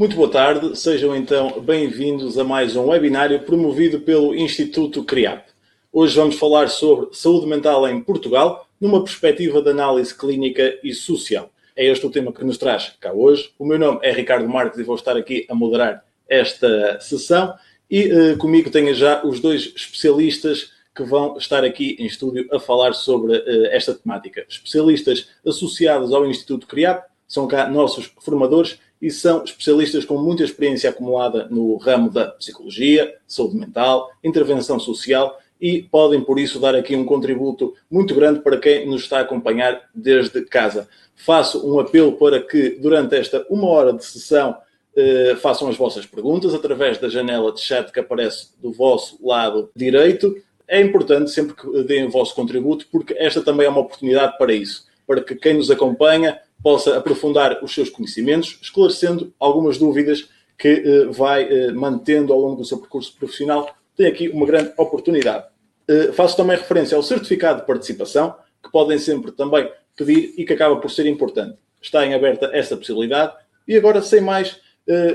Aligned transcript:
Muito 0.00 0.16
boa 0.16 0.30
tarde, 0.30 0.78
sejam 0.78 1.14
então 1.14 1.60
bem-vindos 1.60 2.38
a 2.38 2.42
mais 2.42 2.74
um 2.74 2.86
webinário 2.86 3.38
promovido 3.40 4.00
pelo 4.00 4.34
Instituto 4.34 5.04
CRIAP. 5.04 5.48
Hoje 5.92 6.16
vamos 6.16 6.36
falar 6.36 6.70
sobre 6.70 7.14
saúde 7.14 7.46
mental 7.46 7.86
em 7.86 8.02
Portugal, 8.02 8.66
numa 8.80 9.04
perspectiva 9.04 9.60
de 9.60 9.68
análise 9.68 10.14
clínica 10.14 10.78
e 10.82 10.94
social. 10.94 11.50
É 11.76 11.84
este 11.84 12.06
o 12.06 12.10
tema 12.10 12.32
que 12.32 12.42
nos 12.42 12.56
traz 12.56 12.94
cá 12.98 13.12
hoje. 13.12 13.50
O 13.58 13.66
meu 13.66 13.78
nome 13.78 13.98
é 14.02 14.10
Ricardo 14.10 14.48
Marques 14.48 14.78
e 14.78 14.84
vou 14.84 14.94
estar 14.94 15.18
aqui 15.18 15.46
a 15.50 15.54
moderar 15.54 16.02
esta 16.26 16.98
sessão. 16.98 17.52
E 17.90 18.10
uh, 18.10 18.38
comigo 18.38 18.70
tenho 18.70 18.94
já 18.94 19.22
os 19.22 19.38
dois 19.38 19.70
especialistas 19.76 20.70
que 20.96 21.02
vão 21.04 21.36
estar 21.36 21.62
aqui 21.62 21.96
em 21.98 22.06
estúdio 22.06 22.48
a 22.50 22.58
falar 22.58 22.94
sobre 22.94 23.36
uh, 23.36 23.66
esta 23.66 23.92
temática. 23.92 24.46
Especialistas 24.48 25.28
associados 25.46 26.10
ao 26.14 26.24
Instituto 26.24 26.66
CRIAP, 26.66 27.04
são 27.28 27.46
cá 27.46 27.68
nossos 27.68 28.10
formadores 28.18 28.78
e 29.00 29.10
são 29.10 29.42
especialistas 29.42 30.04
com 30.04 30.18
muita 30.18 30.44
experiência 30.44 30.90
acumulada 30.90 31.46
no 31.50 31.76
ramo 31.76 32.10
da 32.10 32.26
psicologia, 32.26 33.14
saúde 33.26 33.56
mental, 33.56 34.10
intervenção 34.22 34.78
social 34.78 35.38
e 35.60 35.82
podem, 35.82 36.20
por 36.22 36.38
isso, 36.38 36.58
dar 36.58 36.74
aqui 36.74 36.96
um 36.96 37.04
contributo 37.04 37.74
muito 37.90 38.14
grande 38.14 38.40
para 38.40 38.56
quem 38.56 38.86
nos 38.86 39.02
está 39.02 39.18
a 39.18 39.22
acompanhar 39.22 39.88
desde 39.94 40.42
casa. 40.42 40.88
Faço 41.14 41.66
um 41.66 41.78
apelo 41.78 42.12
para 42.12 42.40
que, 42.40 42.70
durante 42.70 43.14
esta 43.14 43.44
uma 43.50 43.68
hora 43.68 43.92
de 43.92 44.04
sessão, 44.04 44.56
eh, 44.96 45.36
façam 45.40 45.68
as 45.68 45.76
vossas 45.76 46.06
perguntas 46.06 46.54
através 46.54 46.98
da 46.98 47.08
janela 47.08 47.52
de 47.52 47.60
chat 47.60 47.92
que 47.92 48.00
aparece 48.00 48.48
do 48.60 48.72
vosso 48.72 49.18
lado 49.22 49.70
direito. 49.76 50.34
É 50.66 50.80
importante 50.80 51.30
sempre 51.30 51.54
que 51.54 51.82
deem 51.84 52.06
o 52.06 52.10
vosso 52.10 52.34
contributo, 52.34 52.86
porque 52.90 53.14
esta 53.18 53.42
também 53.42 53.66
é 53.66 53.70
uma 53.70 53.80
oportunidade 53.80 54.38
para 54.38 54.52
isso, 54.54 54.86
para 55.06 55.20
que 55.20 55.34
quem 55.34 55.54
nos 55.54 55.70
acompanha 55.70 56.38
possa 56.62 56.96
aprofundar 56.96 57.62
os 57.62 57.74
seus 57.74 57.88
conhecimentos, 57.88 58.58
esclarecendo 58.60 59.32
algumas 59.38 59.78
dúvidas 59.78 60.28
que 60.60 60.68
eh, 60.68 61.04
vai 61.06 61.44
eh, 61.44 61.72
mantendo 61.72 62.32
ao 62.32 62.38
longo 62.38 62.56
do 62.56 62.64
seu 62.64 62.78
percurso 62.78 63.16
profissional. 63.16 63.74
Tem 63.96 64.06
aqui 64.06 64.28
uma 64.28 64.44
grande 64.46 64.72
oportunidade. 64.76 65.46
Eh, 65.88 66.12
faço 66.12 66.36
também 66.36 66.56
referência 66.56 66.96
ao 66.96 67.02
certificado 67.02 67.60
de 67.60 67.66
participação, 67.66 68.34
que 68.62 68.70
podem 68.70 68.98
sempre 68.98 69.32
também 69.32 69.70
pedir 69.96 70.34
e 70.36 70.44
que 70.44 70.52
acaba 70.52 70.76
por 70.76 70.90
ser 70.90 71.06
importante. 71.06 71.56
Está 71.80 72.04
em 72.04 72.12
aberta 72.12 72.50
essa 72.52 72.76
possibilidade. 72.76 73.32
E 73.66 73.74
agora, 73.76 74.02
sem 74.02 74.20
mais 74.20 74.60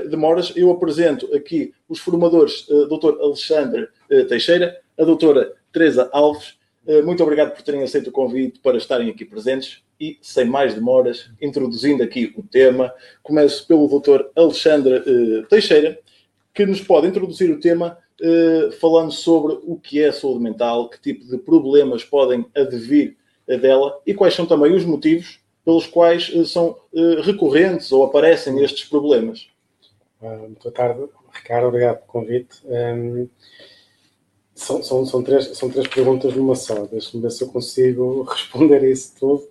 demoras, 0.08 0.54
eu 0.56 0.70
apresento 0.70 1.28
aqui 1.36 1.74
os 1.86 1.98
formadores, 1.98 2.66
Dr. 2.88 3.20
Alexandre 3.20 3.88
Teixeira, 4.26 4.74
a 4.98 5.04
doutora 5.04 5.52
Teresa 5.70 6.08
Alves. 6.14 6.54
Muito 7.04 7.22
obrigado 7.22 7.52
por 7.54 7.60
terem 7.60 7.82
aceito 7.82 8.08
o 8.08 8.12
convite 8.12 8.58
para 8.60 8.78
estarem 8.78 9.10
aqui 9.10 9.24
presentes 9.24 9.82
e, 10.00 10.18
sem 10.20 10.44
mais 10.44 10.74
demoras, 10.74 11.30
introduzindo 11.40 12.02
aqui 12.02 12.32
o 12.36 12.42
tema, 12.42 12.92
começo 13.22 13.66
pelo 13.66 13.88
Dr. 13.88 14.24
Alexandre 14.34 14.98
uh, 14.98 15.46
Teixeira, 15.46 15.98
que 16.54 16.66
nos 16.66 16.80
pode 16.80 17.06
introduzir 17.06 17.50
o 17.50 17.60
tema 17.60 17.98
uh, 18.20 18.72
falando 18.72 19.12
sobre 19.12 19.58
o 19.62 19.76
que 19.76 20.02
é 20.02 20.12
saúde 20.12 20.42
mental, 20.42 20.88
que 20.88 21.00
tipo 21.00 21.24
de 21.26 21.38
problemas 21.38 22.04
podem 22.04 22.46
advir 22.54 23.16
dela 23.46 24.00
e 24.04 24.12
quais 24.12 24.34
são 24.34 24.44
também 24.44 24.74
os 24.74 24.84
motivos 24.84 25.38
pelos 25.64 25.86
quais 25.86 26.32
são 26.50 26.76
recorrentes 27.22 27.92
ou 27.92 28.04
aparecem 28.04 28.62
estes 28.62 28.88
problemas. 28.88 29.48
muito 30.20 30.62
boa 30.62 30.74
tarde, 30.74 31.08
Ricardo, 31.32 31.68
obrigado 31.68 31.96
pelo 31.98 32.06
convite. 32.08 32.56
Um, 32.64 33.28
são, 34.56 34.82
são, 34.82 35.04
são, 35.04 35.22
três, 35.22 35.56
são 35.56 35.68
três 35.68 35.86
perguntas 35.86 36.34
numa 36.34 36.54
só. 36.54 36.86
Deixa-me 36.86 37.22
ver 37.22 37.30
se 37.30 37.44
eu 37.44 37.48
consigo 37.48 38.22
responder 38.32 38.82
a 38.82 38.88
isso 38.88 39.14
tudo 39.18 39.46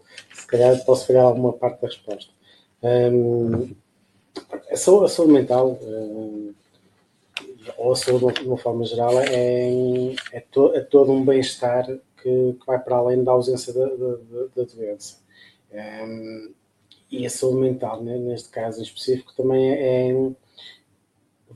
se 0.45 0.47
calhar 0.47 0.85
posso 0.85 1.07
pegar 1.07 1.23
alguma 1.23 1.53
parte 1.53 1.81
da 1.81 1.87
resposta. 1.87 2.31
Um, 2.83 3.75
a, 4.71 4.77
saúde, 4.77 5.05
a, 5.05 5.07
saúde, 5.07 5.33
mental, 5.33 5.79
um, 5.81 6.53
ou 7.77 7.91
a 7.91 7.95
saúde 7.95 8.41
de 8.41 8.47
uma 8.47 8.57
forma 8.57 8.85
geral, 8.85 9.19
é, 9.21 10.13
é, 10.31 10.39
to, 10.51 10.71
é 10.75 10.81
todo 10.81 11.11
um 11.11 11.25
bem-estar 11.25 11.87
que, 11.87 12.53
que, 12.53 12.65
vai 12.67 12.77
para 12.77 12.97
além 12.97 13.23
da 13.23 13.31
ausência 13.31 13.73
da, 13.73 13.85
da, 13.87 14.17
da 14.55 14.63
doença. 14.71 15.17
Um, 15.73 16.53
e 17.09 17.25
a 17.25 17.29
saúde 17.29 17.61
mental, 17.61 18.03
né, 18.03 18.17
neste 18.19 18.49
caso 18.49 18.79
em 18.79 18.83
específico, 18.83 19.33
também 19.35 19.71
é, 19.71 20.11
é, 20.11 20.31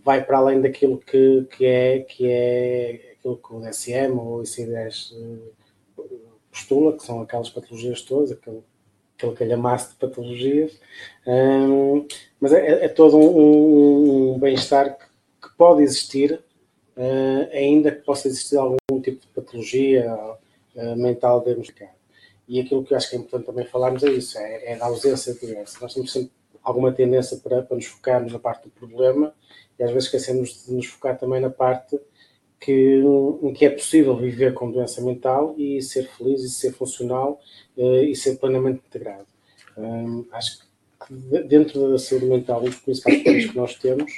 vai 0.04 0.24
para 0.26 0.40
além 0.40 0.62
daquilo 0.62 0.98
que, 0.98 1.46
que, 1.56 1.66
é, 1.66 2.00
que 2.00 2.28
é 2.28 3.14
aquilo 3.14 3.38
que 3.38 3.54
o 3.54 3.60
DSM 3.60 4.18
ou 4.18 4.40
o 4.40 4.42
ICD-10 4.42 5.14
eh, 5.14 6.06
postula, 6.50 6.98
que 6.98 7.04
são 7.04 7.22
aquelas 7.22 7.50
patologias 7.52 8.02
todas, 8.02 8.32
aquele 8.32 8.64
aquele 9.20 9.36
calhamaço 9.36 9.92
de 9.92 9.96
patologias, 9.96 10.80
um, 11.28 12.08
mas 12.40 12.54
é, 12.54 12.86
é, 12.86 12.88
todo 12.88 13.18
um, 13.18 14.34
um 14.34 14.40
bem-estar 14.40 14.98
que, 14.98 15.06
que, 15.42 15.58
pode 15.58 15.84
existir, 15.84 16.42
uh, 16.96 17.50
ainda 17.52 17.92
que 17.92 18.02
possa 18.04 18.30
existir 18.30 18.58
algum 18.58 19.02
tipo 19.02 19.20
de 19.22 19.28
patologia 19.28 20.16
uh, 20.76 20.96
mental 20.96 21.44
diagnosticada. 21.44 21.92
E 22.48 22.60
aquilo 22.62 22.84
que 22.84 22.94
eu 22.94 22.98
acho 22.98 23.10
que 23.10 23.16
é 23.16 23.20
importante 23.20 23.46
também 23.46 23.66
falarmos 23.66 24.04
é 24.04 24.10
isso, 24.10 24.40
é, 24.40 24.74
é 24.74 24.76
da 24.78 24.86
ausência 24.86 25.34
de 25.34 25.40
doença. 25.40 25.78
Nós 25.82 25.94
temos 25.94 26.12
sempre 26.12 26.32
alguma 26.64 26.92
tendência 26.92 27.38
para, 27.38 27.62
para 27.62 27.76
nos 27.76 27.86
focarmos 27.86 28.32
na 28.32 28.40
parte 28.40 28.64
do 28.64 28.72
problema 28.72 29.34
e 29.78 29.84
às 29.84 29.92
vezes 29.92 30.06
esquecemos 30.06 30.66
de 30.66 30.74
nos 30.74 30.88
focar 30.88 31.18
também 31.18 31.40
na 31.40 31.50
parte 31.50 32.00
que, 32.60 33.02
que 33.56 33.66
é 33.66 33.70
possível 33.70 34.16
viver 34.16 34.54
com 34.54 34.72
doença 34.72 35.02
mental 35.02 35.56
e 35.58 35.82
ser 35.82 36.08
feliz 36.10 36.44
e 36.44 36.50
ser 36.50 36.74
funcional 36.74 37.40
uh, 37.78 38.04
e 38.04 38.16
ser 38.16 38.38
plenamente 38.38 38.82
integrado. 38.86 39.28
Um, 39.78 40.26
acho 40.32 40.60
que 40.60 40.66
dentro 41.48 41.92
da 41.92 41.98
saúde 41.98 42.26
mental, 42.26 42.62
um 42.62 42.66
dos 42.66 42.76
principais 42.76 43.24
problemas 43.24 43.46
que 43.46 43.58
nós 43.58 43.76
temos 43.76 44.12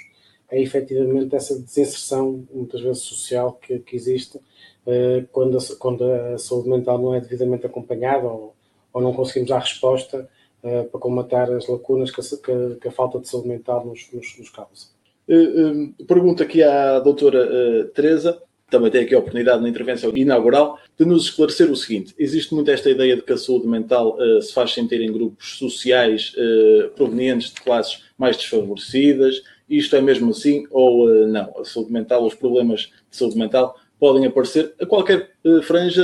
é 0.50 0.62
efetivamente 0.62 1.35
essa 1.35 1.57
desinserção, 1.57 2.46
muitas 2.52 2.81
vezes 2.81 3.03
social, 3.03 3.53
que, 3.53 3.79
que 3.79 3.96
existe 3.96 4.38
uh, 4.38 5.25
quando, 5.31 5.58
a, 5.58 5.62
quando 5.78 6.03
a 6.03 6.38
saúde 6.38 6.68
mental 6.68 6.97
não 6.97 7.13
é 7.13 7.22
devidamente 7.22 7.66
acompanhada 7.66 8.28
ou, 8.28 8.56
ou 8.91 9.02
não 9.02 9.13
conseguimos 9.13 9.50
dar 9.50 9.59
resposta 9.59 10.28
uh, 10.63 10.84
para 10.85 11.00
combatar 11.00 11.52
as 11.52 11.68
lacunas 11.68 12.12
que 12.12 12.19
a, 12.19 12.75
que 12.75 12.88
a, 12.88 12.91
falta 12.91 13.19
de 13.19 13.29
saúde 13.29 13.47
mental 13.47 13.85
nos, 13.85 14.12
nos, 14.12 14.38
nos 14.38 14.50
causa. 14.50 14.88
Uh, 15.31 16.05
pergunto 16.05 16.43
aqui 16.43 16.61
à 16.61 16.99
doutora 16.99 17.89
Teresa, 17.93 18.41
também 18.71 18.89
tem 18.89 19.03
aqui 19.03 19.13
a 19.13 19.19
oportunidade 19.19 19.61
na 19.61 19.69
intervenção 19.69 20.11
inaugural, 20.15 20.79
de 20.97 21.05
nos 21.05 21.25
esclarecer 21.25 21.69
o 21.69 21.75
seguinte: 21.75 22.15
existe 22.17 22.55
muito 22.55 22.71
esta 22.71 22.89
ideia 22.89 23.15
de 23.15 23.21
que 23.21 23.33
a 23.33 23.37
saúde 23.37 23.67
mental 23.67 24.17
uh, 24.17 24.41
se 24.41 24.53
faz 24.53 24.73
sentir 24.73 25.01
em 25.01 25.11
grupos 25.11 25.57
sociais 25.57 26.33
uh, 26.35 26.89
provenientes 26.91 27.53
de 27.53 27.61
classes 27.61 28.05
mais 28.17 28.37
desfavorecidas. 28.37 29.43
Isto 29.69 29.95
é 29.97 30.01
mesmo 30.01 30.31
assim 30.31 30.65
ou 30.71 31.07
uh, 31.07 31.27
não? 31.27 31.53
A 31.59 31.65
saúde 31.65 31.91
mental, 31.91 32.25
os 32.25 32.33
problemas 32.33 32.91
de 33.09 33.17
saúde 33.17 33.37
mental 33.37 33.77
podem 33.99 34.25
aparecer 34.25 34.73
a 34.81 34.85
qualquer 34.85 35.29
franja 35.61 36.03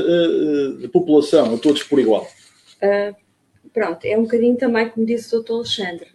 de 0.79 0.88
população, 0.88 1.55
a 1.55 1.57
todos 1.57 1.81
por 1.81 1.97
igual. 1.97 2.27
pronto, 3.73 4.05
é 4.05 4.15
um 4.15 4.21
bocadinho 4.21 4.55
também 4.55 4.88
como 4.89 5.03
disse 5.03 5.35
o 5.35 5.41
Dr. 5.41 5.53
Alexandre, 5.53 6.07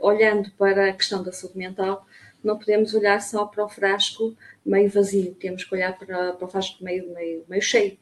olhando 0.00 0.50
para 0.58 0.88
a 0.88 0.92
questão 0.92 1.22
da 1.22 1.30
saúde 1.30 1.56
mental, 1.56 2.04
não 2.42 2.58
podemos 2.58 2.94
olhar 2.94 3.20
só 3.20 3.44
para 3.46 3.64
o 3.64 3.68
frasco 3.68 4.36
meio 4.64 4.88
vazio, 4.88 5.34
temos 5.34 5.64
que 5.64 5.74
olhar 5.74 5.98
para, 5.98 6.32
para 6.32 6.44
o 6.44 6.48
frasco 6.48 6.82
meio, 6.82 7.12
meio, 7.12 7.44
meio 7.48 7.62
cheio. 7.62 7.98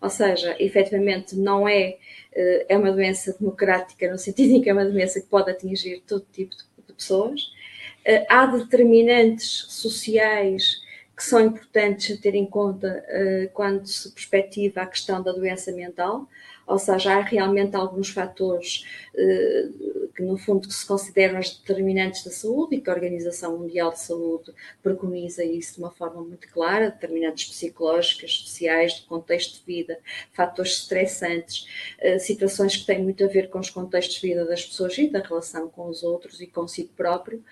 Ou 0.00 0.10
seja, 0.10 0.56
efetivamente 0.58 1.36
não 1.36 1.68
é, 1.68 1.96
eh, 2.32 2.66
é 2.68 2.76
uma 2.76 2.90
doença 2.90 3.36
democrática 3.38 4.10
no 4.10 4.18
sentido 4.18 4.54
em 4.56 4.60
que 4.60 4.68
é 4.68 4.72
uma 4.72 4.84
doença 4.84 5.20
que 5.20 5.28
pode 5.28 5.50
atingir 5.50 6.02
todo 6.06 6.26
tipo 6.32 6.54
de 6.86 6.92
pessoas. 6.92 7.52
Eh, 8.04 8.26
há 8.28 8.46
determinantes 8.46 9.66
sociais 9.68 10.82
que 11.16 11.22
são 11.22 11.40
importantes 11.40 12.18
a 12.18 12.20
ter 12.20 12.34
em 12.34 12.46
conta 12.46 13.04
eh, 13.06 13.50
quando 13.54 13.86
se 13.86 14.10
perspectiva 14.10 14.82
a 14.82 14.86
questão 14.86 15.22
da 15.22 15.30
doença 15.30 15.70
mental, 15.70 16.28
ou 16.66 16.78
seja, 16.78 17.14
há 17.14 17.20
realmente 17.20 17.76
alguns 17.76 18.08
fatores 18.08 18.84
que, 20.14 20.22
no 20.22 20.36
fundo, 20.36 20.68
que 20.68 20.74
se 20.74 20.86
consideram 20.86 21.38
as 21.38 21.56
determinantes 21.56 22.24
da 22.24 22.30
saúde 22.30 22.76
e 22.76 22.80
que 22.80 22.90
a 22.90 22.92
Organização 22.94 23.58
Mundial 23.58 23.92
de 23.92 24.00
Saúde 24.00 24.52
preconiza 24.82 25.44
isso 25.44 25.74
de 25.74 25.80
uma 25.80 25.90
forma 25.90 26.22
muito 26.22 26.48
clara, 26.48 26.90
determinantes 26.90 27.48
psicológicas, 27.48 28.32
sociais, 28.34 28.94
de 28.94 29.02
contexto 29.02 29.58
de 29.58 29.64
vida, 29.64 29.98
fatores 30.32 30.72
estressantes, 30.72 31.66
uh, 32.02 32.18
situações 32.20 32.76
que 32.76 32.86
têm 32.86 33.02
muito 33.02 33.24
a 33.24 33.28
ver 33.28 33.48
com 33.48 33.58
os 33.58 33.70
contextos 33.70 34.20
de 34.20 34.28
vida 34.28 34.44
das 34.44 34.64
pessoas 34.64 34.96
e 34.98 35.08
da 35.08 35.20
relação 35.20 35.68
com 35.68 35.88
os 35.88 36.02
outros 36.02 36.40
e 36.40 36.46
consigo 36.46 36.90
próprio, 36.96 37.42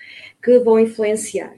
que 0.43 0.59
vão 0.59 0.79
influenciar. 0.79 1.55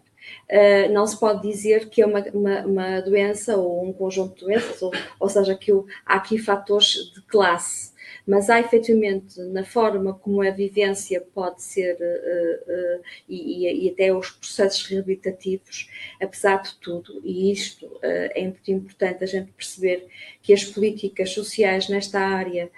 Uh, 0.48 0.92
não 0.92 1.06
se 1.06 1.18
pode 1.18 1.42
dizer 1.42 1.88
que 1.88 2.02
é 2.02 2.06
uma, 2.06 2.20
uma, 2.32 2.60
uma, 2.60 3.00
doença 3.00 3.56
ou 3.56 3.84
um 3.84 3.92
conjunto 3.92 4.34
de 4.34 4.44
doenças, 4.44 4.80
ou, 4.80 4.92
ou 5.18 5.28
seja, 5.28 5.54
que 5.56 5.72
o, 5.72 5.86
há 6.06 6.16
aqui 6.16 6.38
fatores 6.38 7.12
de 7.12 7.22
classe, 7.22 7.91
mas 8.26 8.48
há 8.48 8.60
efetivamente 8.60 9.40
na 9.40 9.64
forma 9.64 10.14
como 10.14 10.42
a 10.42 10.50
vivência 10.50 11.20
pode 11.34 11.62
ser 11.62 11.94
uh, 11.94 12.98
uh, 12.98 13.02
e, 13.28 13.86
e, 13.86 13.90
até 13.90 14.12
os 14.12 14.30
processos 14.30 14.86
reabilitativos, 14.86 15.90
apesar 16.20 16.62
de 16.62 16.74
tudo, 16.76 17.20
e 17.24 17.50
isto 17.50 17.90
é 18.02 18.42
muito 18.42 18.70
importante 18.70 19.24
a 19.24 19.26
gente 19.26 19.52
perceber 19.52 20.06
que 20.42 20.52
as 20.52 20.64
políticas 20.64 21.30
sociais 21.30 21.88
nesta 21.88 22.20
área 22.20 22.70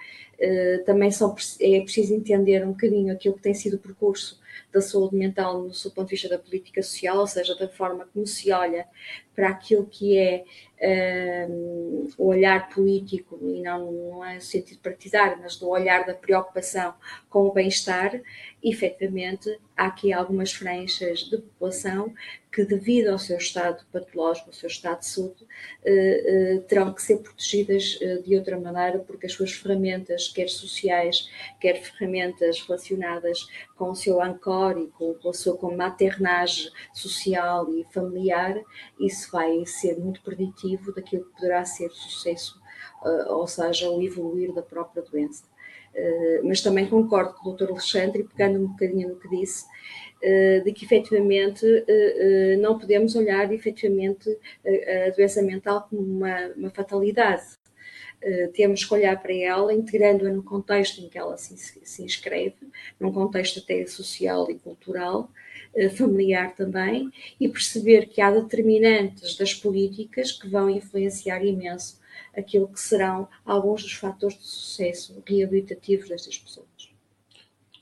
também 0.85 1.11
são, 1.11 1.33
é 1.59 1.79
preciso 1.79 2.13
entender 2.13 2.63
um 2.65 2.71
bocadinho 2.71 3.13
aquilo 3.13 3.35
que 3.35 3.41
tem 3.41 3.53
sido 3.53 3.75
o 3.75 3.79
percurso 3.79 4.39
da 4.75 4.81
saúde 4.81 5.15
mental 5.15 5.63
no 5.63 5.73
seu 5.73 5.89
ponto 5.89 6.09
de 6.09 6.15
vista 6.15 6.27
da 6.27 6.37
política 6.37 6.81
social, 6.83 7.17
ou 7.17 7.27
seja, 7.27 7.55
da 7.55 7.67
forma 7.67 8.07
como 8.13 8.27
se 8.27 8.51
olha 8.51 8.85
para 9.33 9.49
aquilo 9.49 9.85
que 9.85 10.17
é 10.17 10.43
um, 10.81 12.09
o 12.17 12.27
olhar 12.27 12.69
político, 12.69 13.39
e 13.41 13.61
não, 13.61 13.91
não 13.91 14.25
é 14.25 14.39
sentido 14.39 14.79
partidário, 14.79 15.37
mas 15.41 15.55
do 15.57 15.69
olhar 15.69 16.05
da 16.05 16.13
preocupação 16.13 16.93
com 17.29 17.47
o 17.47 17.53
bem-estar, 17.53 18.19
efetivamente 18.65 19.59
há 19.77 19.85
aqui 19.85 20.11
algumas 20.11 20.51
franjas 20.51 21.19
de 21.19 21.37
população 21.37 22.11
que, 22.51 22.65
devido 22.65 23.09
ao 23.09 23.19
seu 23.19 23.37
estado 23.37 23.85
patológico, 23.91 24.47
ao 24.47 24.53
seu 24.53 24.67
estado 24.67 25.01
de 25.01 25.05
saúde, 25.05 25.45
eh, 25.83 26.23
eh, 26.25 26.59
terão 26.67 26.91
que 26.91 27.01
ser 27.01 27.17
protegidas 27.17 27.99
eh, 28.01 28.17
de 28.25 28.35
outra 28.35 28.59
maneira, 28.59 28.97
porque 28.99 29.27
as 29.27 29.33
suas 29.33 29.51
ferramentas, 29.51 30.29
quer 30.29 30.47
sociais, 30.47 31.29
quer 31.59 31.79
ferramentas 31.79 32.61
relacionadas 32.61 33.45
com 33.75 33.91
o 33.91 33.95
seu 33.95 34.19
ancor 34.19 34.79
e 34.79 34.87
com, 34.87 35.29
a 35.29 35.33
sua 35.33 35.55
com 35.57 35.75
maternagem 35.75 36.71
social 36.93 37.71
e 37.71 37.85
familiar, 37.93 38.59
isso 38.99 39.29
vai 39.31 39.63
ser 39.65 39.99
muito 39.99 40.21
preditivo 40.21 40.91
daquilo 40.91 41.25
que 41.25 41.33
poderá 41.33 41.63
ser 41.65 41.87
o 41.87 41.93
sucesso, 41.93 42.59
ou 43.27 43.45
seja, 43.45 43.89
o 43.89 44.01
evoluir 44.01 44.51
da 44.53 44.63
própria 44.63 45.03
doença. 45.03 45.43
Mas 46.43 46.61
também 46.61 46.87
concordo 46.87 47.33
com 47.35 47.49
o 47.49 47.53
Dr. 47.53 47.71
Alexandre, 47.71 48.23
pegando 48.23 48.59
um 48.59 48.67
bocadinho 48.67 49.09
no 49.09 49.15
que 49.15 49.29
disse, 49.29 49.65
eh, 50.27 50.61
de 50.61 50.71
que 50.71 50.85
efetivamente 50.85 51.63
eh, 51.65 51.83
eh, 51.87 52.57
não 52.57 52.79
podemos 52.79 53.15
olhar 53.15 53.51
efetivamente 53.53 54.27
a 54.65 55.11
doença 55.11 55.39
mental 55.41 55.87
como 55.87 56.01
uma, 56.01 56.47
uma 56.57 56.69
fatalidade. 56.71 57.43
temos 58.53 58.83
que 58.83 58.93
olhar 58.93 59.21
para 59.21 59.33
ela, 59.35 59.71
integrando-a 59.71 60.31
no 60.31 60.41
contexto 60.41 60.99
em 60.99 61.09
que 61.09 61.17
ela 61.17 61.37
se, 61.37 61.55
se, 61.57 62.03
inscreve, 62.03 62.55
num 62.99 63.11
contexto 63.13 63.59
até 63.59 63.85
social 63.85 64.49
e 64.49 64.55
cultural, 64.55 65.29
familiar 65.95 66.55
também, 66.55 67.11
e 67.39 67.47
perceber 67.47 68.07
que 68.07 68.21
há 68.21 68.31
determinantes 68.31 69.35
das 69.37 69.53
políticas 69.53 70.31
que 70.31 70.49
vão 70.49 70.69
influenciar 70.69 71.45
imenso 71.45 71.99
aquilo 72.35 72.67
que 72.67 72.79
serão 72.79 73.27
alguns 73.45 73.83
dos 73.83 73.93
fatores 73.93 74.37
de 74.37 74.45
sucesso 74.45 75.23
reabilitativos 75.25 76.09
destas 76.09 76.37
pessoas. 76.37 76.95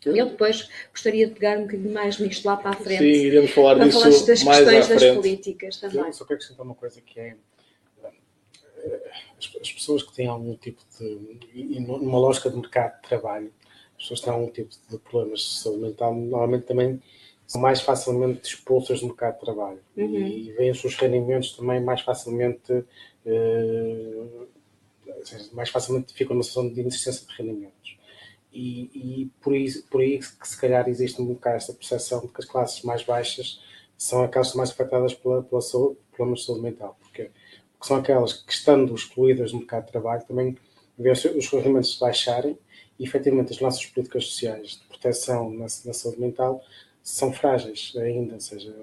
Eu 0.06 0.30
depois 0.30 0.69
gostaria 0.91 1.27
de 1.27 1.33
pegar 1.33 1.57
um 1.57 1.62
bocadinho 1.62 1.94
mais 1.94 2.19
nisto 2.19 2.45
lá 2.45 2.57
para 2.57 2.71
a 2.71 2.74
frente. 2.74 3.00
Sim, 3.00 3.06
iremos 3.06 3.51
falar 3.51 3.80
disso 3.80 4.00
falar 4.00 4.25
das 4.25 4.44
mais 4.44 4.65
questões 4.65 4.88
das 4.88 5.15
políticas 5.15 5.77
também. 5.77 6.00
Eu 6.00 6.13
só 6.13 6.25
quero 6.25 6.35
acrescentar 6.35 6.65
uma 6.65 6.75
coisa 6.75 7.01
que 7.01 7.19
é 7.19 7.38
eh, 8.83 9.12
as, 9.39 9.71
pessoas 9.71 10.03
que 10.03 10.13
têm 10.13 10.27
algum 10.27 10.56
tipo 10.56 10.81
de. 11.00 11.39
E 11.53 11.79
numa 11.79 12.19
lógica 12.19 12.50
de 12.50 12.57
mercado 12.57 13.01
de 13.01 13.07
trabalho, 13.07 13.53
as 13.97 14.03
pessoas 14.03 14.19
que 14.19 14.25
têm 14.25 14.33
algum 14.33 14.51
tipo 14.51 14.75
de 14.89 14.97
problemas 14.97 15.39
de 15.39 15.59
saúde 15.59 15.81
mental, 15.81 16.13
normalmente 16.13 16.65
também 16.65 17.01
são 17.53 17.61
mais 17.61 17.81
facilmente 17.81 18.47
expulsas 18.47 19.00
do 19.00 19.07
mercado 19.07 19.35
de 19.35 19.41
trabalho 19.41 19.79
uhum. 19.95 20.27
e 20.27 20.51
veem 20.53 20.71
os 20.71 20.81
seus 20.81 20.95
rendimentos 20.95 21.55
também 21.55 21.79
mais 21.79 22.01
facilmente. 22.01 22.73
Uh, 23.23 24.47
mais 25.53 25.69
facilmente 25.69 26.13
ficam 26.13 26.33
numa 26.33 26.44
situação 26.44 26.73
de 26.73 26.81
inexistência 26.81 27.27
de 27.27 27.33
rendimentos. 27.35 27.97
E, 28.51 28.89
e 28.94 29.31
por, 29.39 29.55
isso, 29.55 29.85
por 29.88 30.01
aí 30.01 30.17
que 30.17 30.47
se 30.47 30.59
calhar 30.59 30.89
existe 30.89 31.21
um 31.21 31.25
bocado 31.27 31.57
esta 31.57 31.73
percepção 31.73 32.21
de 32.21 32.27
que 32.27 32.41
as 32.41 32.45
classes 32.45 32.81
mais 32.81 33.03
baixas 33.03 33.61
são 33.95 34.23
aquelas 34.23 34.53
mais 34.55 34.71
afetadas 34.71 35.13
pela, 35.13 35.44
pela 35.44 35.61
saúde, 35.61 35.97
problemas 36.11 36.39
de 36.39 36.45
saúde 36.47 36.61
mental, 36.61 36.97
porque, 37.00 37.29
porque 37.71 37.88
são 37.88 37.97
aquelas 37.97 38.33
que, 38.33 38.51
estando 38.51 38.95
excluídas 38.95 39.51
do 39.51 39.59
mercado 39.59 39.85
de 39.85 39.91
trabalho, 39.91 40.25
também 40.27 40.57
vêem 40.97 41.13
os 41.13 41.47
rendimentos 41.50 41.97
baixarem 42.00 42.57
e, 43.00 43.03
efetivamente, 43.03 43.53
as 43.53 43.61
nossas 43.61 43.85
políticas 43.85 44.25
sociais 44.25 44.71
de 44.71 44.88
proteção 44.88 45.51
na, 45.51 45.65
na 45.85 45.94
saúde 45.94 46.19
mental 46.19 46.63
são 47.03 47.33
frágeis 47.33 47.94
ainda, 47.97 48.35
ou 48.35 48.39
seja, 48.39 48.73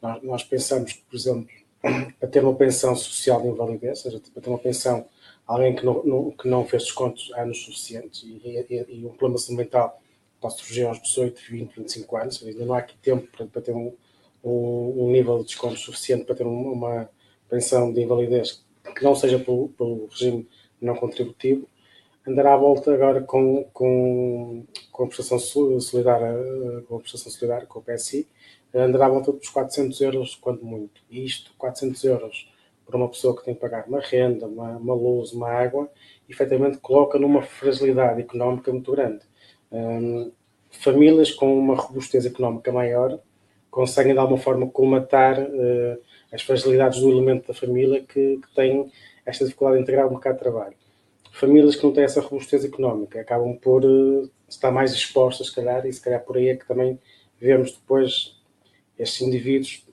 nós, 0.00 0.22
nós 0.22 0.44
pensamos 0.44 0.92
que, 0.92 1.02
por 1.02 1.16
exemplo, 1.16 1.48
para 2.20 2.28
ter 2.28 2.44
uma 2.44 2.54
pensão 2.54 2.94
social 2.94 3.40
de 3.40 3.48
invalidez, 3.48 4.04
ou 4.04 4.10
seja, 4.10 4.22
para 4.32 4.42
ter 4.42 4.50
uma 4.50 4.58
pensão 4.58 5.06
alguém 5.46 5.74
que 5.74 5.84
não, 5.84 6.02
não, 6.04 6.30
que 6.30 6.48
não 6.48 6.64
fez 6.66 6.84
descontos 6.84 7.32
anos 7.34 7.62
suficientes 7.64 8.22
e, 8.22 8.40
e, 8.44 8.86
e 8.88 9.06
um 9.06 9.10
problema 9.10 9.38
mental 9.50 10.00
pode 10.40 10.56
surgir 10.58 10.84
aos 10.84 11.00
18, 11.00 11.40
20, 11.50 11.76
25 11.76 12.16
anos, 12.16 12.42
ainda 12.44 12.64
não 12.64 12.74
há 12.74 12.78
aqui 12.78 12.96
tempo 12.98 13.26
para, 13.30 13.46
para 13.46 13.62
ter 13.62 13.72
um, 13.72 13.94
um, 14.42 15.10
nível 15.10 15.38
de 15.38 15.46
desconto 15.46 15.78
suficiente 15.78 16.24
para 16.24 16.34
ter 16.34 16.44
uma, 16.44 16.72
uma, 16.72 17.10
pensão 17.48 17.92
de 17.92 18.00
invalidez 18.00 18.64
que 18.96 19.04
não 19.04 19.14
seja 19.14 19.38
pelo, 19.38 19.68
pelo 19.70 20.06
regime 20.06 20.48
não 20.80 20.96
contributivo, 20.96 21.68
andará 22.26 22.54
à 22.54 22.56
volta 22.56 22.92
agora 22.92 23.20
com, 23.22 23.64
com, 23.72 24.64
com 24.90 25.04
a 25.04 25.06
prestação 25.06 25.38
solidária, 25.80 26.34
com 26.88 26.96
a 26.96 27.00
prestação 27.00 27.30
solidária, 27.32 27.66
com 27.66 27.78
o 27.78 27.82
PSI, 27.82 28.28
andará 28.74 29.06
à 29.06 29.08
volta 29.08 29.32
dos 29.32 29.48
400 29.48 30.00
euros, 30.00 30.34
quando 30.36 30.64
muito. 30.64 31.02
E 31.10 31.24
isto, 31.24 31.52
400 31.58 32.04
euros 32.04 32.52
para 32.86 32.96
uma 32.96 33.08
pessoa 33.08 33.36
que 33.36 33.44
tem 33.44 33.54
que 33.54 33.60
pagar 33.60 33.86
uma 33.86 34.00
renda, 34.00 34.46
uma, 34.46 34.76
uma 34.76 34.94
luz, 34.94 35.32
uma 35.32 35.48
água, 35.48 35.90
efetivamente 36.28 36.78
coloca 36.78 37.18
numa 37.18 37.42
fragilidade 37.42 38.20
económica 38.20 38.72
muito 38.72 38.90
grande. 38.92 39.24
Um, 39.70 40.32
famílias 40.70 41.30
com 41.30 41.58
uma 41.58 41.74
robustez 41.74 42.26
económica 42.26 42.72
maior 42.72 43.18
conseguem 43.70 44.12
de 44.12 44.18
alguma 44.18 44.38
forma 44.38 44.68
colmatar 44.68 45.40
uh, 45.40 45.98
as 46.30 46.42
fragilidades 46.42 47.00
do 47.00 47.10
elemento 47.10 47.48
da 47.48 47.54
família 47.54 48.02
que, 48.02 48.38
que 48.38 48.54
tem 48.54 48.90
esta 49.24 49.44
dificuldade 49.44 49.78
de 49.78 49.82
integrar 49.82 50.06
o 50.06 50.10
mercado 50.10 50.34
de 50.34 50.40
trabalho. 50.40 50.81
Famílias 51.32 51.74
que 51.74 51.82
não 51.82 51.92
têm 51.92 52.04
essa 52.04 52.20
robustez 52.20 52.62
económica 52.62 53.18
acabam 53.18 53.56
por 53.56 53.84
uh, 53.84 54.30
estar 54.46 54.70
mais 54.70 54.92
expostas, 54.92 55.46
se 55.46 55.54
calhar, 55.54 55.84
e 55.86 55.92
se 55.92 56.00
calhar 56.00 56.22
por 56.22 56.36
aí 56.36 56.50
é 56.50 56.56
que 56.56 56.68
também 56.68 56.98
vemos 57.40 57.72
depois 57.72 58.36
estes 58.98 59.22
indivíduos 59.22 59.84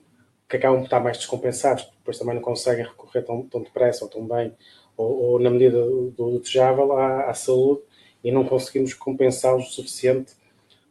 que 0.46 0.56
acabam 0.56 0.80
por 0.80 0.84
estar 0.84 1.00
mais 1.00 1.16
descompensados, 1.16 1.90
depois 1.98 2.18
também 2.18 2.34
não 2.34 2.42
conseguem 2.42 2.84
recorrer 2.84 3.22
tão, 3.22 3.42
tão 3.44 3.62
depressa 3.62 4.04
ou 4.04 4.10
tão 4.10 4.26
bem, 4.26 4.54
ou, 4.96 5.22
ou 5.22 5.38
na 5.40 5.48
medida 5.48 5.82
do, 5.82 6.10
do 6.10 6.38
desejável, 6.40 6.92
à, 6.92 7.30
à, 7.30 7.34
saúde 7.34 7.80
e 8.22 8.30
não 8.30 8.44
conseguimos 8.44 8.92
compensá-los 8.92 9.70
o 9.70 9.72
suficiente, 9.72 10.34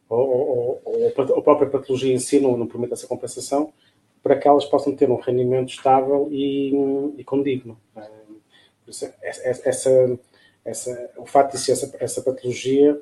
ou, 0.08 0.18
ou, 0.18 0.82
ou, 0.84 1.08
a 1.38 1.42
própria 1.42 1.70
patologia 1.70 2.12
em 2.12 2.18
si 2.18 2.40
não, 2.40 2.56
não 2.56 2.66
permite 2.66 2.92
essa 2.92 3.06
compensação, 3.06 3.72
para 4.20 4.36
que 4.36 4.48
elas 4.48 4.64
possam 4.64 4.96
ter 4.96 5.08
um 5.08 5.20
rendimento 5.20 5.68
estável 5.68 6.28
e, 6.32 6.72
e 7.16 7.24
condigno. 7.24 7.78
Essa, 8.88 9.14
essa, 9.22 10.18
o 11.16 11.26
facto 11.26 11.52
de 11.52 11.58
ser 11.58 11.72
essa, 11.72 11.96
essa 11.98 12.22
patologia 12.22 13.00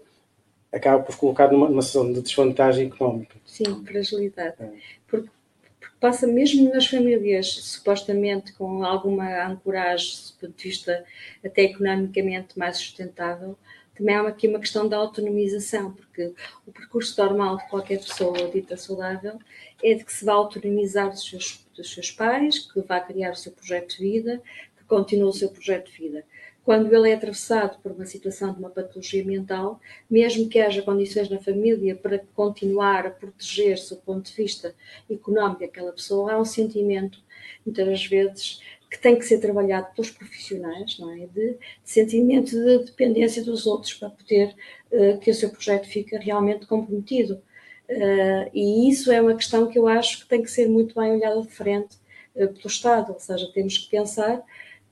acaba 0.73 1.03
por 1.03 1.17
colocar 1.17 1.51
numa, 1.51 1.69
numa 1.69 1.83
situação 1.83 2.13
de 2.13 2.23
desvantagem 2.23 2.89
económica. 2.89 3.37
Sim, 3.45 3.85
fragilidade. 3.85 4.57
É. 4.61 4.71
Porque 5.07 5.29
passa 6.01 6.27
mesmo 6.27 6.73
nas 6.73 6.87
famílias 6.87 7.49
supostamente 7.49 8.53
com 8.53 8.85
alguma 8.85 9.47
ancoragem 9.47 10.15
do 10.41 10.47
ponto 10.47 10.57
de 10.57 10.69
vista 10.69 11.05
até 11.45 11.63
economicamente 11.63 12.59
mais 12.59 12.77
sustentável, 12.77 13.57
também 13.95 14.15
há 14.15 14.29
aqui 14.29 14.47
uma 14.47 14.61
questão 14.61 14.89
da 14.89 14.97
autonomização, 14.97 15.93
porque 15.93 16.33
o 16.65 16.71
percurso 16.71 17.21
normal 17.21 17.57
de 17.57 17.69
qualquer 17.69 17.99
pessoa 17.99 18.49
dita 18.49 18.77
saudável 18.77 19.41
é 19.83 19.95
de 19.95 20.05
que 20.05 20.13
se 20.13 20.25
vai 20.25 20.37
autonomizar 20.37 21.11
dos 21.11 21.29
seus, 21.29 21.67
dos 21.75 21.93
seus 21.93 22.13
pais, 22.13 22.61
que 22.61 22.81
vai 22.83 23.05
criar 23.05 23.33
o 23.33 23.37
seu 23.37 23.51
projeto 23.51 23.97
de 23.97 24.03
vida, 24.05 24.41
que 24.77 24.85
continua 24.85 25.31
o 25.31 25.33
seu 25.33 25.49
projeto 25.49 25.91
de 25.91 25.99
vida 25.99 26.25
quando 26.69 26.95
ele 26.95 27.09
é 27.09 27.15
atravessado 27.15 27.79
por 27.83 27.93
uma 27.93 28.05
situação 28.05 28.53
de 28.53 28.59
uma 28.59 28.69
patologia 28.69 29.25
mental, 29.25 29.81
mesmo 30.11 30.51
que 30.51 30.61
haja 30.61 30.83
condições 30.83 31.31
na 31.31 31.39
família 31.39 31.97
para 31.97 32.19
continuar 32.35 33.07
a 33.07 33.11
proteger-se 33.11 33.95
do 33.95 34.03
ponto 34.03 34.31
de 34.31 34.37
vista 34.37 34.75
económico 35.11 35.61
daquela 35.61 35.93
pessoa, 35.93 36.35
há 36.35 36.39
um 36.39 36.45
sentimento, 36.45 37.21
muitas 37.65 38.05
vezes, 38.05 38.61
que 38.91 38.99
tem 38.99 39.19
que 39.19 39.25
ser 39.25 39.39
trabalhado 39.39 39.95
pelos 39.95 40.11
profissionais, 40.11 40.99
não 40.99 41.11
é? 41.11 41.21
De, 41.21 41.53
de 41.53 41.59
sentimento 41.85 42.51
de 42.51 42.85
dependência 42.85 43.43
dos 43.43 43.67
outros 43.67 43.95
para 43.95 44.11
poder 44.11 44.55
uh, 44.93 45.19
que 45.21 45.31
o 45.31 45.35
seu 45.35 45.49
projeto 45.49 45.89
fique 45.89 46.15
realmente 46.19 46.67
comprometido. 46.67 47.41
Uh, 47.89 48.51
e 48.53 48.91
isso 48.91 49.11
é 49.11 49.23
uma 49.23 49.35
questão 49.35 49.69
que 49.69 49.79
eu 49.79 49.89
acho 49.89 50.21
que 50.21 50.29
tem 50.29 50.43
que 50.43 50.51
ser 50.51 50.69
muito 50.69 50.95
bem 51.01 51.13
olhada 51.13 51.41
de 51.41 51.49
frente 51.49 51.97
uh, 52.35 52.47
pelo 52.47 52.67
Estado, 52.67 53.15
ou 53.15 53.19
seja, 53.19 53.51
temos 53.55 53.79
que 53.79 53.89
pensar 53.89 54.45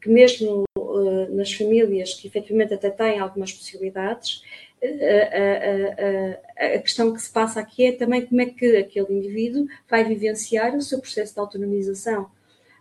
que 0.07 0.11
mesmo 0.11 0.63
uh, 0.79 1.35
nas 1.35 1.53
famílias 1.53 2.15
que 2.15 2.29
efetivamente 2.29 2.73
até 2.73 2.91
têm 2.91 3.19
algumas 3.19 3.53
possibilidades, 3.53 4.45
uh, 4.81 6.39
a 6.57 6.79
questão 6.79 7.13
que 7.13 7.21
se 7.21 7.33
passa 7.33 7.59
aqui 7.59 7.87
é 7.87 7.93
também 7.93 8.25
como 8.25 8.41
é 8.41 8.47
que 8.47 8.77
aquele 8.77 9.13
indivíduo 9.13 9.67
vai 9.91 10.05
vivenciar 10.05 10.77
o 10.77 10.81
seu 10.81 11.01
processo 11.01 11.35
de 11.35 11.41
autonomização. 11.41 12.31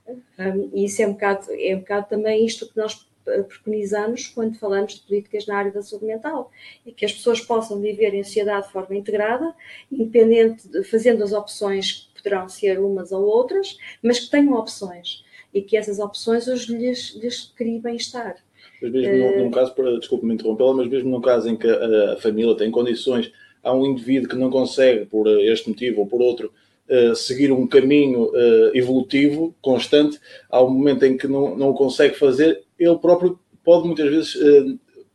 Um, 0.08 0.70
e 0.72 0.86
isso 0.86 1.02
é 1.02 1.08
um, 1.08 1.14
bocado, 1.14 1.48
é 1.50 1.76
um 1.76 1.80
bocado 1.80 2.08
também 2.08 2.46
isto 2.46 2.70
que 2.70 2.78
nós 2.78 3.08
preconizamos 3.24 4.28
quando 4.28 4.60
falamos 4.60 4.94
de 4.94 5.02
políticas 5.02 5.48
na 5.48 5.58
área 5.58 5.72
da 5.72 5.82
saúde 5.82 6.06
mental, 6.06 6.52
e 6.86 6.92
que 6.92 7.06
as 7.06 7.12
pessoas 7.12 7.42
possam 7.42 7.82
viver 7.82 8.14
em 8.14 8.24
sociedade 8.24 8.68
de 8.68 8.72
forma 8.72 8.96
integrada, 8.96 9.52
independente 9.92 10.68
de, 10.68 10.84
fazendo 10.84 11.24
as 11.24 11.34
opções 11.34 12.08
que 12.14 12.22
poderão 12.22 12.48
ser 12.48 12.80
umas 12.80 13.12
ou 13.12 13.24
outras, 13.24 13.80
mas 14.04 14.20
que 14.20 14.30
tenham 14.30 14.54
opções 14.54 15.25
e 15.56 15.62
que 15.62 15.78
essas 15.78 16.00
opções 16.00 16.50
hoje 16.50 16.76
lhes, 16.76 17.16
lhes 17.16 17.54
criem 17.56 17.80
bem-estar. 17.80 18.36
Mas 18.82 18.92
mesmo 18.92 19.26
uh, 19.26 19.44
num, 19.46 19.52
caso, 19.52 19.74
desculpe-me 19.98 20.34
interrompê-la, 20.34 20.74
mas 20.74 20.90
mesmo 20.90 21.10
no 21.10 21.22
caso 21.22 21.48
em 21.48 21.56
que 21.56 21.66
a, 21.66 22.14
a, 22.14 22.18
família 22.18 22.54
tem 22.56 22.70
condições 22.70 23.32
há 23.64 23.74
um 23.74 23.86
indivíduo 23.86 24.28
que 24.28 24.36
não 24.36 24.50
consegue, 24.50 25.06
por 25.06 25.28
este 25.44 25.70
motivo 25.70 26.02
ou 26.02 26.08
por 26.08 26.22
outro, 26.22 26.52
uh, 26.90 27.16
seguir 27.16 27.54
um 27.54 27.66
caminho 27.66 28.26
uh, 28.26 28.76
evolutivo 28.76 29.56
constante, 29.62 30.20
há 30.50 30.62
um 30.62 30.70
momento 30.70 31.04
em 31.04 31.16
que 31.16 31.26
não, 31.26 31.56
não 31.56 31.70
o 31.70 31.74
consegue 31.74 32.16
fazer, 32.16 32.62
ele 32.78 32.98
próprio 32.98 33.40
pode 33.64 33.88
muitas 33.88 34.12
vezes, 34.12 34.38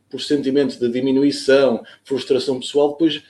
por 0.09 0.19
sentimento 0.19 0.77
de 0.77 0.89
diminuição, 0.89 1.81
frustração 2.03 2.59
pessoal, 2.59 2.89
depois 2.89 3.23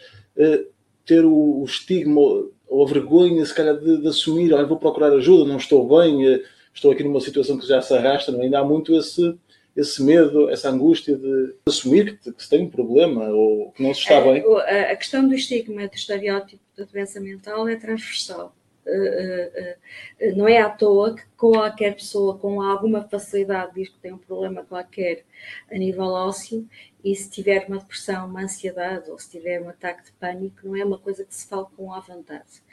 ter 1.05 1.23
o, 1.23 1.61
o, 1.61 1.63
estigma 1.63 2.19
ou 2.67 2.83
a 2.83 2.87
vergonha, 2.87 3.45
se 3.45 3.53
calhar, 3.53 3.77
de, 3.77 4.01
de 4.01 4.07
assumir, 4.07 4.51
ah, 4.55 4.63
vou 4.63 4.77
procurar 4.77 5.13
ajuda, 5.13 5.47
não 5.47 5.57
estou 5.57 5.87
bem, 5.87 6.41
estou 6.73 6.91
aqui 6.91 7.03
numa 7.03 7.21
situação 7.21 7.57
que 7.57 7.67
já 7.67 7.81
se 7.81 7.93
arrasta, 7.93 8.31
não? 8.31 8.41
ainda 8.41 8.59
há 8.59 8.65
muito 8.65 8.95
esse 8.95 9.37
esse 9.75 10.03
medo, 10.03 10.49
essa 10.49 10.69
angústia 10.69 11.15
de 11.15 11.55
assumir 11.65 12.19
que, 12.19 12.31
que 12.31 12.43
se 12.43 12.49
tem 12.49 12.63
um 12.63 12.69
problema 12.69 13.29
ou 13.29 13.71
que 13.71 13.81
não 13.81 13.93
se 13.93 14.01
está 14.01 14.15
é, 14.15 14.23
bem? 14.23 14.43
A, 14.55 14.91
a 14.91 14.95
questão 14.95 15.27
do 15.27 15.33
estigma, 15.33 15.87
do 15.87 15.95
estereótipo 15.95 16.61
da 16.75 16.83
doença 16.83 17.19
mental 17.19 17.67
é 17.67 17.75
transversal. 17.75 18.53
Uh, 18.85 18.89
uh, 18.89 20.31
uh, 20.33 20.35
não 20.35 20.47
é 20.47 20.59
à 20.59 20.67
toa 20.67 21.15
que 21.15 21.21
qualquer 21.37 21.93
pessoa 21.93 22.37
com 22.39 22.59
alguma 22.61 23.03
facilidade 23.07 23.75
diz 23.75 23.89
que 23.89 23.99
tem 23.99 24.11
um 24.11 24.17
problema 24.17 24.65
qualquer 24.65 25.23
a 25.71 25.77
nível 25.77 26.05
ósseo 26.05 26.67
e 27.03 27.15
se 27.15 27.29
tiver 27.29 27.67
uma 27.67 27.77
depressão, 27.77 28.27
uma 28.27 28.41
ansiedade 28.41 29.11
ou 29.11 29.19
se 29.19 29.29
tiver 29.29 29.61
um 29.61 29.69
ataque 29.69 30.05
de 30.05 30.11
pânico, 30.13 30.57
não 30.63 30.75
é 30.75 30.83
uma 30.83 30.97
coisa 30.97 31.23
que 31.23 31.33
se 31.33 31.47
fala 31.47 31.69
com 31.77 31.93
à 31.93 31.99
vontade. 31.99 32.63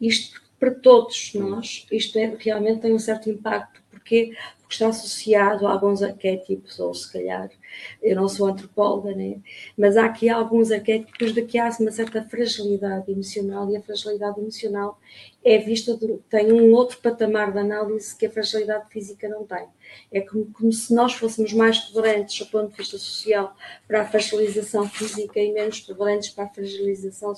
Isto 0.00 0.42
para 0.58 0.72
todos 0.72 1.32
nós, 1.34 1.86
isto 1.90 2.18
é, 2.18 2.36
realmente 2.38 2.80
tem 2.80 2.94
um 2.94 2.98
certo 2.98 3.30
impacto. 3.30 3.82
Porquê? 3.90 4.32
que 4.68 4.74
está 4.74 4.88
associado 4.88 5.66
a 5.66 5.72
alguns 5.72 6.02
arquétipos, 6.02 6.78
ou 6.78 6.92
se 6.92 7.10
calhar, 7.10 7.50
eu 8.02 8.16
não 8.16 8.28
sou 8.28 8.46
antropóloga, 8.46 9.14
né? 9.14 9.38
mas 9.76 9.96
há 9.96 10.04
aqui 10.06 10.28
alguns 10.28 10.70
arquétipos 10.70 11.32
de 11.32 11.42
que 11.42 11.58
há 11.58 11.68
uma 11.80 11.90
certa 11.90 12.22
fragilidade 12.22 13.10
emocional, 13.10 13.70
e 13.70 13.76
a 13.76 13.82
fragilidade 13.82 14.40
emocional 14.40 14.98
é 15.44 15.58
vista, 15.58 15.96
de, 15.96 16.18
tem 16.28 16.52
um 16.52 16.72
outro 16.72 16.98
patamar 16.98 17.52
de 17.52 17.58
análise 17.58 18.16
que 18.16 18.26
a 18.26 18.30
fragilidade 18.30 18.90
física 18.90 19.28
não 19.28 19.44
tem. 19.44 19.66
É 20.12 20.20
como, 20.20 20.46
como 20.52 20.72
se 20.72 20.92
nós 20.94 21.14
fôssemos 21.14 21.52
mais 21.52 21.88
tolerantes, 21.88 22.38
do 22.38 22.46
ponto 22.46 22.70
de 22.70 22.76
vista 22.76 22.98
social, 22.98 23.56
para 23.86 24.02
a 24.02 24.06
fragilização 24.06 24.88
física 24.88 25.40
e 25.40 25.52
menos 25.52 25.80
tolerantes 25.80 26.30
para 26.30 26.44
a 26.44 26.48
fragilização 26.48 27.32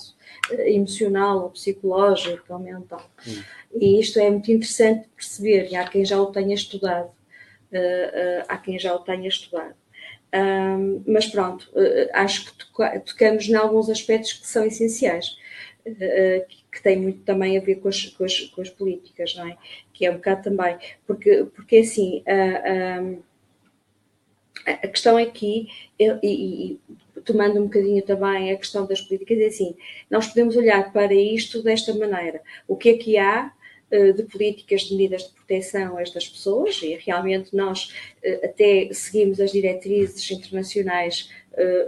eh, 0.51 0.73
emocional, 0.73 1.43
ou 1.43 1.49
psicológica, 1.49 2.53
ou 2.53 2.59
mental. 2.59 3.09
Hum. 3.25 3.41
E 3.75 3.99
isto 3.99 4.19
é 4.19 4.29
muito 4.29 4.51
interessante 4.51 5.07
perceber, 5.15 5.69
e 5.71 5.75
há 5.75 5.87
quem 5.87 6.03
já 6.03 6.21
o 6.21 6.27
tenha 6.27 6.53
estudado 6.53 7.11
uh, 7.71 8.45
há 8.47 8.57
quem 8.57 8.77
já 8.77 8.93
o 8.93 8.99
tenha 8.99 9.27
estudado. 9.27 9.75
Um, 10.33 11.03
mas 11.05 11.27
pronto, 11.27 11.69
uh, 11.73 12.09
acho 12.13 12.45
que 12.45 12.65
tocamos 13.05 13.49
em 13.49 13.55
alguns 13.55 13.89
aspectos 13.89 14.31
que 14.33 14.47
são 14.47 14.65
essenciais, 14.65 15.37
uh, 15.85 16.45
que 16.71 16.81
têm 16.81 16.97
muito 16.97 17.19
também 17.23 17.57
a 17.57 17.61
ver 17.61 17.75
com 17.75 17.89
as, 17.89 18.05
com 18.05 18.23
as, 18.23 18.39
com 18.39 18.61
as, 18.61 18.69
políticas, 18.69 19.35
não 19.35 19.49
é? 19.49 19.57
Que 19.93 20.05
é 20.05 20.11
um 20.11 20.15
bocado 20.15 20.43
também, 20.43 20.77
porque, 21.05 21.45
porque 21.53 21.77
assim, 21.77 22.23
a 24.65 24.87
questão 24.87 25.17
aqui, 25.17 25.67
e, 25.99 26.07
e, 26.23 26.79
tomando 27.25 27.59
um 27.59 27.65
bocadinho 27.65 28.01
também 28.03 28.51
a 28.53 28.57
questão 28.57 28.85
das 28.85 29.01
políticas, 29.01 29.37
é 29.37 29.47
assim, 29.47 29.75
nós 30.09 30.27
podemos 30.27 30.55
olhar 30.55 30.93
para 30.93 31.13
isto 31.13 31.61
desta 31.61 31.93
maneira. 31.93 32.41
O 32.67 32.77
que 32.77 32.89
é 32.89 32.97
que 32.97 33.17
há 33.17 33.47
eh, 33.47 33.60
de 34.13 34.23
políticas 34.23 34.81
de 34.83 34.95
medidas 34.95 35.23
de 35.23 35.33
proteção 35.33 35.97
a 35.97 36.01
estas 36.01 36.27
pessoas 36.27 36.81
e 36.81 36.95
realmente 36.95 37.55
nós 37.55 37.93
eh, 38.23 38.45
até 38.45 38.89
seguimos 38.93 39.39
as 39.39 39.51
diretrizes 39.51 40.31
internacionais 40.31 41.29
eh, 41.53 41.87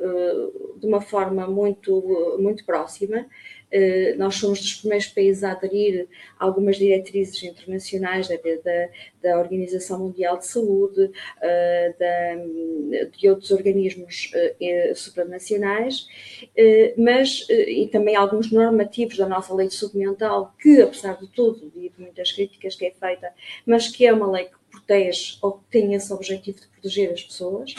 de 0.77 0.85
uma 0.85 1.01
forma 1.01 1.47
muito, 1.47 2.37
muito 2.39 2.65
próxima. 2.65 3.19
eh, 3.19 3.62
nós 4.17 4.35
somos 4.35 4.59
dos 4.59 4.75
primeiros 4.75 5.07
países 5.07 5.43
a 5.43 5.51
aderir 5.51 6.07
a 6.39 6.45
algumas 6.45 6.77
diretrizes 6.77 7.41
internacionais 7.43 8.27
da, 8.27 8.35
da, 8.35 8.89
da 9.21 9.39
Organização 9.39 9.99
Mundial 9.99 10.37
de 10.37 10.45
Saúde, 10.45 11.11
eh, 11.41 11.93
da, 11.99 13.07
de 13.17 13.29
outros 13.29 13.51
organismos 13.51 14.31
eh, 14.33 14.93
supranacionais, 14.95 16.07
mas 16.97 17.47
e 17.49 17.87
também 17.87 18.15
alguns 18.15 18.51
normativos 18.51 19.17
da 19.17 19.27
nossa 19.27 19.53
lei 19.53 19.67
de 19.67 19.73
saúde 19.73 19.97
mental, 19.97 20.53
que 20.61 20.81
apesar 20.81 21.17
de 21.19 21.27
tudo, 21.27 21.71
e 21.75 21.89
de 21.89 22.01
muitas 22.01 22.31
críticas 22.31 22.75
que 22.75 22.85
é 22.85 22.91
feita, 22.91 23.31
mas 23.65 23.87
que 23.87 24.05
é 24.05 24.13
uma 24.13 24.29
lei 24.29 24.45
que 24.45 24.63
protege 24.71 25.37
ou 25.41 25.53
que 25.53 25.63
tem 25.69 25.93
esse 25.93 26.11
objetivo 26.11 26.59
de 26.59 26.67
proteger 26.67 27.13
as 27.13 27.23
pessoas. 27.23 27.75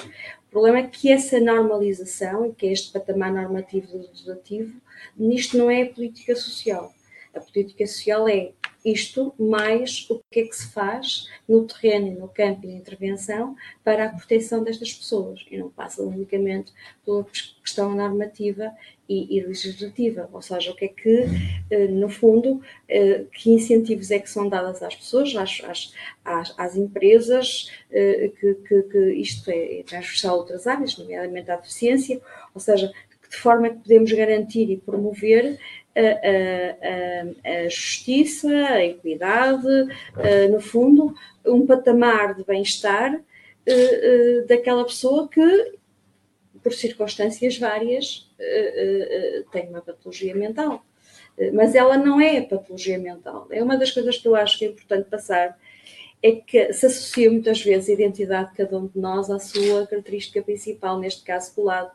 Problema 0.55 0.79
é 0.79 0.87
que 0.87 1.11
essa 1.11 1.41
normalização, 1.41 2.53
que 2.53 2.69
é 2.69 2.71
este 2.71 2.93
patamar 2.93 3.33
normativo 3.33 3.99
legislativo, 3.99 4.81
nisto 5.17 5.59
não 5.59 5.69
é 5.69 5.85
política 5.85 6.37
social. 6.37 6.95
A 7.35 7.41
política 7.41 7.85
social 7.85 8.29
é 8.29 8.53
isto 8.85 9.35
mais 9.37 10.09
o 10.09 10.23
que 10.31 10.39
é 10.39 10.47
que 10.47 10.55
se 10.55 10.69
faz 10.71 11.29
no 11.49 11.67
terreno, 11.67 12.21
no 12.21 12.29
campo 12.29 12.61
de 12.61 12.73
intervenção 12.73 13.57
para 13.83 14.05
a 14.05 14.09
proteção 14.11 14.63
destas 14.63 14.93
pessoas 14.93 15.45
e 15.51 15.59
não 15.59 15.71
passa 15.71 16.03
unicamente 16.03 16.73
pela 17.05 17.27
questão 17.61 17.93
normativa 17.93 18.71
e, 19.09 19.37
e 19.37 19.41
legislativa, 19.43 20.29
ou 20.33 20.41
seja, 20.41 20.71
o 20.71 20.75
que 20.75 20.87
é 20.87 20.89
que, 20.89 21.25
eh, 21.71 21.89
no 21.89 22.09
fundo, 22.09 22.63
eh, 22.89 23.25
que 23.33 23.51
incentivos 23.51 24.11
é 24.11 24.19
que 24.19 24.31
são 24.31 24.49
dados 24.49 24.83
às 24.83 24.95
pessoas, 24.95 25.35
às, 25.37 25.93
às, 26.25 26.55
às 26.57 26.77
empresas, 26.77 27.71
eh, 27.91 28.31
que, 28.41 28.55
que, 28.55 28.83
que, 28.83 29.13
isto 29.15 29.51
é, 29.51 29.81
é 29.81 29.83
transversal 29.83 30.37
a 30.37 30.39
outras 30.39 30.67
áreas, 30.67 30.97
nomeadamente 30.97 31.51
à 31.51 31.57
deficiência, 31.57 32.21
ou 32.55 32.61
seja, 32.61 32.93
de 33.31 33.37
forma 33.37 33.69
que 33.69 33.77
podemos 33.77 34.13
garantir 34.13 34.71
e 34.71 34.77
promover 34.77 35.59
a, 35.97 36.01
a, 36.01 37.65
a, 37.65 37.69
justiça, 37.69 38.49
a 38.49 38.85
equidade, 38.85 39.67
no 40.51 40.61
fundo, 40.61 41.15
um 41.45 41.67
patamar 41.67 42.35
de 42.35 42.45
bem-estar 42.45 43.21
daquela 44.47 44.85
pessoa 44.85 45.29
que, 45.29 45.75
por 46.63 46.73
circunstâncias 46.73 47.59
várias, 47.59 48.24
tem 49.51 49.69
uma 49.69 49.81
patologia 49.81 50.35
mental. 50.35 50.85
Mas 51.53 51.75
ela 51.75 51.99
não 51.99 52.21
é 52.21 52.41
patologia 52.41 52.99
mental. 52.99 53.49
É 53.51 53.63
uma 53.63 53.77
das 53.77 53.91
coisas 53.91 54.17
que 54.19 54.29
eu 54.29 54.37
acho 54.37 54.59
que 54.59 54.65
é 54.65 54.69
importante 54.69 55.11
passar 55.11 55.59
é 56.23 56.33
que 56.33 56.73
se 56.73 56.87
associa 56.87 57.31
muitas 57.31 57.61
vezes 57.61 57.91
a 57.91 57.93
identidade 57.93 58.51
de 58.51 58.57
cada 58.57 58.79
um 58.79 58.87
de 58.87 58.99
nós 58.99 59.31
à 59.31 59.39
sua 59.39 59.87
característica 59.87 60.41
principal, 60.41 60.99
neste 60.99 61.23
caso 61.23 61.55
colado 61.55 61.91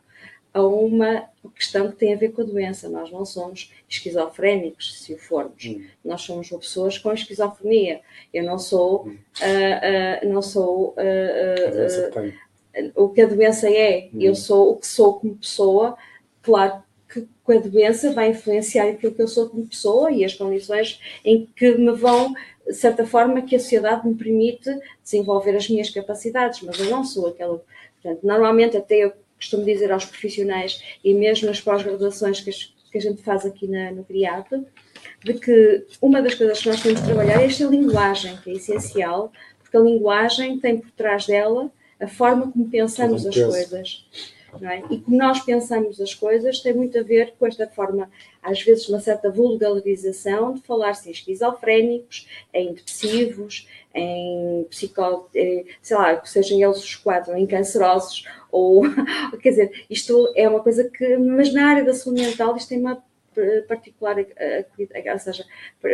a 0.53 0.61
uma 0.63 1.29
questão 1.55 1.89
que 1.89 1.97
tem 1.97 2.13
a 2.13 2.17
ver 2.17 2.29
com 2.29 2.41
a 2.41 2.45
doença. 2.45 2.89
Nós 2.89 3.11
não 3.11 3.25
somos 3.25 3.73
esquizofrénicos, 3.87 5.01
se 5.01 5.13
o 5.13 5.17
formos. 5.17 5.65
Hum. 5.65 5.83
Nós 6.03 6.21
somos 6.21 6.49
pessoas 6.49 6.97
com 6.97 7.11
esquizofrenia. 7.11 8.01
Eu 8.33 8.43
não 8.43 8.57
sou, 8.59 9.07
hum. 9.07 9.17
uh, 9.41 10.25
uh, 10.25 10.29
não 10.31 10.41
sou 10.41 10.95
uh, 10.95 12.33
o 12.95 13.09
que 13.09 13.21
a 13.21 13.27
doença 13.27 13.69
é. 13.69 14.09
Hum. 14.13 14.21
Eu 14.21 14.35
sou 14.35 14.71
o 14.71 14.77
que 14.77 14.87
sou 14.87 15.19
como 15.19 15.37
pessoa. 15.37 15.97
Claro 16.41 16.83
que 17.07 17.27
com 17.43 17.51
a 17.51 17.57
doença 17.57 18.13
vai 18.13 18.29
influenciar 18.29 18.87
aquilo 18.87 19.13
que 19.13 19.21
eu 19.21 19.27
sou 19.27 19.49
como 19.49 19.67
pessoa 19.67 20.11
e 20.11 20.23
as 20.23 20.35
condições 20.35 20.99
em 21.25 21.47
que 21.55 21.75
me 21.75 21.91
vão, 21.91 22.33
de 22.67 22.73
certa 22.73 23.05
forma, 23.05 23.41
que 23.41 23.55
a 23.55 23.59
sociedade 23.59 24.07
me 24.07 24.15
permite 24.15 24.69
desenvolver 25.03 25.55
as 25.55 25.67
minhas 25.67 25.89
capacidades, 25.89 26.61
mas 26.61 26.79
eu 26.79 26.89
não 26.89 27.03
sou 27.03 27.27
aquela. 27.27 27.61
Portanto, 28.01 28.23
normalmente 28.23 28.77
até 28.77 29.03
eu 29.03 29.13
costumo 29.35 29.65
dizer 29.65 29.91
aos 29.91 30.05
profissionais 30.05 30.83
e 31.03 31.13
mesmo 31.13 31.47
nas 31.47 31.59
pós-graduações 31.59 32.41
que, 32.41 32.51
que, 32.91 32.97
a 32.97 33.01
gente 33.01 33.23
faz 33.23 33.45
aqui 33.45 33.67
na, 33.67 33.91
no 33.91 34.03
CRIAP, 34.03 34.51
de 35.23 35.33
que 35.33 35.85
uma 36.01 36.21
das 36.21 36.35
coisas 36.35 36.61
que 36.61 36.69
nós 36.69 36.81
temos 36.81 36.99
de 37.01 37.07
trabalhar 37.07 37.41
é 37.41 37.45
esta 37.45 37.65
linguagem, 37.65 38.37
que 38.37 38.51
é 38.51 38.53
essencial, 38.53 39.31
porque 39.59 39.75
a 39.75 39.79
linguagem 39.79 40.59
tem 40.59 40.77
por 40.77 40.91
trás 40.91 41.25
dela 41.25 41.71
a 41.99 42.07
forma 42.07 42.51
como 42.51 42.69
pensamos 42.69 43.25
as 43.25 43.35
coisas. 43.35 44.05
É? 44.61 44.81
E 44.89 44.99
como 44.99 45.17
nós 45.17 45.39
pensamos 45.41 46.01
as 46.01 46.13
coisas 46.13 46.59
tem 46.59 46.73
muito 46.73 46.97
a 46.97 47.03
ver 47.03 47.33
com 47.37 47.45
esta 47.45 47.67
forma, 47.67 48.09
às 48.41 48.61
vezes, 48.61 48.89
uma 48.89 48.99
certa 48.99 49.29
vulgarização 49.29 50.53
de 50.53 50.61
falar-se 50.61 51.07
em 51.07 51.11
esquizofrénicos, 51.11 52.27
em 52.53 52.73
depressivos, 52.73 53.67
em 53.93 54.65
psicó, 54.69 55.29
eh, 55.35 55.65
sei 55.81 55.97
lá, 55.97 56.23
sejam 56.25 56.59
eles 56.59 56.77
os 56.77 56.95
quatro, 56.95 57.35
em 57.35 57.45
cancerosos, 57.45 58.23
ou 58.51 58.83
quer 59.41 59.49
dizer, 59.49 59.85
isto 59.89 60.31
é 60.35 60.47
uma 60.47 60.61
coisa 60.61 60.89
que, 60.89 61.17
mas 61.17 61.53
na 61.53 61.67
área 61.67 61.83
da 61.83 61.93
saúde 61.93 62.21
mental 62.21 62.55
isto 62.55 62.69
tem 62.69 62.79
uma 62.79 63.03
particular, 63.67 64.17
eh, 64.19 64.65
ou 65.13 65.19
seja, 65.19 65.45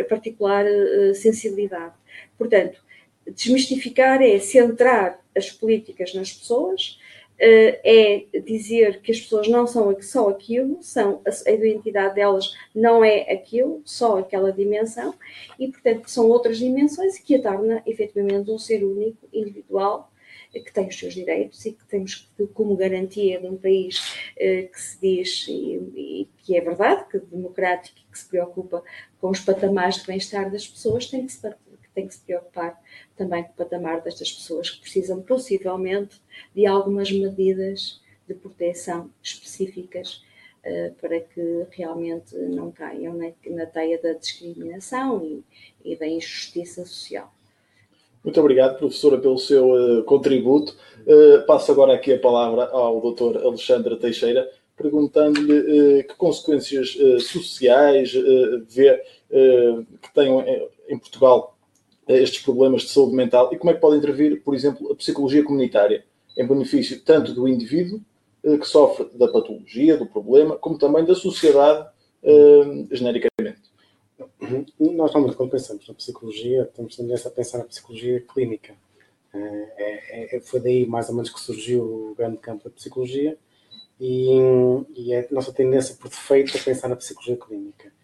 particular 0.08 0.64
eh, 0.66 1.14
sensibilidade. 1.14 1.94
Portanto, 2.36 2.80
desmistificar 3.26 4.22
é 4.22 4.38
centrar 4.38 5.20
as 5.36 5.50
políticas 5.50 6.14
nas 6.14 6.32
pessoas, 6.32 6.98
é 7.38 8.40
dizer 8.40 9.00
que 9.00 9.12
as 9.12 9.20
pessoas 9.20 9.48
não 9.48 9.66
são 9.66 9.94
só 10.00 10.28
aquilo, 10.28 10.78
são, 10.82 11.20
a, 11.26 11.50
identidade 11.50 12.14
delas 12.14 12.54
não 12.74 13.04
é 13.04 13.32
aquilo, 13.32 13.82
só 13.84 14.18
aquela 14.18 14.52
dimensão, 14.52 15.14
e 15.58 15.68
portanto 15.68 16.08
são 16.08 16.28
outras 16.28 16.58
dimensões 16.58 17.18
que 17.18 17.34
a 17.34 17.42
torna 17.42 17.82
efetivamente 17.86 18.50
um 18.50 18.58
ser 18.58 18.84
único, 18.84 19.28
individual, 19.32 20.10
que 20.52 20.72
tem 20.72 20.88
os 20.88 20.98
seus 20.98 21.12
direitos 21.12 21.64
e 21.66 21.72
que 21.72 21.84
temos 21.84 22.30
como 22.54 22.76
garantia 22.76 23.38
de 23.38 23.46
um 23.46 23.56
país 23.56 24.16
que 24.36 24.80
se 24.80 24.98
diz, 25.00 25.46
e, 25.48 25.76
e 25.94 26.28
que 26.38 26.56
é 26.56 26.60
verdade, 26.60 27.06
que 27.10 27.18
é 27.18 27.20
democrático 27.20 27.98
e 27.98 28.10
que 28.10 28.18
se 28.18 28.28
preocupa 28.28 28.82
com 29.20 29.28
os 29.28 29.40
patamares 29.40 29.96
de 29.96 30.06
bem-estar 30.06 30.50
das 30.50 30.66
pessoas, 30.66 31.06
tem 31.06 31.26
que 31.26 31.32
se 31.32 31.40
tem 31.96 32.06
que 32.06 32.14
se 32.14 32.20
preocupar 32.20 32.78
também 33.16 33.42
com 33.42 33.50
o 33.52 33.54
patamar 33.54 34.02
destas 34.02 34.30
pessoas 34.30 34.68
que 34.68 34.80
precisam 34.82 35.22
possivelmente 35.22 36.20
de 36.54 36.66
algumas 36.66 37.10
medidas 37.10 37.98
de 38.28 38.34
proteção 38.34 39.10
específicas 39.22 40.22
uh, 40.64 40.94
para 41.00 41.18
que 41.20 41.66
realmente 41.70 42.36
não 42.36 42.70
caiam 42.70 43.16
na, 43.48 43.66
teia 43.66 44.00
da 44.00 44.12
discriminação 44.12 45.42
e, 45.82 45.96
da 45.96 46.06
injustiça 46.06 46.84
social. 46.84 47.32
Muito 48.22 48.38
obrigado, 48.40 48.76
professora, 48.76 49.18
pelo 49.18 49.38
seu 49.38 49.70
uh, 49.70 50.04
contributo. 50.04 50.76
Uh, 51.06 51.46
passo 51.46 51.72
agora 51.72 51.94
aqui 51.94 52.12
a 52.12 52.18
palavra 52.18 52.64
ao 52.64 53.00
Dr. 53.00 53.38
Alexandre 53.38 53.96
Teixeira, 53.96 54.50
perguntando-lhe 54.76 56.02
que 56.02 56.14
consequências 56.16 56.98
sociais 57.22 58.12
vê 58.68 59.02
que 59.30 60.12
tenham 60.12 60.44
em 60.86 60.98
Portugal 60.98 61.55
estes 62.08 62.42
problemas 62.42 62.82
de 62.82 62.90
saúde 62.90 63.14
mental 63.14 63.50
e 63.52 63.58
como 63.58 63.70
é 63.70 63.74
que 63.74 63.80
pode 63.80 63.96
intervir, 63.96 64.42
por 64.42 64.54
exemplo, 64.54 64.92
a 64.92 64.94
psicologia 64.94 65.42
comunitária 65.42 66.04
em 66.36 66.46
benefício 66.46 67.00
tanto 67.00 67.32
do 67.32 67.48
indivíduo 67.48 68.00
eh, 68.44 68.56
que 68.58 68.66
sofre 68.66 69.08
da 69.14 69.26
patologia, 69.26 69.96
do 69.96 70.06
problema, 70.06 70.56
como 70.56 70.78
também 70.78 71.04
da 71.04 71.14
sociedade 71.14 71.88
eh, 72.22 72.86
genericamente. 72.92 73.66
Nós 74.78 75.12
normalmente 75.12 75.36
quando 75.36 75.50
pensamos 75.50 75.86
na 75.88 75.94
psicologia, 75.94 76.70
temos 76.74 76.96
tendência 76.96 77.28
a 77.28 77.32
pensar 77.32 77.58
na 77.58 77.64
psicologia 77.64 78.20
clínica. 78.20 78.74
Eh, 79.34 79.72
é, 79.76 80.36
é, 80.36 80.40
foi 80.40 80.60
daí 80.60 80.86
mais 80.86 81.08
ou 81.08 81.14
menos 81.14 81.30
que 81.30 81.40
surgiu 81.40 81.82
o 81.82 82.14
grande 82.16 82.36
campo 82.38 82.64
da 82.64 82.70
psicologia 82.70 83.36
e, 84.00 84.28
e 84.94 85.12
é 85.12 85.26
a 85.28 85.34
nossa 85.34 85.52
tendência 85.52 85.96
por 85.96 86.08
defeito 86.08 86.56
a 86.56 86.60
pensar 86.60 86.88
na 86.88 86.96
psicologia 86.96 87.36
clínica 87.36 87.95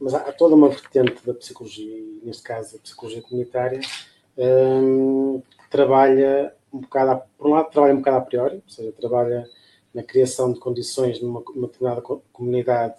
mas 0.00 0.14
há, 0.14 0.32
toda 0.32 0.54
uma 0.54 0.68
vertente 0.68 1.24
da 1.26 1.34
psicologia, 1.34 2.02
neste 2.22 2.42
caso 2.42 2.76
a 2.76 2.78
psicologia 2.78 3.22
comunitária, 3.22 3.80
que 4.36 5.70
trabalha 5.70 6.54
um 6.72 6.80
bocado, 6.80 7.22
por 7.36 7.48
um 7.48 7.50
lado, 7.50 7.70
trabalha 7.70 7.94
um 7.94 7.98
bocado 7.98 8.16
a 8.18 8.20
priori, 8.22 8.56
ou 8.56 8.70
seja, 8.70 8.92
trabalha 8.92 9.48
na 9.92 10.02
criação 10.02 10.52
de 10.52 10.58
condições 10.58 11.20
numa, 11.20 11.42
numa 11.54 11.66
determinada 11.66 12.02
comunidade 12.32 12.94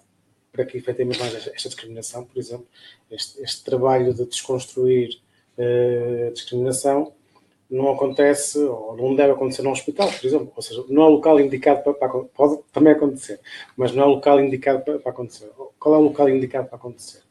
para 0.52 0.66
que 0.66 0.78
não 1.18 1.26
haja 1.26 1.52
esta 1.54 1.70
discriminação, 1.70 2.24
por 2.26 2.38
exemplo, 2.38 2.68
este, 3.10 3.42
este 3.42 3.64
trabalho 3.64 4.14
de 4.14 4.24
desconstruir 4.26 5.20
uh, 5.58 6.32
discriminação 6.32 7.12
não 7.74 7.92
acontece, 7.92 8.60
ou 8.60 8.96
não 8.96 9.16
deve 9.16 9.32
acontecer 9.34 9.64
num 9.64 9.72
hospital, 9.72 10.08
por 10.12 10.26
exemplo. 10.26 10.52
Ou 10.56 10.62
seja, 10.62 10.84
não 10.90 11.04
é 11.04 11.06
o 11.08 11.10
local 11.10 11.40
indicado 11.40 11.82
para, 11.82 11.94
para 11.94 12.24
pode 12.26 12.62
também 12.72 12.94
acontecer, 12.94 13.40
mas 13.76 13.92
não 13.92 14.04
é 14.04 14.06
o 14.06 14.10
local 14.10 14.40
indicado 14.40 14.84
para, 14.84 15.00
para, 15.00 15.12
acontecer. 15.12 15.50
Qual 15.80 15.96
é 15.96 15.98
o 15.98 16.02
local 16.02 16.30
indicado 16.30 16.68
para 16.68 16.78
acontecer? 16.78 17.24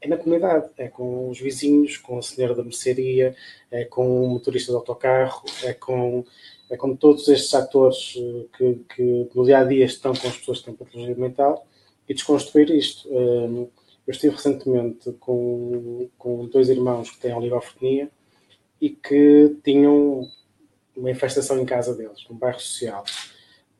É 0.00 0.08
na 0.08 0.16
comunidade, 0.16 0.68
é 0.76 0.88
com 0.88 1.30
os 1.30 1.40
vizinhos, 1.40 1.96
com 1.96 2.18
a 2.18 2.22
senhora 2.22 2.54
da 2.54 2.64
mercearia, 2.64 3.34
é 3.70 3.84
com 3.84 4.24
o 4.24 4.28
motorista 4.28 4.72
do 4.72 4.78
autocarro, 4.78 5.44
é 5.62 5.72
com, 5.72 6.24
é 6.68 6.76
com 6.76 6.96
todos 6.96 7.28
estes 7.28 7.54
atores 7.54 8.14
eh, 8.18 8.46
que, 8.58 8.80
que 8.94 9.30
no 9.34 9.44
dia 9.44 9.58
a 9.60 9.64
dia 9.64 9.84
estão 9.84 10.12
com 10.12 10.28
as 10.28 10.36
pessoas 10.36 10.58
que 10.58 10.66
têm 10.66 10.74
patologia 10.74 11.14
mental 11.14 11.66
e 12.08 12.12
desconstruir 12.12 12.70
isto. 12.70 13.08
Eh, 13.10 13.68
eu 14.06 14.12
estive 14.12 14.34
recentemente 14.34 15.12
com, 15.12 16.08
com 16.18 16.46
dois 16.48 16.68
irmãos 16.68 17.10
que 17.10 17.18
têm 17.18 17.34
oligofrenia 17.34 18.10
e 18.84 18.90
que 18.90 19.56
tinham 19.64 20.28
uma 20.94 21.10
infestação 21.10 21.58
em 21.58 21.64
casa 21.64 21.94
deles, 21.94 22.26
num 22.28 22.36
bairro 22.36 22.60
social. 22.60 23.02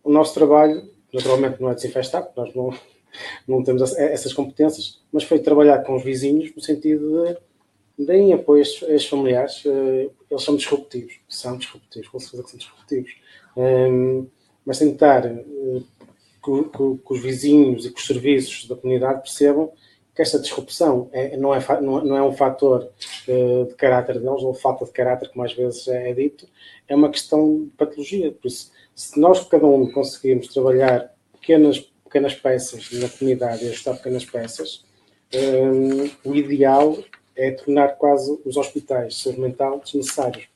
O 0.03 0.11
nosso 0.11 0.33
trabalho, 0.33 0.83
naturalmente, 1.13 1.61
não 1.61 1.69
é 1.69 1.75
desinfestar, 1.75 2.25
porque 2.25 2.41
nós 2.41 2.55
não, 2.55 2.75
não 3.47 3.63
temos 3.63 3.83
essas 3.99 4.33
competências, 4.33 5.03
mas 5.13 5.25
foi 5.25 5.41
trabalhar 5.41 5.83
com 5.83 5.95
os 5.95 6.03
vizinhos 6.03 6.55
no 6.57 6.63
sentido 6.63 7.23
de 7.23 8.07
deem 8.07 8.33
apoio 8.33 8.61
a 8.61 8.63
estes 8.63 9.07
familiares, 9.07 9.63
eh, 9.67 10.09
eles 10.31 10.43
são 10.43 10.57
disruptivos, 10.57 11.21
são 11.29 11.59
disruptivos, 11.59 12.09
com 12.09 12.19
certeza 12.19 12.43
que 12.43 12.51
são 12.51 12.59
disruptivos, 12.59 13.15
ehm, 13.59 14.27
mas 14.65 14.79
tentar 14.79 15.27
eh, 15.27 15.83
que, 16.43 16.97
que 17.07 17.13
os 17.13 17.23
vizinhos 17.23 17.85
e 17.85 17.91
que 17.93 18.01
os 18.01 18.07
serviços 18.07 18.67
da 18.67 18.75
comunidade 18.75 19.21
percebam 19.21 19.71
que 20.15 20.23
esta 20.23 20.39
disrupção 20.39 21.09
é, 21.13 21.37
não, 21.37 21.55
é, 21.55 21.61
não 21.81 22.17
é 22.17 22.23
um 22.23 22.33
fator 22.33 22.89
uh, 23.29 23.67
de 23.67 23.75
caráter 23.75 24.21
deles, 24.21 24.43
ou 24.43 24.55
falta 24.55 24.85
de 24.85 24.93
caráter, 24.93 25.29
como 25.31 25.45
às 25.45 25.53
vezes 25.53 25.89
é 25.89 26.13
dito, 26.13 26.49
é 26.87 26.95
uma 26.95 27.11
questão 27.11 27.65
de 27.65 27.71
patologia. 27.77 28.31
Por 28.31 28.47
isso, 28.47 28.71
se 28.95 29.19
nós, 29.19 29.43
cada 29.45 29.67
um, 29.67 29.91
conseguirmos 29.91 30.49
trabalhar 30.49 31.13
pequenas, 31.33 31.81
pequenas 32.05 32.35
peças 32.35 32.89
na 32.93 33.09
comunidade 33.09 33.65
e 33.65 33.69
ajustar 33.69 33.97
pequenas 33.97 34.25
peças, 34.25 34.85
um, 35.35 36.05
eh, 36.05 36.11
o 36.25 36.35
ideal 36.35 36.97
é 37.35 37.51
tornar 37.51 37.97
quase 37.97 38.39
os 38.45 38.57
hospitais 38.57 39.15
de 39.15 39.21
saúde 39.21 39.41
mental 39.41 39.81
desnecessários. 39.81 40.47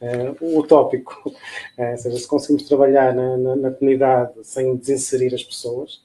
Uh, 0.00 0.58
utópico, 0.58 1.20
uh, 1.28 1.32
ou 1.90 1.96
seja, 1.98 2.16
se 2.16 2.26
conseguimos 2.26 2.62
trabalhar 2.62 3.14
na, 3.14 3.36
na, 3.36 3.56
na 3.56 3.70
comunidade 3.70 4.32
sem 4.44 4.74
desinserir 4.74 5.34
as 5.34 5.44
pessoas, 5.44 6.00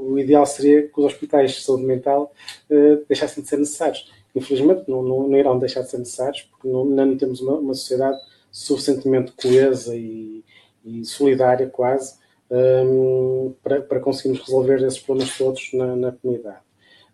o 0.00 0.18
ideal 0.18 0.46
seria 0.46 0.82
que 0.88 0.98
os 0.98 1.04
hospitais 1.04 1.52
de 1.52 1.60
saúde 1.62 1.84
mental 1.84 2.32
uh, 2.70 3.04
deixassem 3.06 3.42
de 3.42 3.48
ser 3.48 3.58
necessários. 3.58 4.10
Infelizmente, 4.34 4.84
não, 4.88 5.02
não, 5.02 5.28
não, 5.28 5.38
irão 5.38 5.58
deixar 5.58 5.82
de 5.82 5.90
ser 5.90 5.98
necessários, 5.98 6.42
porque 6.42 6.68
não, 6.68 6.84
não 6.84 7.16
temos 7.16 7.40
uma, 7.40 7.54
uma 7.54 7.74
sociedade 7.74 8.18
suficientemente 8.50 9.32
coesa 9.32 9.94
e, 9.94 10.44
e 10.84 11.04
solidária, 11.04 11.68
quase, 11.68 12.14
um, 12.50 13.48
ehm, 13.48 13.54
para, 13.62 13.80
para 13.82 14.00
conseguirmos 14.00 14.40
resolver 14.44 14.82
esses 14.84 14.98
problemas 14.98 15.36
todos 15.36 15.70
na, 15.72 15.96
na 15.96 16.12
comunidade. 16.12 16.60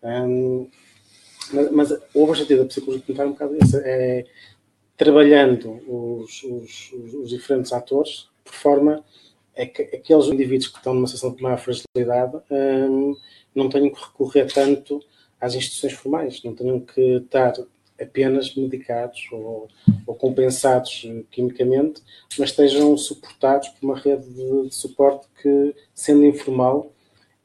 Um, 0.02 0.08
ehm, 0.08 0.70
mas, 1.52 1.70
mas, 1.70 1.90
o 2.14 2.24
objetivo 2.24 2.62
da 2.62 2.68
psicologia 2.68 3.02
comunitária 3.02 3.28
é 3.28 3.30
um 3.30 3.32
bocado 3.32 3.56
esse, 3.62 3.76
é 3.78 4.24
trabalhando 4.96 5.78
os, 5.86 6.42
os, 6.42 6.92
os 6.92 7.28
diferentes 7.28 7.72
atores 7.72 8.28
por 8.42 8.54
forma 8.54 9.04
é 9.56 9.64
que 9.64 9.82
aqueles 9.82 10.26
indivíduos 10.26 10.68
que 10.68 10.76
estão 10.76 10.92
numa 10.92 11.06
situação 11.06 11.34
de 11.34 11.42
maior 11.42 11.58
fragilidade 11.58 12.36
hum, 12.50 13.16
não 13.54 13.68
tenham 13.70 13.90
que 13.90 14.00
recorrer 14.00 14.52
tanto 14.52 15.02
às 15.40 15.54
instituições 15.54 15.94
formais, 15.94 16.42
não 16.44 16.54
tenham 16.54 16.78
que 16.78 17.16
estar 17.16 17.54
apenas 17.98 18.54
medicados 18.54 19.26
ou, 19.32 19.68
ou 20.06 20.14
compensados 20.14 21.08
quimicamente, 21.30 22.02
mas 22.38 22.50
estejam 22.50 22.94
suportados 22.98 23.68
por 23.70 23.86
uma 23.86 23.98
rede 23.98 24.28
de, 24.28 24.68
de 24.68 24.74
suporte 24.74 25.26
que, 25.40 25.74
sendo 25.94 26.26
informal, 26.26 26.92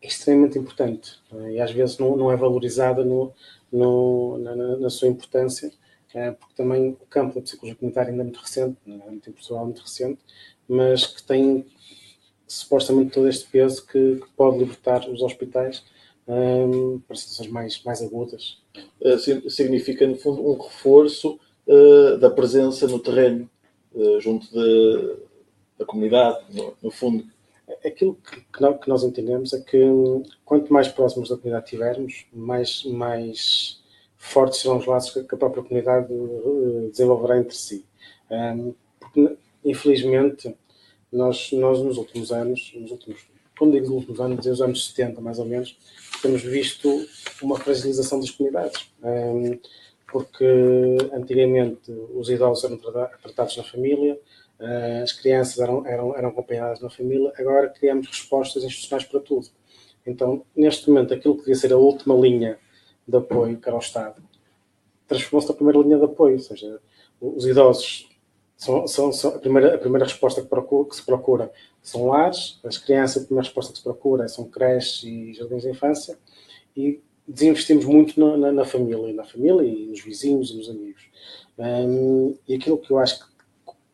é 0.02 0.08
extremamente 0.08 0.58
importante 0.58 1.20
é? 1.34 1.52
e 1.54 1.62
às 1.62 1.72
vezes 1.72 1.98
não, 1.98 2.18
não 2.18 2.32
é 2.32 2.36
valorizada 2.36 3.06
no, 3.06 3.32
no, 3.72 4.38
na, 4.40 4.56
na, 4.78 4.90
sua 4.90 5.08
importância, 5.08 5.72
é? 6.14 6.32
porque 6.32 6.56
também 6.56 6.90
o 6.90 7.06
campo 7.06 7.36
da 7.36 7.42
psicologia 7.42 7.78
comunitária 7.78 8.12
ainda 8.12 8.24
é 8.24 8.26
muito 8.26 8.42
recente, 8.42 8.78
não 8.86 8.96
é 9.08 9.10
muito 9.10 9.30
em 9.30 9.54
muito 9.64 9.82
recente, 9.82 10.20
mas 10.68 11.06
que 11.06 11.24
tem 11.24 11.66
supostamente 12.52 13.12
todo 13.12 13.30
este 13.30 13.48
peso 13.50 13.86
que, 13.86 14.18
que 14.18 14.30
pode 14.36 14.58
libertar 14.58 15.08
os 15.10 15.22
hospitais 15.22 15.84
um, 16.28 17.00
para 17.00 17.16
situações 17.16 17.50
mais, 17.50 17.84
mais 17.84 18.02
agudas. 18.02 18.58
Uh, 19.00 19.50
significa, 19.50 20.06
no 20.06 20.16
fundo, 20.16 20.46
um 20.46 20.58
reforço 20.58 21.40
uh, 21.68 22.18
da 22.18 22.30
presença 22.30 22.88
no 22.88 23.00
terreno, 23.00 23.50
uh, 23.94 24.20
junto 24.20 24.52
de, 24.52 25.16
da 25.80 25.86
comunidade, 25.86 26.40
no, 26.52 26.74
no, 26.82 26.92
fundo. 26.92 27.26
Aquilo 27.86 28.16
que, 28.16 28.42
que, 28.42 28.90
nós 28.90 29.04
entendemos 29.04 29.54
é 29.54 29.62
que 29.62 29.82
hum, 29.82 30.24
quanto 30.44 30.74
mais 30.74 30.90
próximos 30.90 31.30
da 31.30 31.38
comunidade 31.38 31.68
tivermos, 31.70 32.26
mais, 32.34 32.84
mais 32.84 33.82
fortes 34.18 34.60
serão 34.60 34.78
os 34.78 34.86
laços 34.86 35.26
que 35.26 35.36
a 35.36 35.38
própria 35.38 35.64
comunidade 35.64 36.10
desenvolverá 36.92 37.38
entre 37.38 37.56
si. 37.56 37.86
Um, 38.30 38.74
porque, 39.00 39.38
infelizmente, 39.64 40.54
nós, 41.12 41.52
nós 41.52 41.80
nos 41.82 41.98
últimos 41.98 42.32
anos, 42.32 42.72
nos 42.76 42.92
últimos, 42.92 43.28
quando 43.58 43.74
digo 43.74 43.88
nos 43.88 43.96
últimos 43.96 44.20
anos, 44.20 44.38
dizer 44.38 44.52
os 44.52 44.62
anos 44.62 44.88
70 44.88 45.22
mais 45.22 45.40
ou 45.40 45.46
menos, 45.46 45.78
temos 46.22 46.42
visto 46.42 46.90
uma 47.42 47.58
fragilização 47.58 48.20
das 48.20 48.32
comunidades. 48.32 48.92
Um, 49.04 49.60
porque 50.12 50.46
antigamente 51.14 51.90
os 52.14 52.30
idosos 52.30 52.66
eram 52.66 52.78
tratados 52.78 53.56
na 53.56 53.64
família, 53.64 54.20
uh, 54.60 55.04
as 55.04 55.14
crianças 55.14 55.58
eram, 55.60 55.86
eram, 55.88 56.16
eram 56.16 56.30
acompanhadas 56.30 56.82
na 56.82 56.90
família, 56.90 57.32
agora 57.38 57.70
criamos 57.70 58.08
respostas 58.08 58.64
institucionais 58.64 59.06
para 59.08 59.22
tudo. 59.22 59.48
Então, 60.06 60.44
neste 60.56 60.90
momento, 60.90 61.14
aquilo 61.14 61.36
que 61.36 61.42
devia 61.42 61.56
ser 61.56 61.72
a 61.72 61.78
última 61.78 62.14
linha 62.16 62.60
de 63.08 63.18
apoio, 63.18 63.58
que 63.58 63.68
era 63.68 63.76
o 63.76 63.80
Estado, 63.80 64.22
transformou-se 65.08 65.48
na 65.48 65.56
primeira 65.56 65.80
linha 65.80 65.98
de 65.98 66.06
apoio, 66.06 66.36
ou 66.36 66.40
seja, 66.40 66.80
os 67.22 67.46
idosos 67.46 68.10
são, 68.62 68.88
são, 68.88 69.12
são, 69.12 69.36
a, 69.36 69.40
primeira, 69.40 69.74
a 69.74 69.78
primeira 69.80 70.06
resposta 70.06 70.40
que, 70.40 70.48
procura, 70.48 70.88
que, 70.88 70.96
se 70.96 71.04
procura 71.04 71.52
são 71.82 72.06
lares, 72.06 72.60
as 72.64 72.78
crianças, 72.78 73.24
a 73.24 73.26
primeira 73.26 73.48
resposta 73.48 73.72
que 73.72 73.80
se 73.80 73.84
procura 73.84 74.28
são 74.28 74.46
creches 74.46 75.04
e 75.04 75.34
jardins 75.34 75.64
de 75.64 75.70
infância, 75.72 76.20
e 76.78 77.02
desinvestimos 77.28 77.86
muito 77.86 78.20
na, 78.20 78.38
na, 78.38 78.52
na 78.52 78.64
família, 78.64 79.12
na 79.14 79.24
família 79.24 79.64
e 79.64 79.88
nos 79.88 80.04
vizinhos 80.04 80.52
e 80.52 80.58
nos 80.58 80.70
amigos. 80.70 81.10
Um, 81.58 82.38
e 82.48 82.54
aquilo 82.54 82.78
que 82.78 82.92
eu 82.92 83.00
acho 83.00 83.20
que, 83.20 83.26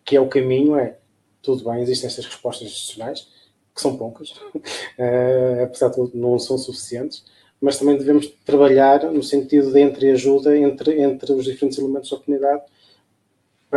que, 0.04 0.18
é 0.18 0.20
o 0.20 0.28
caminho 0.28 0.76
é, 0.76 0.98
tudo 1.42 1.64
bem, 1.64 1.82
existem 1.82 2.08
estas 2.08 2.26
respostas 2.26 2.68
institucionais, 2.68 3.26
que 3.74 3.82
são 3.82 3.96
poucas, 3.96 4.32
uh, 4.32 5.64
apesar 5.64 5.92
de 5.92 6.10
não 6.14 6.38
são 6.38 6.58
suficientes, 6.58 7.24
mas 7.62 7.80
também 7.80 7.98
devemos 7.98 8.28
trabalhar 8.46 9.10
no 9.14 9.24
sentido 9.24 9.72
de 9.72 9.80
entreajuda 9.80 10.58
entre, 10.58 11.02
entre 11.02 11.32
os 11.32 11.46
diferentes 11.46 11.78
elementos 11.78 12.10
da 12.10 12.18
comunidade 12.18 12.64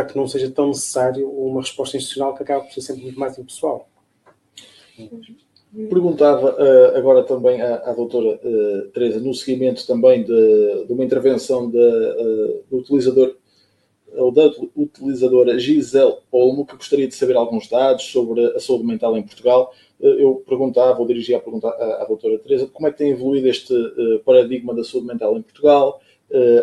para 0.01 0.13
que 0.13 0.17
não 0.17 0.27
seja 0.27 0.49
tão 0.49 0.67
necessário 0.67 1.29
uma 1.29 1.61
resposta 1.61 1.95
institucional 1.95 2.35
que 2.35 2.43
acaba 2.43 2.63
por 2.63 2.73
ser 2.73 2.81
sempre 2.81 3.03
muito 3.03 3.19
mais 3.19 3.37
impessoal. 3.37 3.87
Perguntava 5.89 6.51
uh, 6.51 6.97
agora 6.97 7.23
também 7.23 7.61
à, 7.61 7.75
à 7.75 7.93
doutora 7.93 8.39
uh, 8.43 8.87
Teresa, 8.89 9.19
no 9.19 9.33
seguimento 9.33 9.85
também 9.87 10.23
de, 10.23 10.85
de 10.85 10.91
uma 10.91 11.03
intervenção 11.03 11.69
de, 11.69 11.77
uh, 11.77 12.63
do 12.69 12.77
utilizador 12.77 13.35
ou 14.13 14.29
da 14.29 14.51
utilizadora 14.75 15.57
Gisele 15.57 16.17
Olmo, 16.29 16.65
que 16.65 16.75
gostaria 16.75 17.07
de 17.07 17.15
saber 17.15 17.37
alguns 17.37 17.69
dados 17.69 18.03
sobre 18.03 18.45
a 18.47 18.59
saúde 18.59 18.83
mental 18.85 19.17
em 19.17 19.23
Portugal. 19.23 19.73
Eu 20.01 20.43
perguntava, 20.45 20.99
ou 20.99 21.07
dirigia 21.07 21.37
a 21.37 21.39
pergunta 21.39 21.69
à, 21.69 22.01
à 22.03 22.05
doutora 22.05 22.37
Teresa, 22.39 22.67
como 22.67 22.87
é 22.87 22.91
que 22.91 22.97
tem 22.97 23.11
evoluído 23.11 23.47
este 23.47 23.73
paradigma 24.25 24.75
da 24.75 24.83
saúde 24.83 25.07
mental 25.07 25.37
em 25.37 25.41
Portugal, 25.41 26.01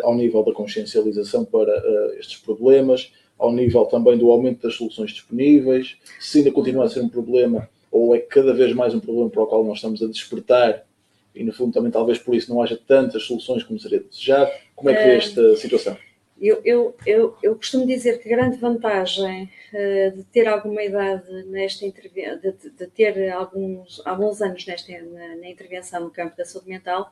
ao 0.03 0.13
nível 0.13 0.43
da 0.43 0.53
consciencialização 0.53 1.43
para 1.43 1.73
estes 2.19 2.37
problemas, 2.37 3.11
ao 3.39 3.51
nível 3.53 3.85
também 3.85 4.17
do 4.17 4.29
aumento 4.29 4.63
das 4.63 4.75
soluções 4.75 5.11
disponíveis, 5.11 5.97
se 6.19 6.39
ainda 6.39 6.51
continua 6.51 6.85
a 6.85 6.89
ser 6.89 6.99
um 6.99 7.09
problema 7.09 7.69
ou 7.89 8.13
é 8.13 8.19
cada 8.19 8.53
vez 8.53 8.73
mais 8.73 8.93
um 8.93 8.99
problema 8.99 9.29
para 9.29 9.41
o 9.41 9.47
qual 9.47 9.63
nós 9.63 9.77
estamos 9.77 10.03
a 10.03 10.07
despertar 10.07 10.85
e 11.33 11.43
no 11.43 11.53
fundo 11.53 11.73
também 11.73 11.91
talvez 11.91 12.19
por 12.19 12.35
isso 12.35 12.53
não 12.53 12.61
haja 12.61 12.77
tantas 12.87 13.23
soluções 13.23 13.63
como 13.63 13.79
seria 13.79 14.01
desejado. 14.01 14.51
Como 14.75 14.89
é 14.89 14.95
que 14.95 15.03
vê 15.03 15.15
esta 15.15 15.55
situação? 15.55 15.97
Eu, 16.41 16.61
eu, 16.63 16.95
eu, 17.05 17.37
eu, 17.43 17.55
costumo 17.55 17.85
dizer 17.85 18.21
que 18.21 18.33
a 18.33 18.37
grande 18.37 18.57
vantagem 18.57 19.49
uh, 19.73 20.15
de 20.15 20.23
ter 20.25 20.47
alguma 20.47 20.81
idade 20.81 21.43
nesta 21.47 21.85
intervenção, 21.85 22.39
de, 22.39 22.69
de, 22.69 22.87
ter 22.87 23.29
alguns, 23.29 24.01
alguns 24.05 24.41
anos 24.41 24.65
nesta, 24.65 24.91
na, 25.01 25.35
na, 25.35 25.49
intervenção 25.49 25.99
no 26.01 26.09
campo 26.09 26.37
da 26.37 26.45
saúde 26.45 26.69
mental, 26.69 27.11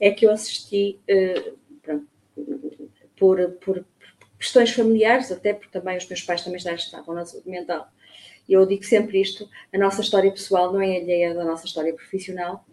é 0.00 0.10
que 0.10 0.24
eu 0.24 0.30
assisti 0.30 0.98
uh, 1.10 1.52
pronto, 1.82 2.06
por, 3.14 3.50
por 3.60 3.84
questões 4.42 4.72
familiares, 4.72 5.30
até 5.30 5.54
porque 5.54 5.70
também 5.70 5.96
os 5.96 6.06
meus 6.08 6.20
pais 6.22 6.42
também 6.42 6.58
já 6.58 6.74
estavam 6.74 7.14
na 7.14 7.24
saúde 7.24 7.48
mental, 7.48 7.88
eu 8.48 8.66
digo 8.66 8.84
sempre 8.84 9.20
isto: 9.20 9.48
a 9.72 9.78
nossa 9.78 10.00
história 10.00 10.30
pessoal 10.30 10.72
não 10.72 10.80
é 10.80 10.96
alheia 10.96 11.32
da 11.32 11.44
nossa 11.44 11.66
história 11.66 11.94
profissional. 11.94 12.64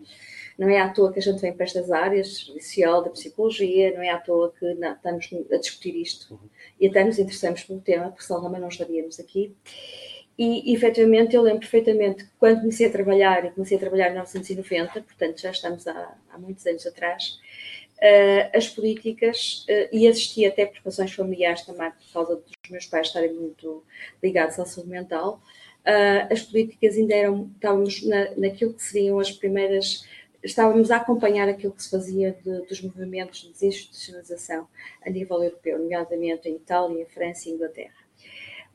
Não 0.58 0.68
é 0.68 0.78
à 0.78 0.90
toa 0.90 1.14
que 1.14 1.20
a 1.20 1.22
gente 1.22 1.40
vem 1.40 1.54
para 1.54 1.64
estas 1.64 1.90
áreas, 1.90 2.38
social, 2.38 3.02
da 3.02 3.10
psicologia, 3.12 3.94
não 3.94 4.04
é 4.04 4.10
à 4.10 4.18
toa 4.18 4.54
que 4.60 4.74
não, 4.74 4.92
estamos 4.92 5.30
a 5.54 5.56
discutir 5.56 5.96
isto 5.96 6.38
e 6.78 6.88
até 6.88 7.02
nos 7.02 7.18
interessamos 7.18 7.64
pelo 7.64 7.80
tema, 7.80 8.10
porque 8.10 8.24
senão 8.26 8.42
também 8.42 8.60
não 8.60 8.68
estaríamos 8.68 9.22
aqui. 9.22 9.56
E, 10.38 10.74
efetivamente, 10.74 11.34
eu 11.34 11.42
lembro 11.42 11.62
perfeitamente 11.62 12.26
que 12.26 12.32
quando 12.38 12.60
comecei 12.60 12.88
a 12.88 12.90
trabalhar, 12.90 13.46
e 13.46 13.52
comecei 13.52 13.78
a 13.78 13.80
trabalhar 13.80 14.08
em 14.08 14.12
1990, 14.12 15.02
portanto 15.02 15.40
já 15.40 15.52
estamos 15.52 15.88
há, 15.88 16.18
há 16.30 16.38
muitos 16.38 16.66
anos 16.66 16.86
atrás, 16.86 17.40
uh, 18.02 18.58
as 18.58 18.68
políticas, 18.68 19.66
uh, 19.70 19.96
e 19.96 20.08
assisti 20.08 20.46
até 20.46 20.66
por 20.66 20.82
razões 20.84 21.14
familiares 21.14 21.62
também, 21.64 21.92
por 21.92 22.14
causa 22.14 22.36
dos 22.36 22.70
meus 22.70 22.86
pais 22.86 23.08
estarem 23.08 23.34
muito 23.34 23.84
ligados 24.22 24.60
à 24.60 24.66
saúde 24.66 24.90
mental, 24.90 25.42
uh, 25.86 26.34
as 26.34 26.42
políticas 26.42 26.96
ainda 26.96 27.14
eram, 27.14 27.52
estávamos 27.56 28.06
na, 28.06 28.32
naquilo 28.36 28.74
que 28.74 28.84
seriam 28.84 29.20
as 29.20 29.32
primeiras, 29.32 30.06
estávamos 30.44 30.90
a 30.92 30.98
acompanhar 30.98 31.50
aquilo 31.50 31.74
que 31.74 31.84
se 31.84 31.92
fazia 31.92 32.38
de, 32.44 32.62
dos 32.62 32.82
movimentos 32.82 33.42
de 33.42 33.52
desinstitucionalização 33.52 34.68
a 35.06 35.10
nível 35.10 35.44
europeu, 35.44 35.78
nomeadamente 35.78 36.48
em 36.48 36.56
Itália, 36.56 37.06
França 37.08 37.50
e 37.50 37.52
Inglaterra. 37.52 37.99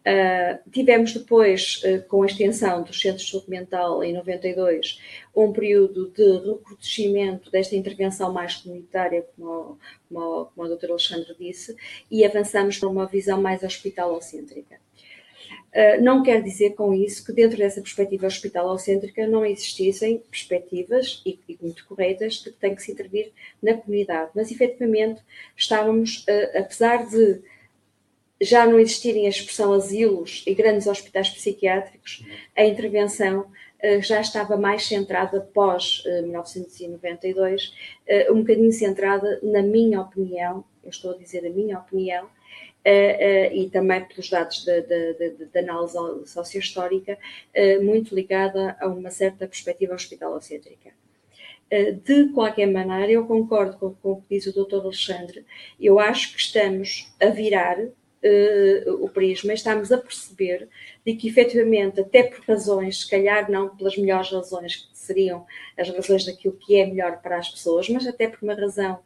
Uh, 0.07 0.71
tivemos 0.71 1.15
depois, 1.15 1.83
uh, 1.83 2.07
com 2.09 2.23
a 2.23 2.27
extensão 2.27 2.83
dos 2.83 3.01
centros 3.01 3.25
de 3.25 3.31
saúde 3.31 3.49
mental 3.49 4.05
em 4.05 4.13
92, 4.13 5.01
um 5.35 5.51
período 5.51 6.11
de 6.11 6.47
recrudescimento 6.47 7.51
desta 7.51 7.75
intervenção 7.75 8.31
mais 8.31 8.57
comunitária, 8.57 9.25
como, 9.35 9.79
como, 10.07 10.45
como 10.55 10.67
a 10.67 10.69
doutora 10.69 10.93
Alexandre 10.93 11.35
disse, 11.41 11.75
e 12.11 12.23
avançamos 12.23 12.79
para 12.79 12.89
uma 12.91 13.07
visão 13.07 13.41
mais 13.41 13.63
hospitalocêntrica. 13.63 14.77
Uh, 15.73 16.03
não 16.03 16.23
quer 16.23 16.43
dizer 16.43 16.75
com 16.75 16.93
isso 16.93 17.25
que 17.25 17.33
dentro 17.33 17.57
dessa 17.57 17.81
perspectiva 17.81 18.27
hospitalocêntrica 18.27 19.27
não 19.27 19.45
existissem 19.45 20.19
perspectivas, 20.31 21.23
e, 21.25 21.41
e, 21.49 21.57
muito 21.63 21.87
corretas, 21.87 22.35
de 22.35 22.53
que 22.53 22.59
tem 22.59 22.75
que 22.75 22.83
se 22.83 22.93
intervir 22.93 23.33
na 23.63 23.73
comunidade, 23.73 24.33
mas 24.35 24.51
efetivamente 24.51 25.23
estávamos, 25.57 26.27
apesar 26.55 27.07
de 27.07 27.43
já 28.45 28.67
não 28.67 28.79
existirem 28.79 29.27
a 29.27 29.31
expressão 29.31 29.73
asilos 29.73 30.45
e 30.47 30.55
grandes 30.55 30.87
hospitais 30.87 31.31
psiquiátricos, 31.31 32.25
a 32.55 32.65
intervenção 32.65 33.41
uh, 33.41 34.03
já 34.03 34.21
estava 34.21 34.57
mais 34.57 34.87
centrada 34.87 35.41
pós 35.41 36.05
uh, 36.05 36.23
1992, 36.23 37.73
uh, 38.29 38.33
um 38.33 38.41
bocadinho 38.41 38.73
centrada, 38.73 39.41
na 39.43 39.63
minha 39.63 40.01
opinião, 40.01 40.65
eu 40.83 40.91
estou 40.91 41.13
a 41.13 41.17
dizer 41.17 41.47
a 41.47 41.51
minha 41.51 41.79
opinião, 41.79 42.29
e 42.87 43.71
também 43.71 44.05
pelos 44.05 44.29
dados 44.29 44.63
da 44.63 45.61
análise 45.61 45.97
sociohistórica, 46.27 47.17
muito 47.81 48.15
ligada 48.15 48.77
a 48.79 48.87
uma 48.89 49.11
certa 49.11 49.47
perspectiva 49.47 49.95
hospitalocêntrica. 49.95 50.91
De 52.05 52.29
qualquer 52.35 52.67
maneira, 52.67 53.11
eu 53.11 53.27
concordo 53.27 53.79
com, 53.79 53.95
com 53.95 54.13
o 54.13 54.21
que 54.21 54.35
diz 54.35 54.47
o 54.49 54.53
Dr. 54.53 54.85
Alexandre, 54.85 55.47
eu 55.81 55.99
acho 55.99 56.35
que 56.35 56.41
estamos 56.41 57.11
a 57.19 57.31
virar 57.31 57.79
uh, 58.25 59.05
o 59.05 59.09
prisma, 59.09 59.53
estamos 59.53 59.93
a 59.93 59.99
perceber 59.99 60.69
de 61.05 61.15
que 61.15 61.29
efetivamente, 61.29 62.01
até 62.01 62.23
por 62.23 62.45
razões, 62.47 63.01
se 63.01 63.11
calhar 63.11 63.51
não 63.51 63.77
pelas 63.77 63.97
melhores 63.97 64.31
razões, 64.31 64.77
que 64.77 64.99
seriam 64.99 65.47
as 65.79 65.89
razões 65.91 66.25
daquilo 66.25 66.57
que 66.57 66.77
é 66.77 66.87
melhor 66.87 67.21
para 67.21 67.39
as 67.39 67.51
pessoas, 67.51 67.89
mas 67.89 68.07
até 68.07 68.29
por 68.29 68.43
uma 68.43 68.55
razão 68.55 69.01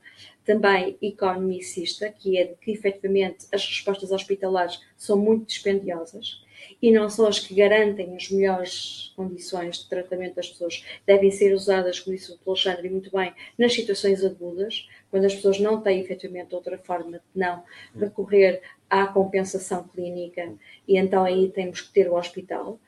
também 0.44 0.96
economicista, 1.02 2.10
que 2.10 2.38
é 2.38 2.44
de 2.44 2.54
que 2.54 2.70
efetivamente 2.70 3.46
as 3.52 3.66
respostas 3.66 4.10
hospitalares 4.10 4.80
são 4.96 5.18
muito 5.18 5.46
dispendiosas 5.46 6.42
e 6.80 6.90
não 6.90 7.08
são 7.10 7.26
as 7.26 7.38
que 7.38 7.54
garantem 7.54 8.16
as 8.16 8.30
melhores 8.30 9.12
condições 9.16 9.78
de 9.78 9.88
tratamento 9.88 10.36
das 10.36 10.48
pessoas, 10.48 10.84
devem 11.06 11.30
ser 11.30 11.52
usadas, 11.52 12.00
como 12.00 12.16
disse 12.16 12.32
o 12.32 12.50
Alexandre 12.50 12.88
muito 12.88 13.10
bem, 13.10 13.32
nas 13.58 13.74
situações 13.74 14.24
agudas, 14.24 14.88
quando 15.10 15.24
as 15.24 15.34
pessoas 15.34 15.58
não 15.58 15.80
têm 15.80 16.00
efetivamente 16.00 16.54
outra 16.54 16.78
forma 16.78 17.18
de 17.18 17.24
não 17.34 17.62
recorrer 17.98 18.62
à 18.88 19.06
compensação 19.06 19.86
clínica 19.88 20.52
e 20.86 20.96
então 20.96 21.24
aí 21.24 21.50
temos 21.50 21.80
que 21.80 21.92
ter 21.92 22.08
o 22.08 22.14
hospital. 22.14 22.80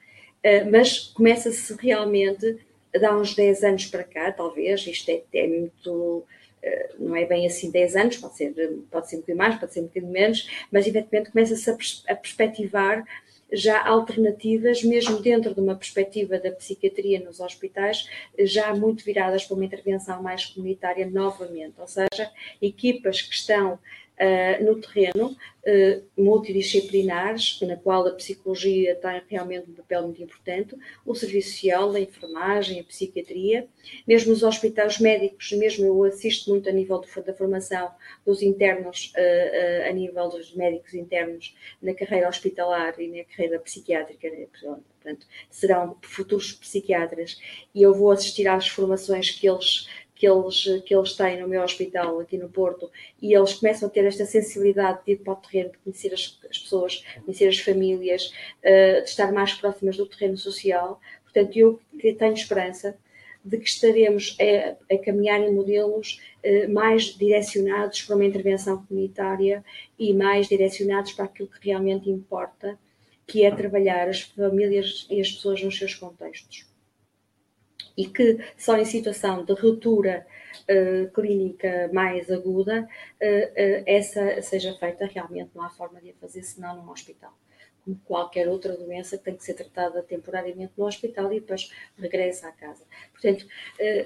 Uh, 0.45 0.71
mas 0.71 0.99
começa-se 0.99 1.75
realmente, 1.79 2.59
dá 2.99 3.17
uns 3.17 3.35
10 3.35 3.63
anos 3.63 3.87
para 3.87 4.05
cá, 4.05 4.33
talvez, 4.33 4.87
isto 4.87 5.11
é, 5.11 5.23
é 5.35 5.47
muito, 5.47 5.91
uh, 5.91 6.25
não 6.99 7.15
é 7.15 7.27
bem 7.27 7.47
assim 7.47 7.71
10 7.71 7.97
anos, 7.97 8.17
pode 8.17 8.37
ser, 8.37 8.55
pode 8.91 9.11
ser 9.11 9.17
um 9.17 9.21
bocadinho 9.21 9.39
mais, 9.39 9.61
pode 9.61 9.73
ser 9.75 9.81
um 9.81 9.85
bocadinho 9.85 10.13
menos, 10.13 10.49
mas 10.73 10.87
evidentemente 10.87 11.31
começa-se 11.31 11.71
a 12.09 12.17
perspectivar 12.17 13.05
já 13.53 13.85
alternativas, 13.85 14.83
mesmo 14.83 15.21
dentro 15.21 15.55
de 15.55 15.61
uma 15.61 15.75
perspectiva 15.75 16.39
da 16.39 16.53
psiquiatria 16.53 17.21
nos 17.21 17.41
hospitais, 17.41 18.09
já 18.39 18.75
muito 18.75 19.05
viradas 19.05 19.45
para 19.45 19.57
uma 19.57 19.65
intervenção 19.65 20.23
mais 20.23 20.47
comunitária 20.47 21.09
novamente, 21.09 21.75
ou 21.79 21.87
seja, 21.87 22.31
equipas 22.63 23.23
que 23.23 23.35
estão 23.35 23.79
uh, 24.21 24.65
no 24.65 24.81
terreno, 24.81 25.31
uh, 25.31 26.05
multidisciplinares, 26.17 27.59
na 27.63 27.77
qual 27.77 28.07
a 28.07 28.13
psicologia 28.13 28.95
tem 28.97 29.23
realmente 29.29 29.71
um 29.71 29.75
papel 29.75 30.03
muito 30.03 30.23
importante, 30.23 30.77
o 31.05 31.15
serviço 31.15 31.53
social, 31.53 31.91
a 31.93 32.01
enfermagem, 32.01 32.81
a 32.81 32.85
psiquiatria, 32.85 33.67
mesmo 34.07 34.33
os 34.33 34.43
hospitais 34.43 34.99
médicos, 34.99 35.53
mesmo 35.53 35.87
eu 35.87 36.05
assisto 36.05 36.51
muito 36.51 36.69
a 36.69 36.73
nível 36.73 37.01
da 37.25 37.35
formação 37.35 37.91
dos 38.25 38.43
internos, 38.43 39.13
uh, 39.17 39.89
a 39.89 39.93
nível 39.93 40.29
dos 40.29 40.55
médicos 40.55 40.95
internos 40.95 41.57
na 41.81 41.95
carreira 41.95 42.29
hospitalar 42.29 43.01
e 43.01 43.09
na 43.09 43.25
carreira 43.25 43.59
psiquiátrica, 43.59 44.29
né? 44.31 44.47
portanto, 44.51 45.27
serão 45.49 45.97
futuros 46.03 46.53
psiquiatras, 46.53 47.41
e 47.75 47.83
eu 47.83 47.95
vou 47.95 48.11
assistir 48.11 48.47
às 48.47 48.69
formações 48.69 49.31
que 49.31 49.49
eles 49.49 49.89
que 50.21 50.29
eles, 50.29 50.65
que 50.85 50.95
eles 50.95 51.15
têm 51.15 51.41
no 51.41 51.49
meu 51.49 51.63
hospital 51.63 52.21
aqui 52.21 52.37
no 52.37 52.51
Porto 52.51 52.91
e 53.23 53.35
eles 53.35 53.55
começam 53.55 53.89
a 53.89 53.91
ter 53.91 54.05
esta 54.05 54.27
sensibilidade 54.27 55.01
de 55.07 55.13
ir 55.13 55.17
para 55.17 55.33
o 55.33 55.37
terreno, 55.37 55.73
de 55.73 55.79
conhecer 55.79 56.13
as, 56.13 56.39
as 56.51 56.59
pessoas, 56.59 57.03
conhecer 57.25 57.49
as 57.49 57.59
famílias, 57.59 58.31
uh, 58.59 59.03
de 59.03 59.09
estar 59.09 59.33
mais 59.33 59.55
próximas 59.55 59.97
do 59.97 60.05
terreno 60.05 60.37
social. 60.37 61.01
Portanto, 61.25 61.57
eu 61.57 61.81
tenho 62.19 62.35
esperança 62.35 62.99
de 63.43 63.57
que 63.57 63.67
estaremos 63.67 64.37
a, 64.39 64.95
a 64.95 64.99
caminhar 64.99 65.41
em 65.41 65.55
modelos 65.55 66.21
uh, 66.45 66.71
mais 66.71 67.05
direcionados 67.17 68.03
para 68.03 68.15
uma 68.15 68.27
intervenção 68.27 68.85
comunitária 68.85 69.65
e 69.99 70.13
mais 70.13 70.49
direcionados 70.49 71.13
para 71.13 71.25
aquilo 71.25 71.49
que 71.49 71.67
realmente 71.67 72.11
importa, 72.11 72.79
que 73.27 73.43
é 73.43 73.51
trabalhar 73.51 74.07
as 74.07 74.21
famílias 74.21 75.07
e 75.09 75.19
as 75.19 75.33
pessoas 75.33 75.63
nos 75.63 75.79
seus 75.79 75.95
contextos. 75.95 76.70
E 78.01 78.07
que 78.07 78.39
só 78.57 78.77
em 78.77 78.85
situação 78.85 79.45
de 79.45 79.53
ruptura 79.53 80.27
uh, 80.69 81.11
clínica 81.13 81.91
mais 81.93 82.31
aguda, 82.31 82.83
uh, 82.83 83.25
uh, 83.25 83.85
essa 83.87 84.41
seja 84.41 84.75
feita 84.79 85.07
realmente, 85.07 85.51
não 85.55 85.63
há 85.63 85.71
forma 85.71 86.01
de 86.01 86.11
a 86.11 86.15
fazer 86.15 86.43
senão 86.43 86.77
num 86.77 86.91
hospital 86.91 87.33
como 87.85 88.01
qualquer 88.05 88.49
outra 88.49 88.77
doença 88.77 89.19
que 89.19 89.25
tem 89.25 89.37
que 89.37 89.45
ser 89.45 89.55
tratada 89.55 90.03
temporariamente 90.03 90.73
no 90.77 90.87
hospital 90.87 91.33
e 91.33 91.41
depois 91.41 91.71
regressa 91.99 92.49
à 92.49 92.53
casa. 92.53 92.85
Portanto, 93.13 93.47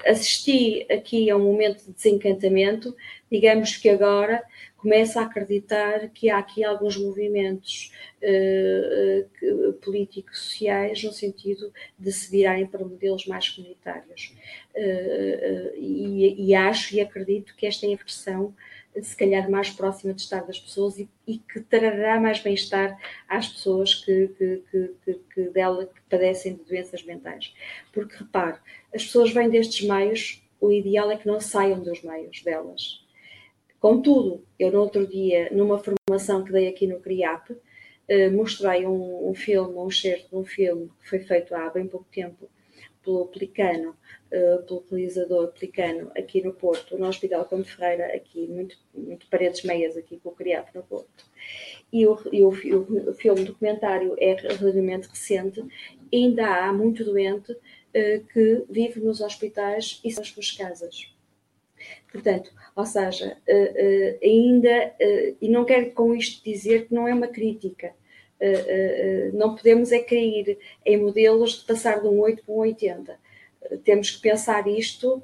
assisti 0.07 0.87
aqui 0.91 1.31
a 1.31 1.37
um 1.37 1.45
momento 1.45 1.85
de 1.85 1.93
desencantamento, 1.93 2.95
digamos 3.31 3.77
que 3.77 3.89
agora 3.89 4.43
começo 4.85 5.19
a 5.19 5.23
acreditar 5.23 6.11
que 6.11 6.29
há 6.29 6.37
aqui 6.37 6.63
alguns 6.63 6.99
movimentos 6.99 7.91
uh, 8.23 9.73
políticos 9.83 10.41
sociais 10.41 11.03
no 11.03 11.11
sentido 11.11 11.73
de 11.99 12.13
se 12.13 12.31
virarem 12.31 12.67
para 12.67 12.85
modelos 12.85 13.27
mais 13.27 13.49
comunitários. 13.49 14.35
Uh, 14.77 15.75
e, 15.75 16.49
e, 16.49 16.55
acho 16.55 16.95
e 16.95 17.01
acredito 17.01 17.57
que 17.57 17.65
esta 17.65 17.87
inversão 17.87 18.55
se 19.03 19.17
calhar 19.17 19.51
mais 19.51 19.71
próxima 19.71 20.15
de 20.15 20.21
estar 20.21 20.47
das 20.47 20.59
pessoas 20.59 20.99
e, 20.99 21.09
e 21.27 21.39
que 21.39 21.61
trará 21.61 22.21
mais 22.21 22.41
bem-estar 22.41 22.99
às 23.29 23.49
pessoas 23.49 23.95
que, 23.95 24.29
que, 24.29 24.63
que, 25.05 25.15
que, 25.35 25.43
dela 25.51 25.87
que 25.87 26.01
padecem 26.09 26.55
de 26.55 26.65
doenças 26.65 27.03
mentais. 27.03 27.53
Porque 27.93 28.17
repare, 28.17 28.59
as 28.95 29.05
pessoas 29.05 29.33
vêm 29.33 29.49
destes 29.49 29.87
meios, 29.87 30.43
o 30.61 30.71
ideal 30.71 31.11
é 31.11 31.17
que 31.17 31.27
não 31.27 31.41
saiam 31.41 31.81
dos 31.81 32.03
meios 32.03 32.43
delas. 32.43 33.05
Contudo, 33.81 34.45
eu 34.59 34.73
no 34.73 34.81
outro 34.81 35.07
dia, 35.07 35.51
numa 35.53 35.79
formação 35.79 36.45
que 36.45 36.53
dei 36.53 36.69
aqui 36.69 36.87
no 36.87 37.01
CRIAP, 37.01 37.51
eh, 38.09 38.31
mostrei 38.31 38.87
um, 38.87 39.29
um 39.29 39.35
filme, 39.35 39.75
um 39.75 39.89
excerto 39.89 40.29
de 40.31 40.37
um 40.37 40.45
filme 40.45 40.91
que 41.01 41.09
foi 41.09 41.19
feito 41.19 41.55
há 41.55 41.69
bem 41.69 41.87
pouco 41.87 42.07
tempo 42.11 42.49
pelo 43.05 43.27
Pelicano, 43.27 43.91
uh, 44.33 44.63
pelo 44.65 44.85
realizador 44.91 45.53
Pelicano, 45.53 46.11
aqui 46.17 46.43
no 46.43 46.53
Porto, 46.53 46.99
no 46.99 47.07
Hospital 47.07 47.45
Conde 47.45 47.71
Ferreira, 47.71 48.07
aqui, 48.15 48.47
muito, 48.49 48.77
muito 48.95 49.27
paredes 49.29 49.63
meias 49.63 49.97
aqui 49.97 50.19
com 50.19 50.31
o 50.31 50.35
criado 50.35 50.71
no 50.75 50.83
Porto. 50.83 51.27
E 51.93 52.07
o, 52.07 52.19
e 52.33 52.43
o, 52.43 52.49
o, 53.11 53.15
filme 53.15 53.45
documentário 53.45 54.17
é 54.19 54.35
relativamente 54.35 55.09
recente, 55.09 55.63
ainda 56.13 56.47
há 56.47 56.73
muito 56.73 57.05
doente 57.05 57.53
uh, 57.53 58.25
que 58.33 58.65
vive 58.69 59.01
nos 59.01 59.21
hospitais 59.21 60.01
e 60.03 60.13
nas 60.15 60.29
suas 60.29 60.51
casas. 60.53 61.13
Portanto, 62.11 62.51
ou 62.75 62.87
seja, 62.87 63.37
uh, 63.37 64.19
ainda, 64.23 64.95
e 65.41 65.49
não 65.49 65.65
quero 65.65 65.91
com 65.93 66.15
isto 66.15 66.43
dizer 66.43 66.87
que 66.87 66.95
não 66.95 67.07
é 67.07 67.15
uma 67.15 67.29
crítica, 67.29 67.95
não 69.33 69.55
podemos 69.55 69.93
é 69.93 70.01
cair 70.01 70.59
em 70.85 70.97
modelos 70.97 71.61
de 71.61 71.65
passar 71.65 72.01
de 72.01 72.09
um 72.09 72.21
8 72.21 72.45
para 72.45 72.55
um 72.55 72.59
80. 72.59 73.19
temos 73.85 74.11
que 74.11 74.21
pensar 74.21 74.67
isto 74.69 75.23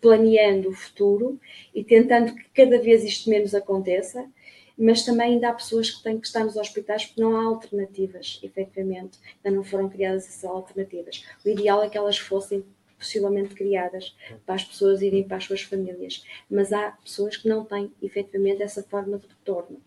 planeando 0.00 0.70
o 0.70 0.74
futuro 0.74 1.40
e 1.74 1.82
tentando 1.82 2.34
que 2.34 2.44
cada 2.54 2.78
vez 2.80 3.04
isto 3.04 3.30
menos 3.30 3.54
aconteça, 3.54 4.28
mas 4.76 5.04
também 5.04 5.34
ainda 5.34 5.50
há 5.50 5.54
pessoas 5.54 5.90
que 5.90 6.02
têm 6.02 6.18
que 6.18 6.26
estar 6.26 6.44
nos 6.44 6.56
hospitais 6.56 7.06
porque 7.06 7.20
não 7.20 7.36
há 7.36 7.44
alternativas, 7.44 8.40
efetivamente, 8.42 9.18
ainda 9.44 9.56
não 9.56 9.64
foram 9.64 9.88
criadas 9.88 10.26
essas 10.26 10.44
alternativas. 10.44 11.24
O 11.44 11.48
ideal 11.48 11.82
é 11.82 11.88
que 11.88 11.98
elas 11.98 12.18
fossem 12.18 12.64
possivelmente 12.98 13.54
criadas 13.54 14.16
para 14.46 14.54
as 14.54 14.64
pessoas 14.64 15.02
irem 15.02 15.24
para 15.24 15.36
as 15.36 15.44
suas 15.44 15.62
famílias, 15.62 16.24
mas 16.48 16.72
há 16.72 16.92
pessoas 16.92 17.36
que 17.36 17.48
não 17.48 17.64
têm 17.64 17.92
efetivamente 18.00 18.62
essa 18.62 18.82
forma 18.82 19.18
de 19.18 19.26
retorno. 19.26 19.80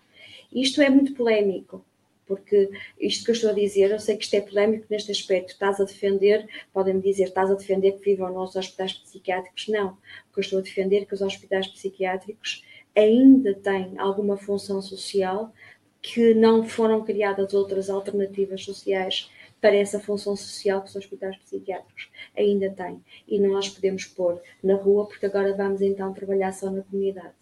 Isto 0.52 0.82
é 0.82 0.90
muito 0.90 1.14
polémico, 1.14 1.84
porque 2.26 2.70
isto 3.00 3.24
que 3.24 3.32
eu 3.32 3.36
estou 3.36 3.50
a 3.50 3.54
dizer, 3.54 3.92
eu 3.92 4.00
sei 4.00 4.18
que 4.18 4.24
isto 4.24 4.34
é 4.36 4.42
polémico 4.42 4.86
neste 4.90 5.12
aspecto, 5.12 5.50
estás 5.50 5.80
a 5.80 5.84
defender, 5.84 6.48
podem-me 6.74 7.02
dizer, 7.02 7.26
estás 7.26 7.52
a 7.52 7.56
defender 7.56 7.94
que 7.94 8.06
vivam 8.06 8.34
nos 8.34 8.56
hospitais 8.56 8.94
psiquiátricos, 8.94 9.68
não, 9.68 9.90
o 9.90 10.34
que 10.34 10.40
eu 10.40 10.42
estou 10.42 10.60
a 10.60 10.62
defender 10.62 11.04
é 11.04 11.06
que 11.06 11.14
os 11.14 11.22
hospitais 11.22 11.68
psiquiátricos 11.68 12.64
ainda 12.96 13.54
têm 13.54 13.98
alguma 13.98 14.38
função 14.38 14.82
social 14.82 15.54
que 16.02 16.34
não 16.34 16.64
foram 16.64 17.04
criadas 17.04 17.54
outras 17.54 17.90
alternativas 17.90 18.64
sociais 18.64 19.30
para 19.60 19.76
essa 19.76 20.00
função 20.00 20.36
social 20.36 20.82
que 20.82 20.90
os 20.90 20.96
hospitais 20.96 21.36
psiquiátricos 21.38 22.12
ainda 22.38 22.70
têm. 22.70 23.04
E 23.28 23.40
nós 23.40 23.70
podemos 23.70 24.06
pôr 24.06 24.40
na 24.62 24.76
rua, 24.76 25.08
porque 25.08 25.26
agora 25.26 25.56
vamos 25.56 25.82
então 25.82 26.14
trabalhar 26.14 26.52
só 26.52 26.70
na 26.70 26.84
comunidade. 26.84 27.34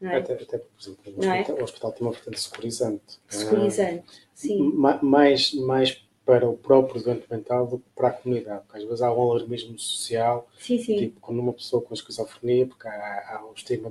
É? 0.00 0.16
Até, 0.16 0.34
até, 0.34 0.58
por 0.58 0.80
exemplo, 0.80 1.00
o 1.06 1.18
hospital, 1.18 1.56
é? 1.56 1.60
o 1.60 1.64
hospital, 1.64 1.92
tem 1.92 2.06
uma 2.06 2.12
vertente 2.12 2.40
securizante. 2.40 3.20
Securizante, 3.28 4.04
ah, 4.06 4.12
sim. 4.34 4.72
Mais, 5.02 5.54
mais 5.54 6.04
para 6.24 6.48
o 6.48 6.56
próprio 6.56 7.02
doente 7.02 7.26
mental 7.30 7.66
do 7.66 7.78
que 7.78 7.84
para 7.94 8.08
a 8.08 8.12
comunidade, 8.12 8.62
porque 8.66 8.78
às 8.78 8.84
vezes 8.84 9.02
há 9.02 9.12
um 9.12 9.20
alarmismo 9.20 9.78
social, 9.78 10.48
sim, 10.58 10.78
sim. 10.78 10.96
tipo 10.96 11.20
quando 11.20 11.38
uma 11.38 11.52
pessoa 11.52 11.82
com 11.82 11.92
esquizofrenia, 11.92 12.66
porque 12.66 12.88
há, 12.88 13.36
há 13.36 13.46
o 13.46 13.52
estigma 13.54 13.90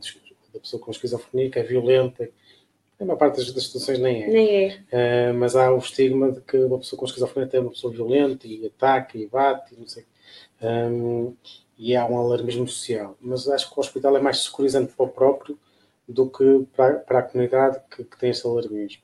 da 0.53 0.59
pessoa 0.59 0.81
com 0.81 0.91
esquizofrenia 0.91 1.49
que 1.49 1.59
é 1.59 1.63
violenta, 1.63 2.29
a 2.99 3.05
maior 3.05 3.17
parte 3.17 3.37
das, 3.37 3.51
das 3.51 3.65
situações 3.65 3.99
nem 3.99 4.23
é. 4.23 4.27
Nem 4.27 4.65
é. 4.65 5.31
Uh, 5.31 5.33
mas 5.35 5.55
há 5.55 5.71
o 5.71 5.77
estigma 5.77 6.31
de 6.31 6.41
que 6.41 6.57
uma 6.57 6.79
pessoa 6.79 6.99
com 6.99 7.05
esquizofrenia 7.05 7.49
é 7.53 7.59
uma 7.59 7.71
pessoa 7.71 7.93
violenta 7.93 8.47
e 8.47 8.65
ataca 8.65 9.17
e 9.17 9.27
bate 9.27 9.75
e 9.75 9.79
não 9.79 9.87
sei. 9.87 10.05
Um, 10.61 11.35
e 11.77 11.95
há 11.95 12.05
um 12.05 12.17
alarmismo 12.17 12.67
social. 12.67 13.17
Mas 13.19 13.47
acho 13.47 13.69
que 13.69 13.77
o 13.77 13.81
hospital 13.81 14.15
é 14.15 14.21
mais 14.21 14.43
securizante 14.43 14.93
para 14.93 15.05
o 15.05 15.09
próprio 15.09 15.57
do 16.07 16.29
que 16.29 16.65
para, 16.75 16.95
para 16.99 17.19
a 17.19 17.23
comunidade 17.23 17.79
que, 17.89 18.03
que 18.03 18.17
tem 18.17 18.29
esse 18.29 18.45
alarmismo. 18.45 19.03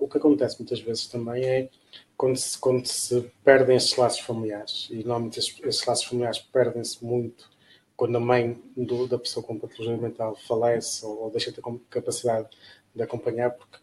O 0.00 0.08
que 0.08 0.18
acontece 0.18 0.58
muitas 0.58 0.80
vezes 0.80 1.06
também 1.06 1.44
é 1.44 1.68
quando 2.16 2.36
se, 2.36 2.58
quando 2.58 2.86
se 2.86 3.30
perdem 3.44 3.76
esses 3.76 3.96
laços 3.96 4.20
familiares, 4.20 4.88
e 4.90 4.96
normalmente 4.96 5.38
esses, 5.38 5.58
esses 5.62 5.86
laços 5.86 6.04
familiares 6.04 6.38
perdem-se 6.38 7.04
muito 7.04 7.48
quando 7.96 8.16
a 8.16 8.20
mãe 8.20 8.62
do, 8.76 9.08
da 9.08 9.18
pessoa 9.18 9.44
com 9.44 9.58
patologia 9.58 9.96
mental 9.96 10.36
falece 10.46 11.04
ou, 11.04 11.22
ou, 11.22 11.30
deixa 11.30 11.50
de 11.50 11.56
ter 11.56 11.62
capacidade 11.90 12.48
de 12.94 13.02
acompanhar, 13.02 13.50
porque 13.50 13.78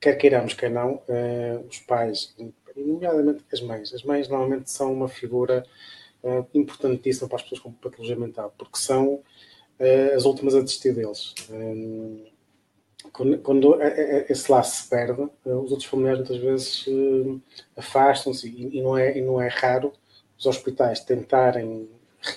quer 0.00 0.16
queiramos, 0.16 0.54
quer 0.54 0.70
não, 0.70 1.02
eh, 1.08 1.62
os 1.68 1.78
pais, 1.80 2.34
nomeadamente 2.74 3.44
as 3.52 3.60
mães, 3.60 3.92
as 3.92 4.02
mães 4.02 4.28
normalmente 4.28 4.70
são 4.70 4.92
uma 4.92 5.08
figura 5.08 5.62
eh, 6.22 6.44
importantíssima 6.54 7.28
para 7.28 7.36
as 7.36 7.42
pessoas 7.42 7.60
com 7.60 7.72
patologia 7.72 8.16
mental, 8.16 8.54
porque 8.56 8.78
são 8.78 9.22
uh, 9.80 10.16
as 10.16 10.24
últimas 10.24 10.54
a 10.54 10.60
desistir 10.60 10.92
deles. 10.92 11.34
Um, 11.50 12.24
quando, 13.12 13.38
quando, 13.38 13.78
esse 14.28 14.50
laço 14.50 14.82
se 14.82 14.88
perde, 14.88 15.22
uh, 15.22 15.58
os 15.60 15.70
outros 15.70 15.84
familiares 15.84 16.20
muitas 16.20 16.38
vezes 16.38 16.86
uh, 16.86 17.40
afastam-se 17.76 18.48
e, 18.48 18.78
e, 18.78 18.82
não 18.82 18.96
é, 18.96 19.16
e 19.16 19.22
não 19.22 19.40
é 19.40 19.48
raro 19.48 19.92
os 20.38 20.46
hospitais 20.46 21.00
tentarem 21.00 21.88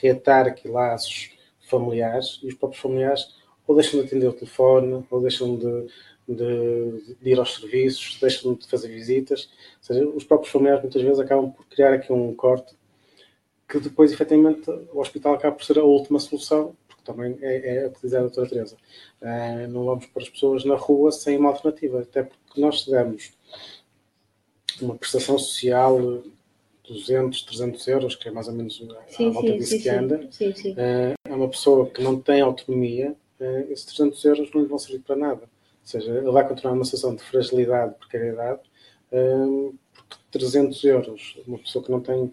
reatar 0.01 0.47
aqui 0.47 0.67
laços 0.67 1.31
familiares 1.67 2.39
e 2.43 2.47
os 2.47 2.53
próprios 2.53 2.81
familiares 2.81 3.35
ou 3.67 3.75
deixam 3.75 3.99
de 3.99 4.07
atender 4.07 4.27
o 4.27 4.33
telefone, 4.33 5.05
ou 5.11 5.21
deixam 5.21 5.57
de, 5.57 5.87
de, 6.27 7.15
de, 7.21 7.29
ir 7.29 7.37
aos 7.37 7.55
serviços, 7.55 8.17
deixam 8.19 8.53
de 8.53 8.65
fazer 8.67 8.87
visitas. 8.87 9.49
Ou 9.79 9.83
seja, 9.83 10.07
os 10.07 10.23
próprios 10.23 10.51
familiares 10.51 10.81
muitas 10.81 11.01
vezes 11.01 11.19
acabam 11.19 11.51
por 11.51 11.67
criar 11.67 11.93
aqui 11.93 12.11
um 12.13 12.33
corte 12.33 12.73
que 13.67 13.79
depois, 13.81 14.13
efetivamente, 14.13 14.69
o 14.93 14.99
hospital 15.01 15.33
acaba 15.33 15.53
por 15.53 15.65
ser 15.65 15.77
a 15.77 15.83
última 15.83 16.19
solução 16.19 16.73
também 17.07 17.37
é, 17.41 17.77
é 17.77 17.87
utilizar 17.87 18.19
a 18.19 18.25
doutora 18.25 18.49
Teresa. 18.49 18.75
Uh, 19.21 19.67
não 19.69 19.85
vamos 19.85 20.05
pôr 20.07 20.21
as 20.21 20.29
pessoas 20.29 20.65
na 20.65 20.75
rua 20.75 21.11
sem 21.11 21.37
uma 21.37 21.49
alternativa, 21.49 22.01
até 22.01 22.23
porque 22.23 22.61
nós 22.61 22.85
damos 22.85 23.31
uma 24.81 24.95
prestação 24.95 25.39
social 25.39 26.21
200, 26.87 27.41
300 27.43 27.87
euros, 27.87 28.15
que 28.15 28.29
é 28.29 28.31
mais 28.31 28.47
ou 28.47 28.53
menos 28.53 28.77
sim, 29.09 29.27
a 29.27 29.31
volta 29.31 29.51
sim, 29.51 29.57
disso 29.57 29.71
sim, 29.71 29.79
que 29.79 29.89
anda, 29.89 30.27
sim, 30.31 30.53
sim. 30.53 30.71
Uh, 30.71 31.13
é 31.25 31.33
uma 31.33 31.49
pessoa 31.49 31.89
que 31.89 32.01
não 32.01 32.19
tem 32.19 32.41
autonomia, 32.41 33.15
uh, 33.39 33.71
esses 33.71 33.85
300 33.85 34.23
euros 34.25 34.51
não 34.53 34.61
lhe 34.61 34.67
vão 34.67 34.79
servir 34.79 35.03
para 35.03 35.15
nada. 35.15 35.41
Ou 35.41 35.89
seja, 35.89 36.11
ele 36.11 36.31
vai 36.31 36.47
continuar 36.47 36.73
numa 36.73 36.85
situação 36.85 37.15
de 37.15 37.23
fragilidade, 37.23 37.95
precariedade, 37.95 38.61
uh, 39.11 39.75
porque 39.93 40.15
300 40.31 40.83
euros, 40.85 41.37
uma 41.47 41.57
pessoa 41.57 41.83
que 41.83 41.91
não 41.91 41.99
tem 41.99 42.31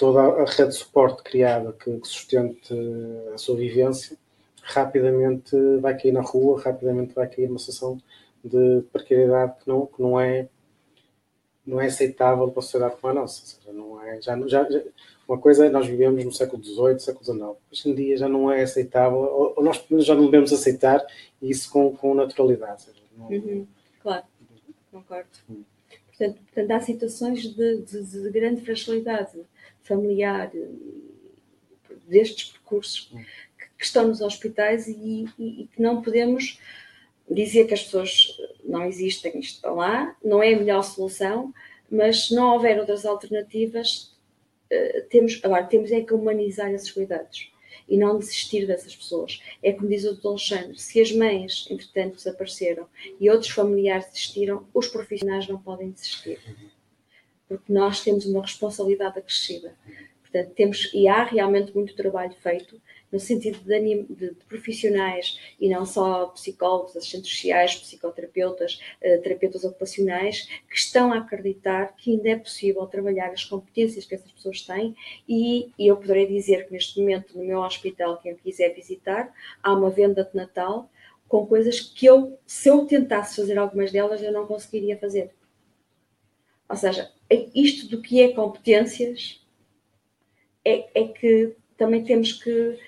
toda 0.00 0.20
a 0.20 0.46
rede 0.46 0.70
de 0.70 0.76
suporte 0.76 1.22
criada 1.22 1.74
que, 1.74 1.98
que 1.98 2.08
sustente 2.08 2.72
a 3.34 3.36
sua 3.36 3.54
vivência, 3.54 4.16
rapidamente 4.62 5.54
vai 5.78 5.94
cair 5.94 6.12
na 6.12 6.22
rua, 6.22 6.58
rapidamente 6.58 7.12
vai 7.12 7.28
cair 7.28 7.48
numa 7.48 7.58
situação 7.58 8.00
de 8.42 8.82
precariedade 8.90 9.60
que 9.60 9.68
não, 9.68 9.84
que 9.84 10.00
não 10.00 10.18
é 10.18 10.48
não 11.66 11.78
é 11.78 11.86
aceitável 11.86 12.48
para 12.48 12.56
uma 12.56 12.62
sociedade 12.62 12.96
como 12.98 13.10
a 13.10 13.14
nossa. 13.14 13.44
Seja, 13.44 13.72
não 13.74 14.02
é, 14.02 14.20
já, 14.22 14.40
já, 14.48 14.66
uma 15.28 15.36
coisa 15.36 15.66
é 15.66 15.68
nós 15.68 15.86
vivemos 15.86 16.24
no 16.24 16.32
século 16.32 16.64
XVIII, 16.64 16.98
século 16.98 17.24
XIX. 17.24 17.42
Hoje 17.70 17.90
em 17.90 17.94
dia 17.94 18.16
já 18.16 18.28
não 18.28 18.50
é 18.50 18.62
aceitável, 18.62 19.18
ou, 19.18 19.52
ou 19.54 19.62
nós 19.62 19.84
já 19.98 20.14
não 20.14 20.24
devemos 20.24 20.50
aceitar 20.50 21.06
isso 21.42 21.70
com, 21.70 21.94
com 21.94 22.14
naturalidade. 22.14 22.84
Seja, 22.84 23.02
não... 23.18 23.28
uhum, 23.28 23.66
claro, 24.02 24.24
concordo. 24.90 25.28
Hum. 25.50 25.62
Portanto, 26.06 26.40
portanto, 26.42 26.70
há 26.70 26.80
situações 26.80 27.42
de, 27.42 27.82
de, 27.82 28.02
de 28.02 28.30
grande 28.30 28.62
fragilidade 28.62 29.38
familiar 29.90 30.52
destes 32.06 32.50
percursos 32.52 33.12
que, 33.58 33.64
que 33.78 33.84
estão 33.84 34.06
nos 34.06 34.20
hospitais 34.20 34.86
e, 34.86 35.26
e, 35.36 35.62
e, 35.62 35.66
que 35.66 35.82
não 35.82 36.00
podemos 36.00 36.60
dizer 37.28 37.66
que 37.66 37.74
as 37.74 37.82
pessoas 37.82 38.40
não 38.64 38.84
existem, 38.84 39.38
estão 39.40 39.74
lá, 39.76 40.16
não 40.24 40.40
é 40.40 40.54
a 40.54 40.58
melhor 40.58 40.82
solução, 40.82 41.52
mas 41.90 42.26
se 42.26 42.34
não 42.34 42.54
houver 42.54 42.78
outras 42.78 43.04
alternativas, 43.04 44.16
uh, 44.72 45.02
temos, 45.08 45.40
agora, 45.42 45.64
temos 45.64 45.90
é 45.90 46.00
que 46.00 46.14
humanizar 46.14 46.70
esses 46.72 46.90
cuidados 46.90 47.50
e 47.88 47.96
não 47.96 48.18
desistir 48.18 48.66
dessas 48.66 48.94
pessoas. 48.94 49.42
É 49.60 49.72
como 49.72 49.88
diz 49.88 50.04
o 50.04 50.14
Dr. 50.14 50.28
Alexandre, 50.28 50.78
se 50.78 51.00
as 51.00 51.10
mães, 51.10 51.66
entretanto, 51.68 52.16
desapareceram 52.16 52.86
e 53.20 53.28
outros 53.28 53.50
familiares 53.50 54.06
desistiram, 54.06 54.66
os 54.72 54.86
profissionais 54.86 55.48
não 55.48 55.60
podem 55.60 55.90
desistir. 55.90 56.38
Porque 57.50 57.72
nós 57.72 58.00
temos 58.04 58.24
uma 58.26 58.42
responsabilidade 58.42 59.18
acrescida. 59.18 59.74
Portanto, 60.22 60.54
temos, 60.54 60.94
e 60.94 61.08
há 61.08 61.24
realmente 61.24 61.74
muito 61.74 61.96
trabalho 61.96 62.32
feito, 62.40 62.80
no 63.10 63.18
sentido 63.18 63.58
de, 63.64 64.04
de, 64.04 64.34
profissionais 64.48 65.36
e 65.60 65.68
não 65.68 65.84
só 65.84 66.26
psicólogos, 66.26 66.96
assistentes 66.96 67.32
sociais, 67.32 67.74
psicoterapeutas, 67.74 68.80
uh, 69.02 69.20
terapeutas 69.20 69.64
ocupacionais, 69.64 70.48
que 70.68 70.76
estão 70.76 71.12
a 71.12 71.18
acreditar 71.18 71.96
que 71.96 72.12
ainda 72.12 72.28
é 72.28 72.36
possível 72.36 72.86
trabalhar 72.86 73.32
as 73.32 73.44
competências 73.44 74.06
que 74.06 74.14
essas 74.14 74.30
pessoas 74.30 74.62
têm 74.62 74.94
e, 75.28 75.72
e 75.76 75.88
eu 75.88 75.96
poderei 75.96 76.28
dizer 76.28 76.68
que 76.68 76.72
neste 76.72 77.00
momento 77.00 77.36
no 77.36 77.44
meu 77.44 77.58
hospital, 77.58 78.18
quem 78.18 78.36
quiser 78.36 78.72
visitar, 78.72 79.34
há 79.60 79.72
uma 79.72 79.90
venda 79.90 80.22
de 80.22 80.36
Natal 80.36 80.88
com 81.26 81.44
coisas 81.44 81.80
que 81.80 82.06
eu, 82.06 82.38
se 82.46 82.68
eu 82.68 82.86
tentasse 82.86 83.34
fazer 83.34 83.58
algumas 83.58 83.90
delas, 83.90 84.22
eu 84.22 84.32
não 84.32 84.46
conseguiria 84.46 84.96
fazer. 84.96 85.32
Ou 86.68 86.76
seja, 86.76 87.10
isto 87.54 87.88
do 87.88 88.02
que 88.02 88.20
é 88.20 88.32
competências 88.32 89.40
é, 90.64 90.88
é 90.94 91.04
que 91.04 91.54
também 91.76 92.04
temos 92.04 92.32
que 92.32 92.78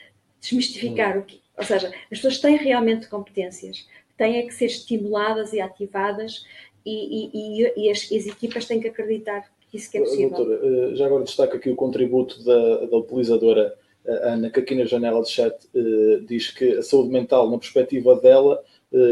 desmistificar 0.41 1.17
o 1.17 1.23
que. 1.23 1.41
Ou 1.57 1.65
seja, 1.65 1.89
as 1.89 2.19
pessoas 2.19 2.41
têm 2.41 2.57
realmente 2.57 3.09
competências, 3.09 3.87
têm 4.17 4.39
é 4.39 4.43
que 4.43 4.55
ser 4.55 4.67
estimuladas 4.67 5.53
e 5.53 5.61
ativadas 5.61 6.45
e, 6.85 7.31
e, 7.33 7.73
e, 7.77 7.91
as, 7.91 8.05
as, 8.05 8.27
equipas 8.27 8.67
têm 8.67 8.81
que 8.81 8.89
acreditar 8.89 9.49
que 9.71 9.77
isso 9.77 9.91
que 9.91 9.99
é 9.99 10.01
possível. 10.01 10.31
Doutora, 10.31 10.61
eh, 10.63 10.95
já 10.97 11.07
agora 11.07 11.25
destaco 11.25 11.57
aqui 11.57 11.71
o 11.71 11.77
contributo 11.77 12.43
da, 12.45 12.87
da 12.87 12.97
utilizadora 12.97 13.75
eh, 14.05 14.21
Ana, 14.25 14.51
que 14.51 14.61
aqui 14.61 14.75
na 14.75 14.85
janela 14.85 15.23
de 15.23 15.31
chat 15.31 15.55
eh, 15.75 16.21
diz 16.27 16.51
que 16.51 16.79
a 16.79 16.83
saúde 16.83 17.11
mental, 17.11 17.51
na 17.51 17.59
perspectiva 17.59 18.17
dela, 18.17 18.63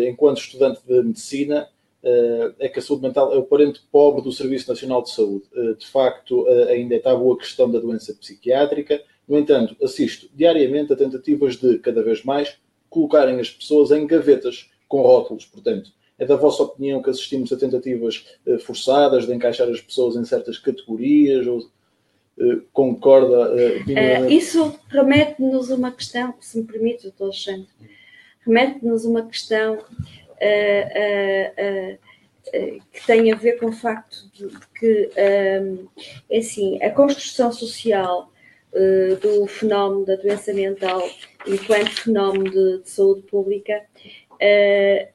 enquanto 0.06 0.42
estudante 0.42 0.80
de 0.86 1.02
medicina, 1.02 1.66
é 2.02 2.68
que 2.68 2.78
a 2.78 2.82
saúde 2.82 3.02
mental 3.02 3.32
é 3.34 3.36
o 3.36 3.42
parente 3.42 3.80
pobre 3.92 4.22
do 4.22 4.32
Serviço 4.32 4.68
Nacional 4.68 5.02
de 5.02 5.10
Saúde. 5.10 5.44
De 5.78 5.86
facto, 5.86 6.46
ainda 6.68 6.94
está 6.94 7.14
boa 7.14 7.34
a 7.34 7.38
questão 7.38 7.70
da 7.70 7.78
doença 7.78 8.14
psiquiátrica, 8.14 9.02
no 9.30 9.38
entanto, 9.38 9.76
assisto 9.80 10.28
diariamente 10.34 10.92
a 10.92 10.96
tentativas 10.96 11.56
de, 11.56 11.78
cada 11.78 12.02
vez 12.02 12.24
mais, 12.24 12.56
colocarem 12.88 13.38
as 13.38 13.48
pessoas 13.48 13.92
em 13.92 14.04
gavetas 14.04 14.68
com 14.88 15.02
rótulos. 15.02 15.44
Portanto, 15.44 15.92
é 16.18 16.26
da 16.26 16.34
vossa 16.34 16.64
opinião 16.64 17.00
que 17.00 17.08
assistimos 17.08 17.52
a 17.52 17.56
tentativas 17.56 18.26
eh, 18.44 18.58
forçadas 18.58 19.26
de 19.26 19.32
encaixar 19.32 19.68
as 19.68 19.80
pessoas 19.80 20.16
em 20.16 20.24
certas 20.24 20.58
categorias? 20.58 21.46
Ou, 21.46 21.60
eh, 22.40 22.58
concorda? 22.72 23.54
Isso 24.28 24.76
remete-nos 24.88 25.70
a 25.70 25.76
uma 25.76 25.92
questão, 25.92 26.34
se 26.40 26.58
me 26.58 26.64
permite, 26.64 27.04
doutor 27.04 27.26
Alexandre, 27.26 27.68
remete-nos 28.44 29.06
a 29.06 29.08
uma 29.08 29.22
questão 29.22 29.78
que 32.92 33.06
tem 33.06 33.32
a 33.32 33.36
ver 33.36 33.58
com 33.58 33.66
o 33.66 33.72
facto 33.72 34.30
de, 34.32 34.48
que, 34.78 35.10
é 35.16 35.62
assim, 36.38 36.82
a 36.82 36.90
construção 36.90 37.52
social 37.52 38.32
uh, 38.72 39.16
do 39.16 39.46
fenómeno 39.46 40.06
da 40.06 40.16
doença 40.16 40.52
mental 40.52 41.02
enquanto 41.46 42.02
fenómeno 42.02 42.50
de, 42.50 42.82
de 42.82 42.90
saúde 42.90 43.22
pública 43.22 43.84
uh, 44.32 45.08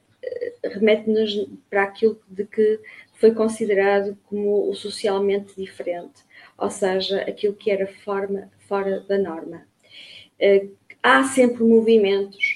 remete-nos 0.64 1.48
para 1.70 1.84
aquilo 1.84 2.20
de 2.28 2.44
que 2.44 2.80
foi 3.14 3.32
considerado 3.32 4.16
como 4.26 4.68
o 4.68 4.74
socialmente 4.74 5.54
diferente, 5.56 6.22
ou 6.58 6.70
seja, 6.70 7.22
aquilo 7.22 7.54
que 7.54 7.70
era 7.70 7.86
forma, 7.86 8.50
fora 8.68 9.00
da 9.00 9.16
norma. 9.16 9.66
Uh, 10.40 10.70
há 11.02 11.24
sempre 11.24 11.62
movimentos 11.64 12.55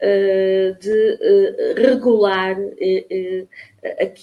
de 0.00 1.18
uh, 1.20 1.80
regular 1.80 2.56
e, 2.78 3.46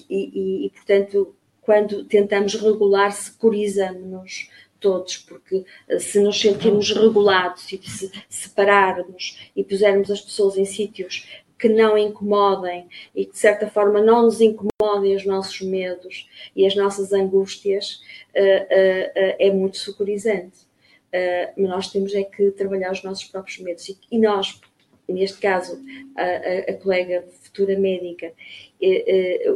e, 0.10 0.70
portanto, 0.70 1.36
quando 1.62 2.06
tentamos 2.06 2.54
regular, 2.56 3.12
securizamos-nos 3.12 4.50
todos, 4.80 5.18
porque 5.18 5.66
eh, 5.88 5.98
se 5.98 6.20
nos 6.20 6.40
sentirmos 6.40 6.92
regulados 6.92 7.72
e 7.72 7.82
se 7.82 8.12
separarmos 8.30 9.52
e 9.56 9.64
pusermos 9.64 10.12
as 10.12 10.22
pessoas 10.22 10.58
em 10.58 10.66
sítios 10.66 11.28
que 11.58 11.68
não 11.68 11.98
incomodem 11.98 12.88
e 13.16 13.26
que 13.26 13.32
de 13.32 13.40
certa 13.40 13.68
forma 13.68 14.00
não 14.00 14.24
nos 14.24 14.42
incomodem 14.42 15.16
os 15.16 15.26
nossos 15.26 15.60
medos 15.62 16.30
e 16.56 16.68
as 16.68 16.76
nossas 16.76 17.12
angústias, 17.12 18.02
eh, 18.34 18.68
eh, 19.16 19.48
é 19.48 19.52
muito 19.52 19.78
securizante. 19.78 20.66
Mas 21.58 21.70
nós 21.70 21.90
temos 21.90 22.14
é 22.14 22.24
que 22.24 22.52
trabalhar 22.52 22.92
os 22.92 23.02
nossos 23.02 23.24
próprios 23.24 23.58
medos 23.60 23.90
e 24.12 24.20
nós, 24.20 24.60
neste 25.08 25.38
caso, 25.40 25.80
a, 26.16 26.24
a, 26.24 26.72
a 26.72 26.74
colega 26.74 27.26
futura 27.42 27.78
médica, 27.78 28.34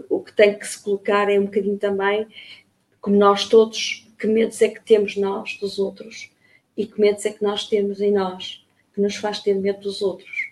o 0.10 0.20
que 0.20 0.34
tem 0.34 0.58
que 0.58 0.68
se 0.68 0.82
colocar 0.82 1.30
é 1.30 1.40
um 1.40 1.46
bocadinho 1.46 1.78
também, 1.78 2.28
como 3.02 3.16
nós 3.16 3.48
todos 3.48 4.08
que 4.20 4.28
medos 4.28 4.62
é 4.62 4.68
que 4.68 4.82
temos 4.82 5.16
nós 5.16 5.58
dos 5.60 5.80
outros 5.80 6.30
e 6.76 6.86
que 6.86 7.00
medos 7.00 7.26
é 7.26 7.32
que 7.32 7.44
nós 7.44 7.68
temos 7.68 8.02
em 8.02 8.12
nós, 8.12 8.66
que 8.94 9.02
nos 9.02 9.16
faz 9.16 9.40
ter 9.40 9.54
medo 9.56 9.80
dos 9.80 10.02
outros. 10.02 10.50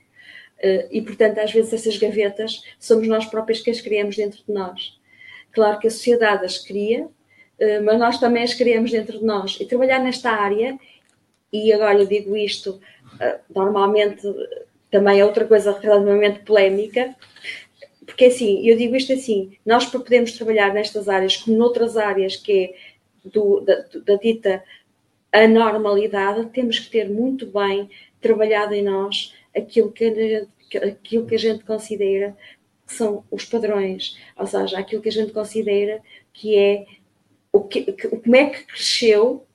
Eh, 0.60 0.88
e, 0.92 1.02
portanto, 1.02 1.40
às 1.40 1.52
vezes 1.52 1.74
essas 1.74 1.98
gavetas 1.98 2.64
somos 2.80 3.08
nós 3.08 3.26
próprios 3.26 3.62
que 3.62 3.70
as 3.70 3.82
criamos 3.82 4.16
dentro 4.16 4.44
de 4.46 4.52
nós. 4.52 4.98
Claro 5.52 5.80
que 5.80 5.88
a 5.88 5.92
sociedade 5.92 6.46
as 6.46 6.58
cria, 6.58 7.08
eh, 7.60 7.80
mas 7.80 8.00
nós 8.00 8.20
também 8.20 8.44
as 8.44 8.54
criamos 8.54 8.92
dentro 8.92 9.20
de 9.20 9.26
nós. 9.26 9.58
E 9.60 9.66
trabalhar 9.66 10.00
nesta 10.00 10.32
área, 10.32 10.78
e 11.52 11.72
agora 11.72 12.00
eu 12.00 12.06
digo 12.06 12.36
isto, 12.36 12.80
eh, 13.20 13.40
normalmente 13.54 14.22
também 14.89 15.19
é 15.19 15.26
outra 15.26 15.45
coisa 15.45 15.78
relativamente 15.78 16.39
polémica, 16.39 17.15
porque 18.06 18.26
assim, 18.26 18.67
eu 18.67 18.78
digo 18.78 18.95
isto 18.95 19.12
assim, 19.13 19.58
nós 19.65 19.86
para 19.86 20.00
podermos 20.00 20.32
trabalhar 20.32 20.73
nestas 20.73 21.10
áreas, 21.10 21.38
como 21.38 21.58
noutras 21.58 21.97
áreas, 21.97 22.36
que 22.38 22.52
é 22.52 22.76
do, 23.26 23.60
da, 23.62 23.86
da 24.06 24.15
dita 24.15 24.63
anormalidade, 25.32 26.50
temos 26.52 26.80
que 26.80 26.89
ter 26.89 27.10
muito 27.10 27.45
bem 27.45 27.89
trabalhado 28.21 28.73
em 28.73 28.82
nós 28.82 29.36
aquilo 29.56 29.91
que, 29.91 30.47
aquilo 30.78 31.26
que 31.26 31.36
a 31.36 31.39
gente 31.39 31.63
considera 31.63 32.36
que 32.88 32.93
são 32.93 33.26
os 33.30 33.43
padrões, 33.43 34.17
ou 34.38 34.47
seja, 34.47 34.80
aquilo 34.80 35.02
que 35.02 35.10
a 35.10 35.12
gente 35.12 35.34
considera 35.34 36.02
que 36.32 36.58
é 36.58 36.86
o 37.52 37.62
que, 37.62 37.91
como 37.91 38.36
é 38.36 38.50
que 38.50 38.63
cresceu 38.63 39.45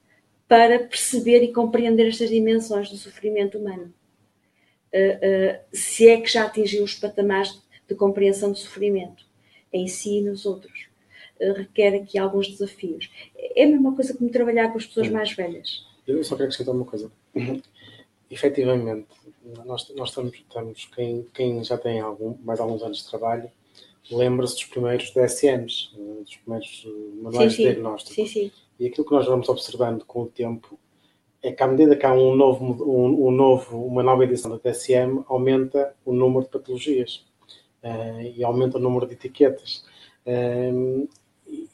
para 0.46 0.80
perceber 0.80 1.42
e 1.42 1.52
compreender 1.52 2.08
estas 2.08 2.28
dimensões 2.28 2.90
do 2.90 2.96
sofrimento 2.96 3.56
humano. 3.56 3.92
Uh, 4.92 5.56
uh, 5.56 5.60
se 5.72 6.08
é 6.08 6.20
que 6.20 6.30
já 6.30 6.44
atingiu 6.44 6.84
os 6.84 6.94
patamares 6.94 7.60
de, 7.88 7.94
compreensão 7.94 8.52
do 8.52 8.58
sofrimento 8.58 9.24
em 9.72 9.86
si 9.86 10.18
e 10.18 10.22
nos 10.22 10.46
outros 10.46 10.88
requer 11.56 11.94
aqui 11.94 12.18
alguns 12.18 12.48
desafios. 12.48 13.10
É 13.36 13.64
a 13.64 13.66
mesma 13.66 13.94
coisa 13.94 14.16
como 14.16 14.30
trabalhar 14.30 14.70
com 14.70 14.78
as 14.78 14.86
pessoas 14.86 15.08
mais 15.08 15.32
velhas. 15.32 15.84
Eu 16.06 16.22
só 16.22 16.36
quero 16.36 16.48
acrescentar 16.48 16.74
uma 16.74 16.84
coisa. 16.84 17.10
Efetivamente, 18.30 19.08
nós, 19.64 19.92
nós 19.94 20.08
estamos, 20.08 20.32
estamos 20.34 20.88
quem, 20.94 21.26
quem 21.34 21.62
já 21.64 21.76
tem 21.76 22.00
algum, 22.00 22.36
mais 22.42 22.60
alguns 22.60 22.82
anos 22.82 22.98
de 22.98 23.10
trabalho, 23.10 23.50
lembra-se 24.10 24.54
dos 24.54 24.64
primeiros 24.64 25.10
DSMs, 25.10 25.90
dos 25.94 26.36
primeiros 26.36 26.88
manuais 27.20 27.52
sim, 27.52 27.56
sim. 27.56 27.62
de 27.62 27.70
diagnóstico. 27.70 28.14
Sim, 28.14 28.26
sim. 28.26 28.52
E 28.78 28.86
aquilo 28.86 29.06
que 29.06 29.12
nós 29.12 29.26
vamos 29.26 29.48
observando 29.48 30.04
com 30.04 30.22
o 30.22 30.26
tempo 30.26 30.78
é 31.42 31.52
que 31.52 31.62
à 31.62 31.66
medida 31.66 31.96
que 31.96 32.06
há 32.06 32.12
um 32.12 32.36
novo, 32.36 32.84
um, 32.84 33.28
um 33.28 33.30
novo, 33.30 33.84
uma 33.84 34.02
nova 34.02 34.24
edição 34.24 34.50
da 34.50 34.70
DSM, 34.70 35.24
aumenta 35.28 35.94
o 36.04 36.12
número 36.12 36.44
de 36.44 36.50
patologias 36.50 37.26
uh, 37.82 38.22
e 38.34 38.44
aumenta 38.44 38.78
o 38.78 38.80
número 38.80 39.06
de 39.06 39.14
etiquetas. 39.14 39.84
Um, 40.24 41.08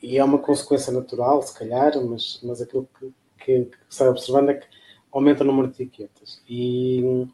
e 0.03 0.17
é 0.17 0.25
uma 0.25 0.39
consequência 0.39 0.93
natural, 0.93 1.43
se 1.43 1.57
calhar, 1.57 1.93
mas, 2.03 2.41
mas 2.43 2.61
aquilo 2.63 2.89
que, 2.99 3.13
que, 3.45 3.65
que 3.67 3.77
se 3.89 4.03
observando 4.09 4.51
é 4.51 4.55
que 4.55 4.67
aumenta 5.13 5.45
o 5.45 5.47
número 5.47 5.69
de 5.69 5.75
etiquetas. 5.83 6.43
E, 6.49 7.27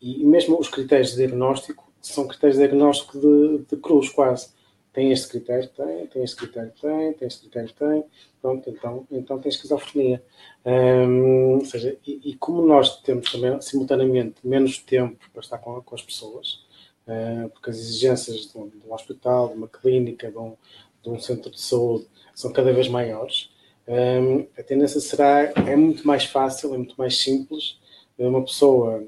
e 0.00 0.24
mesmo 0.24 0.58
os 0.58 0.68
critérios 0.68 1.10
de 1.10 1.16
diagnóstico 1.18 1.92
são 2.00 2.26
critérios 2.26 2.58
de 2.58 2.66
diagnóstico 2.66 3.18
de, 3.18 3.58
de 3.68 3.76
cruz, 3.76 4.08
quase. 4.08 4.48
Tem 4.94 5.10
este 5.10 5.28
critério, 5.28 5.68
tem, 5.76 6.06
tem 6.06 6.22
este 6.22 6.36
critério, 6.36 6.72
tem, 6.80 7.12
tem 7.14 7.28
este 7.28 7.40
critério, 7.40 7.70
tem. 7.76 8.04
Pronto, 8.40 8.70
então, 8.70 9.06
então 9.10 9.38
tem 9.40 9.50
esquizofrenia. 9.50 10.22
Ou 10.64 11.64
seja, 11.64 11.96
e, 12.06 12.30
e, 12.30 12.36
como 12.36 12.64
nós 12.64 13.02
temos 13.02 13.30
também, 13.30 13.60
simultaneamente, 13.60 14.36
menos 14.44 14.78
tempo 14.78 15.18
para 15.32 15.42
estar 15.42 15.58
com, 15.58 15.82
com 15.82 15.94
as 15.94 16.02
pessoas, 16.02 16.64
uh, 17.08 17.48
porque 17.50 17.70
as 17.70 17.76
exigências 17.76 18.52
de 18.52 18.56
um, 18.56 18.68
de 18.68 18.86
um 18.86 18.94
hospital, 18.94 19.48
de 19.48 19.54
uma 19.54 19.68
clínica, 19.68 20.30
de 20.30 20.38
um, 20.38 20.54
de 21.02 21.10
um 21.10 21.18
centro 21.18 21.50
de 21.50 21.60
saúde 21.60 22.06
são 22.32 22.52
cada 22.52 22.72
vez 22.72 22.88
maiores, 22.88 23.50
um, 23.86 24.46
a 24.58 24.62
tendência 24.62 25.00
será, 25.00 25.52
é 25.66 25.76
muito 25.76 26.06
mais 26.06 26.24
fácil, 26.24 26.74
é 26.74 26.78
muito 26.78 26.94
mais 26.96 27.18
simples, 27.18 27.78
uma 28.18 28.42
pessoa, 28.44 29.04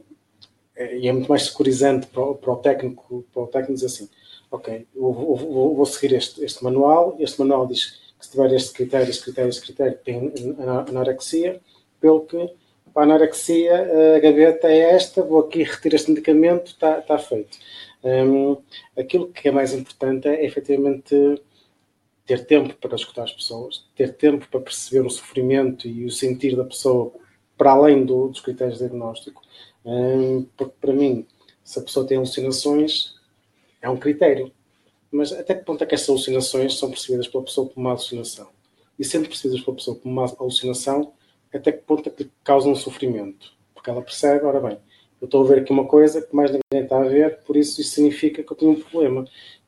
e 0.76 1.08
é 1.08 1.12
muito 1.12 1.28
mais 1.28 1.44
securizante 1.44 2.06
para 2.06 2.22
o, 2.22 2.34
para 2.34 2.52
o, 2.52 2.56
técnico, 2.56 3.24
para 3.32 3.42
o 3.42 3.46
técnico 3.46 3.74
dizer 3.74 3.86
assim, 3.86 4.08
ok, 4.50 4.86
vou, 4.94 5.12
vou, 5.12 5.74
vou 5.74 5.86
seguir 5.86 6.14
este, 6.14 6.44
este 6.44 6.62
manual, 6.62 7.16
este 7.18 7.38
manual 7.40 7.66
diz 7.66 7.98
que 8.18 8.24
se 8.24 8.30
tiver 8.30 8.52
este 8.54 8.72
critério, 8.72 9.10
este 9.10 9.24
critério, 9.24 9.48
este 9.48 9.62
critério, 9.62 9.98
tem 10.04 10.32
anorexia, 10.88 11.60
pelo 12.00 12.26
que 12.26 12.50
a 12.94 13.02
anorexia, 13.02 14.16
a 14.16 14.18
gaveta 14.20 14.68
é 14.68 14.94
esta, 14.94 15.22
vou 15.22 15.40
aqui 15.40 15.62
retirar 15.62 15.96
este 15.96 16.10
medicamento, 16.10 16.68
está, 16.68 16.98
está 16.98 17.18
feito. 17.18 17.58
Um, 18.02 18.56
aquilo 18.96 19.28
que 19.28 19.48
é 19.48 19.50
mais 19.50 19.74
importante 19.74 20.28
é 20.28 20.44
efetivamente 20.44 21.14
ter 22.24 22.46
tempo 22.46 22.74
para 22.74 22.96
escutar 22.96 23.24
as 23.24 23.32
pessoas, 23.32 23.84
ter 23.94 24.14
tempo 24.14 24.48
para 24.50 24.60
perceber 24.60 25.06
o 25.06 25.10
sofrimento 25.10 25.86
e 25.86 26.04
o 26.04 26.10
sentir 26.10 26.56
da 26.56 26.64
pessoa 26.64 27.12
para 27.56 27.72
além 27.72 28.04
do, 28.04 28.28
dos 28.28 28.40
critérios 28.40 28.78
de 28.78 28.84
diagnóstico. 28.84 29.42
Um, 29.86 30.42
porque 30.56 30.74
para 30.80 30.92
mim, 30.92 31.24
se 31.62 31.78
a 31.78 31.82
pessoa 31.82 32.04
tem 32.04 32.16
alucinações, 32.16 33.14
é 33.80 33.88
um 33.88 33.96
critério. 33.96 34.52
Mas 35.10 35.32
até 35.32 35.54
que 35.54 35.64
ponto 35.64 35.82
é 35.82 35.86
que 35.86 35.94
essas 35.94 36.08
alucinações 36.08 36.76
são 36.76 36.90
percebidas 36.90 37.28
pela 37.28 37.44
pessoa 37.44 37.68
como 37.68 37.86
uma 37.86 37.90
alucinação? 37.90 38.48
E 38.98 39.04
sendo 39.04 39.28
percebidas 39.28 39.64
pela 39.64 39.76
pessoa 39.76 39.96
como 39.96 40.12
uma 40.12 40.26
alucinação, 40.38 41.12
até 41.54 41.70
que 41.70 41.82
ponto 41.82 42.08
é 42.08 42.12
que 42.12 42.28
causam 42.42 42.74
sofrimento? 42.74 43.52
Porque 43.72 43.88
ela 43.88 44.02
percebe, 44.02 44.44
ora 44.44 44.60
bem, 44.60 44.78
eu 45.20 45.26
estou 45.26 45.44
a 45.44 45.48
ver 45.48 45.60
aqui 45.60 45.72
uma 45.72 45.86
coisa 45.86 46.20
que 46.20 46.34
mais 46.34 46.50
ninguém 46.50 46.84
está 46.84 46.98
a 46.98 47.04
ver, 47.04 47.38
por 47.46 47.56
isso 47.56 47.80
isso 47.80 47.90
significa 47.90 48.42
que 48.42 48.52
eu 48.52 48.56
tenho 48.56 48.72
um 48.72 48.80
problema. 48.80 49.24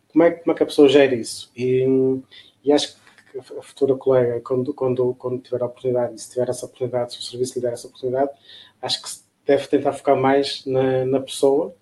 Como 0.09 0.25
é, 0.25 0.31
como 0.33 0.53
é 0.53 0.55
que 0.55 0.63
a 0.63 0.67
pessoa 0.67 0.89
gera 0.89 1.15
isso? 1.15 1.51
E, 1.57 1.87
e 2.65 2.73
acho 2.73 2.97
que 3.33 3.39
a 3.39 3.63
futura 3.63 3.95
colega, 3.95 4.41
quando, 4.41 4.75
quando, 4.75 5.15
quando 5.15 5.41
tiver 5.41 5.63
a 5.63 5.67
oportunidade, 5.67 6.15
e 6.15 6.19
se 6.19 6.31
tiver 6.31 6.49
essa 6.49 6.67
oportunidade, 6.67 7.13
se 7.15 7.21
o 7.21 7.23
serviço 7.23 7.55
lhe 7.55 7.63
der 7.63 7.73
essa 7.73 7.87
oportunidade, 7.87 8.31
acho 8.83 9.03
que 9.03 9.09
deve 9.49 9.67
tentar 9.67 9.95
focar 9.95 10.15
mais 10.15 10.65
na, 10.67 11.07
na 11.07 11.21
pessoa, 11.21 11.75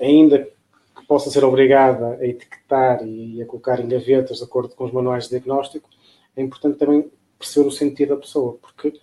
ainda 0.00 0.38
que 0.38 1.06
possa 1.06 1.30
ser 1.30 1.44
obrigada 1.44 2.16
a 2.18 2.26
etiquetar 2.26 3.06
e 3.06 3.42
a 3.42 3.46
colocar 3.46 3.78
em 3.80 3.86
gavetas 3.86 4.38
de 4.38 4.44
acordo 4.44 4.74
com 4.74 4.84
os 4.84 4.92
manuais 4.92 5.24
de 5.24 5.30
diagnóstico, 5.30 5.90
é 6.34 6.42
importante 6.42 6.78
também 6.78 7.10
perceber 7.38 7.68
o 7.68 7.70
sentido 7.70 8.14
da 8.14 8.20
pessoa, 8.20 8.58
porque 8.62 8.98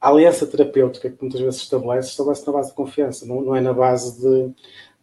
a 0.00 0.08
aliança 0.08 0.46
terapêutica 0.46 1.10
que 1.10 1.20
muitas 1.20 1.40
vezes 1.40 1.56
se 1.56 1.64
estabelece, 1.64 2.08
estabelece 2.08 2.46
na 2.46 2.52
base 2.54 2.70
de 2.70 2.74
confiança, 2.76 3.26
não, 3.26 3.42
não 3.42 3.54
é 3.54 3.60
na 3.60 3.74
base 3.74 4.18
de, 4.18 4.54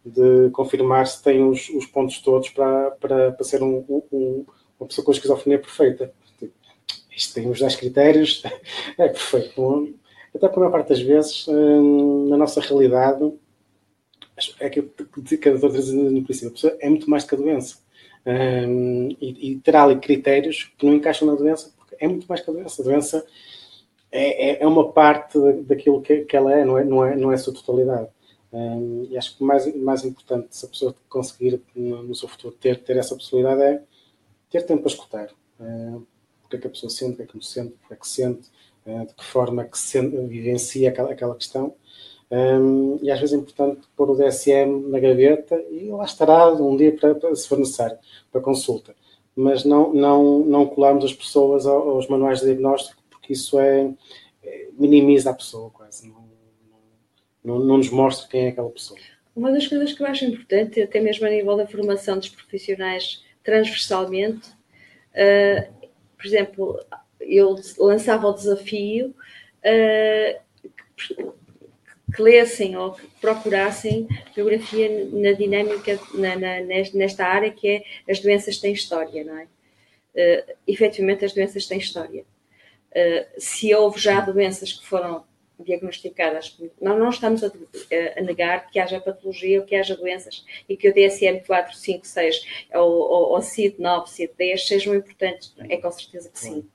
de 0.04 0.50
confirmar 0.50 1.06
se 1.06 1.22
tem 1.22 1.48
os, 1.48 1.68
os 1.70 1.86
pontos 1.86 2.18
todos 2.18 2.48
para, 2.50 2.90
para, 2.92 3.32
para 3.32 3.44
ser 3.44 3.62
um, 3.62 3.84
um, 3.88 4.44
uma 4.80 4.88
pessoa 4.88 5.04
com 5.04 5.12
esquizofrenia 5.12 5.60
perfeita. 5.60 6.12
Tipo, 6.40 6.52
isto 7.16 7.34
tem 7.34 7.48
os 7.48 7.60
10 7.60 7.76
critérios, 7.76 8.42
é 8.98 9.08
perfeito. 9.08 9.99
Até 10.34 10.46
a 10.46 10.56
maior 10.56 10.70
parte 10.70 10.88
das 10.90 11.00
vezes, 11.00 11.46
hum, 11.48 12.28
na 12.28 12.36
nossa 12.36 12.60
realidade, 12.60 13.32
é 14.58 14.70
que 14.70 14.82
que 14.82 15.48
a 15.48 15.52
doutora 15.52 15.82
no 15.82 16.24
princípio, 16.24 16.48
a 16.48 16.52
pessoa 16.52 16.76
é 16.80 16.88
muito 16.88 17.10
mais 17.10 17.24
do 17.24 17.28
que 17.28 17.34
a 17.34 17.38
doença. 17.38 17.78
Um, 18.26 19.08
e, 19.20 19.58
terá 19.64 19.84
ali 19.84 19.98
critérios 19.98 20.72
que 20.76 20.86
não 20.86 20.94
encaixam 20.94 21.26
na 21.26 21.34
doença, 21.34 21.72
porque 21.76 21.96
é 21.98 22.06
muito 22.06 22.26
mais 22.26 22.40
que 22.40 22.50
a 22.50 22.52
doença. 22.52 22.82
A 22.82 22.84
doença 22.84 23.26
é, 24.12 24.50
é, 24.50 24.62
é 24.62 24.66
uma 24.66 24.92
parte 24.92 25.38
daquilo 25.62 26.02
que, 26.02 26.26
ela 26.32 26.52
é, 26.52 26.64
não 26.64 26.78
é, 26.78 26.84
não 26.84 27.04
é, 27.04 27.16
não 27.16 27.32
é 27.32 27.34
a 27.34 27.38
sua 27.38 27.54
totalidade. 27.54 28.08
Um, 28.52 29.06
e 29.08 29.16
acho 29.16 29.36
que 29.36 29.42
o 29.42 29.46
mais, 29.46 29.74
mais 29.76 30.04
importante, 30.04 30.48
se 30.56 30.66
a 30.66 30.68
pessoa 30.68 30.94
conseguir 31.08 31.62
no, 31.74 32.14
seu 32.14 32.28
futuro 32.28 32.54
ter, 32.54 32.82
ter 32.82 32.96
essa 32.96 33.14
possibilidade, 33.14 33.62
é 33.62 33.82
ter 34.50 34.62
tempo 34.62 34.82
para 34.82 34.90
escutar. 34.90 35.28
O 36.44 36.48
que 36.48 36.56
é 36.56 36.58
que 36.58 36.66
a 36.66 36.70
pessoa 36.70 36.90
sente, 36.90 37.12
o 37.12 37.16
que 37.16 37.22
é 37.22 37.26
que 37.26 37.34
não 37.34 37.42
sente, 37.42 37.74
o 37.84 37.88
que 37.88 37.94
é 37.94 37.96
que 37.96 38.08
sente, 38.08 38.48
de 38.84 39.14
que 39.14 39.24
forma 39.24 39.64
que 39.64 39.78
se 39.78 40.00
vivencia 40.00 40.88
aquela, 40.88 41.12
aquela 41.12 41.34
questão. 41.34 41.74
Um, 42.30 42.98
e 43.02 43.10
às 43.10 43.18
vezes 43.18 43.34
é 43.34 43.38
importante 43.38 43.80
pôr 43.96 44.08
o 44.08 44.16
DSM 44.16 44.88
na 44.88 45.00
gaveta 45.00 45.60
e 45.68 45.90
lá 45.90 46.04
estará 46.04 46.52
um 46.52 46.76
dia 46.76 46.94
para, 46.96 47.14
para 47.14 47.34
se 47.34 47.48
for 47.48 47.58
necessário, 47.58 47.98
para 48.30 48.40
consulta. 48.40 48.94
Mas 49.34 49.64
não, 49.64 49.92
não, 49.92 50.40
não 50.40 50.66
colamos 50.66 51.04
as 51.04 51.12
pessoas 51.12 51.66
aos 51.66 52.06
manuais 52.08 52.38
de 52.38 52.46
diagnóstico, 52.46 53.02
porque 53.10 53.32
isso 53.32 53.58
é, 53.58 53.92
é 54.44 54.68
minimiza 54.78 55.30
a 55.30 55.34
pessoa 55.34 55.70
quase, 55.70 56.08
não, 56.08 56.28
não, 57.42 57.58
não 57.58 57.76
nos 57.78 57.90
mostra 57.90 58.28
quem 58.28 58.46
é 58.46 58.48
aquela 58.48 58.70
pessoa. 58.70 58.98
Uma 59.34 59.50
das 59.50 59.66
coisas 59.66 59.92
que 59.92 60.02
eu 60.02 60.06
acho 60.06 60.24
importante, 60.24 60.80
até 60.80 61.00
mesmo 61.00 61.26
a 61.26 61.30
nível 61.30 61.56
da 61.56 61.66
formação 61.66 62.18
dos 62.18 62.28
profissionais 62.28 63.24
transversalmente, 63.42 64.48
uh, 64.50 65.72
por 66.16 66.26
exemplo, 66.26 66.78
eu 67.30 67.56
lançava 67.78 68.26
o 68.26 68.32
desafio 68.32 69.14
uh, 69.64 70.40
que 72.14 72.22
lessem 72.22 72.76
ou 72.76 72.92
que 72.92 73.06
procurassem 73.20 74.08
biografia 74.34 75.08
na 75.12 75.32
dinâmica, 75.32 75.98
na, 76.14 76.36
na, 76.36 76.60
nesta 76.92 77.24
área 77.24 77.50
que 77.50 77.68
é 77.68 77.84
as 78.10 78.20
doenças 78.20 78.58
têm 78.58 78.72
história, 78.72 79.24
não 79.24 79.38
é? 79.38 79.44
Uh, 80.12 80.52
efetivamente, 80.66 81.24
as 81.24 81.32
doenças 81.32 81.66
têm 81.66 81.78
história. 81.78 82.24
Uh, 82.90 83.26
se 83.38 83.72
houve 83.74 84.00
já 84.00 84.20
doenças 84.20 84.72
que 84.72 84.84
foram 84.84 85.24
diagnosticadas, 85.64 86.56
nós 86.80 86.98
não 86.98 87.10
estamos 87.10 87.44
a, 87.44 87.52
a, 88.16 88.22
negar 88.22 88.70
que 88.70 88.78
haja 88.78 89.00
patologia 89.00 89.60
ou 89.60 89.66
que 89.66 89.76
haja 89.76 89.96
doenças 89.96 90.44
e 90.68 90.76
que 90.76 90.88
o 90.88 90.94
DSM 90.94 91.44
4, 91.46 91.76
5, 91.76 92.06
6 92.06 92.46
ou, 92.74 92.90
ou, 92.90 93.32
ou 93.32 93.42
CID 93.42 93.76
9, 93.78 94.10
CID 94.10 94.32
10 94.36 94.66
sejam 94.66 94.94
importantes. 94.94 95.54
É 95.68 95.76
com 95.76 95.90
certeza 95.92 96.30
que 96.30 96.38
sim. 96.38 96.66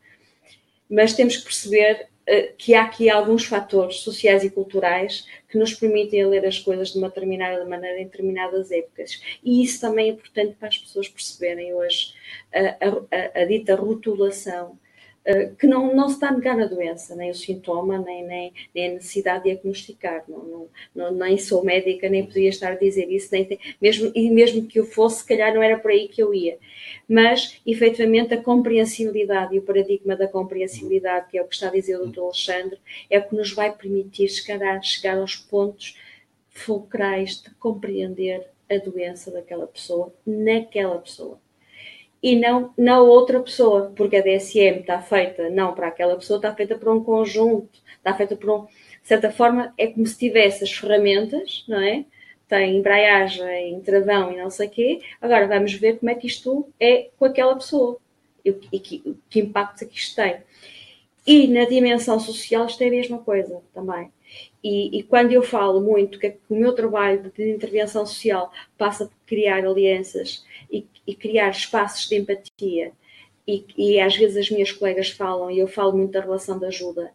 Mas 0.89 1.13
temos 1.13 1.37
que 1.37 1.43
perceber 1.43 2.07
eh, 2.27 2.53
que 2.57 2.73
há 2.73 2.83
aqui 2.83 3.09
alguns 3.09 3.45
fatores 3.45 3.97
sociais 3.97 4.43
e 4.43 4.49
culturais 4.49 5.27
que 5.47 5.57
nos 5.57 5.73
permitem 5.73 6.25
ler 6.25 6.45
as 6.45 6.59
coisas 6.59 6.91
de 6.91 6.97
uma 6.97 7.09
determinada 7.09 7.63
maneira 7.65 7.99
em 7.99 8.05
determinadas 8.05 8.71
épocas. 8.71 9.21
E 9.43 9.63
isso 9.63 9.79
também 9.81 10.09
é 10.09 10.13
importante 10.13 10.55
para 10.55 10.67
as 10.67 10.77
pessoas 10.77 11.07
perceberem 11.07 11.73
hoje 11.73 12.13
a, 12.53 13.39
a, 13.39 13.41
a 13.41 13.45
dita 13.45 13.75
rotulação 13.75 14.77
eh, 15.25 15.51
que 15.57 15.65
não, 15.65 15.95
não 15.95 16.07
se 16.07 16.15
está 16.15 16.29
a 16.29 16.31
negar 16.31 16.59
a 16.59 16.67
doença, 16.67 17.15
nem 17.15 17.31
o 17.31 17.33
sintoma, 17.33 17.97
nem, 17.97 18.23
nem, 18.23 18.53
nem 18.75 18.91
a 18.91 18.93
necessidade 18.93 19.43
de 19.43 19.49
diagnosticar. 19.49 20.23
Não, 20.27 20.43
não, 20.43 20.69
não, 20.93 21.11
nem 21.11 21.35
sou 21.35 21.65
médica, 21.65 22.07
nem 22.07 22.27
podia 22.27 22.49
estar 22.49 22.73
a 22.73 22.75
dizer 22.75 23.09
isso, 23.09 23.29
nem 23.31 23.59
mesmo, 23.81 24.11
e 24.13 24.29
mesmo 24.29 24.67
que 24.67 24.79
eu 24.79 24.85
fosse, 24.85 25.21
se 25.21 25.27
calhar 25.27 25.53
não 25.53 25.63
era 25.63 25.79
por 25.79 25.89
aí 25.89 26.07
que 26.07 26.21
eu 26.21 26.31
ia. 26.31 26.59
Mas, 27.09 27.59
efetivamente, 27.65 28.35
a 28.35 28.41
compreensibilidade 28.41 29.55
e 29.55 29.59
o 29.59 29.63
paradigma 29.63 30.15
da 30.15 30.27
compreensibilidade, 30.27 31.29
que 31.31 31.37
é 31.39 31.41
o 31.41 31.47
que 31.47 31.55
está 31.55 31.69
a 31.69 31.71
dizer 31.71 31.99
o 31.99 32.05
Dr. 32.07 32.19
Alexandre, 32.19 32.77
é 33.09 33.17
o 33.17 33.27
que 33.27 33.35
nos 33.35 33.51
vai 33.51 33.75
permitir 33.75 34.27
chegar, 34.29 34.79
chegar 34.83 35.17
aos 35.17 35.35
pontos 35.35 35.97
fulcrais 36.49 37.41
de 37.41 37.49
compreender 37.55 38.47
a 38.69 38.77
doença 38.77 39.31
daquela 39.31 39.65
pessoa, 39.65 40.13
naquela 40.25 40.99
pessoa 40.99 41.39
e 42.25 42.35
não 42.35 42.73
na 42.75 42.99
outra 42.99 43.39
pessoa, 43.39 43.93
porque 43.95 44.15
a 44.15 44.21
DSM 44.23 44.79
está 44.79 44.99
feita 44.99 45.47
não 45.51 45.75
para 45.75 45.89
aquela 45.89 46.15
pessoa, 46.15 46.37
está 46.37 46.55
feita 46.55 46.75
para 46.75 46.91
um 46.91 47.03
conjunto, 47.03 47.79
está 47.97 48.15
feita 48.15 48.35
por 48.35 48.49
um. 48.49 48.65
De 48.65 49.07
certa 49.07 49.31
forma, 49.31 49.71
é 49.77 49.85
como 49.85 50.07
se 50.07 50.17
tivesse 50.17 50.63
as 50.63 50.71
ferramentas, 50.71 51.63
não 51.67 51.79
é? 51.79 52.03
Tem 52.47 52.77
embreagem, 52.77 53.79
travão 53.81 54.33
e 54.33 54.37
não 54.37 54.49
sei 54.49 54.67
o 54.67 54.71
quê. 54.71 55.01
Agora 55.21 55.47
vamos 55.47 55.75
ver 55.75 55.99
como 55.99 56.09
é 56.09 56.15
que 56.15 56.25
isto 56.25 56.67
é 56.79 57.09
com 57.15 57.25
aquela 57.25 57.53
pessoa 57.53 57.99
e, 58.43 58.55
e 58.71 58.79
que, 58.79 59.15
que 59.29 59.39
impactos 59.41 59.83
é 59.83 59.85
que 59.85 59.95
isto 59.95 60.15
tem. 60.15 60.37
E 61.27 61.47
na 61.47 61.65
dimensão 61.65 62.19
social 62.19 62.65
isto 62.65 62.81
é 62.81 62.87
a 62.87 62.89
mesma 62.89 63.19
coisa 63.19 63.61
também. 63.71 64.11
E, 64.63 64.97
e, 64.97 65.03
quando 65.03 65.31
eu 65.31 65.43
falo 65.43 65.79
muito 65.79 66.19
que, 66.19 66.37
o 66.49 66.55
meu 66.55 66.73
trabalho 66.73 67.31
de 67.35 67.51
intervenção 67.51 68.05
social 68.05 68.51
passa 68.77 69.05
por 69.05 69.15
criar 69.25 69.65
alianças 69.65 70.43
e, 70.71 70.87
e 71.05 71.15
criar 71.15 71.49
espaços 71.49 72.09
de 72.09 72.15
empatia, 72.15 72.91
e, 73.47 73.65
e, 73.77 73.99
às 73.99 74.15
vezes 74.15 74.37
as 74.37 74.49
minhas 74.49 74.71
colegas 74.71 75.09
falam, 75.09 75.51
e 75.51 75.59
eu 75.59 75.67
falo 75.67 75.95
muito 75.95 76.11
da 76.11 76.21
relação 76.21 76.57
de 76.57 76.65
ajuda, 76.65 77.11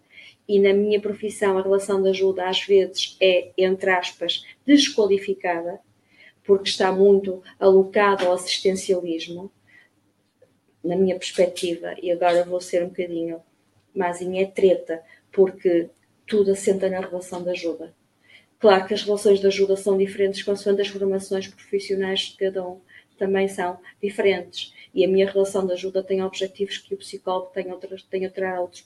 e 0.48 0.58
na 0.58 0.72
minha 0.72 1.00
profissão 1.00 1.58
a 1.58 1.62
relação 1.62 2.02
de 2.02 2.08
ajuda 2.08 2.48
às 2.48 2.62
vezes 2.64 3.16
é, 3.20 3.50
entre 3.58 3.90
aspas, 3.90 4.44
desqualificada, 4.64 5.80
porque 6.44 6.68
está 6.68 6.92
muito 6.92 7.42
alocada 7.58 8.26
ao 8.26 8.32
assistencialismo, 8.32 9.50
na 10.82 10.96
minha 10.96 11.18
perspectiva, 11.18 11.94
e 12.00 12.10
agora 12.10 12.44
vou 12.44 12.60
ser 12.60 12.82
um 12.82 12.88
bocadinho 12.88 13.42
mas 13.94 14.22
é 14.22 14.44
treta, 14.46 15.02
porque 15.32 15.88
tudo 16.30 16.52
assenta 16.52 16.88
na 16.88 17.00
relação 17.00 17.42
de 17.42 17.50
ajuda. 17.50 17.92
Claro 18.60 18.86
que 18.86 18.94
as 18.94 19.02
relações 19.02 19.40
de 19.40 19.46
ajuda 19.46 19.76
são 19.76 19.98
diferentes 19.98 20.42
consoante 20.42 20.80
as 20.80 20.88
formações 20.88 21.48
profissionais 21.48 22.20
de 22.20 22.36
cada 22.36 22.66
um 22.66 22.80
também 23.20 23.46
são 23.48 23.78
diferentes. 24.02 24.72
E 24.94 25.04
a 25.04 25.08
minha 25.08 25.30
relação 25.30 25.66
de 25.66 25.74
ajuda 25.74 26.02
tem 26.02 26.22
objetivos 26.22 26.78
que 26.78 26.94
o 26.94 26.96
psicólogo 26.96 27.50
tem, 27.52 27.70
outros, 27.70 28.02
tem 28.02 28.24
a 28.24 28.30
terá 28.30 28.58
outros 28.60 28.82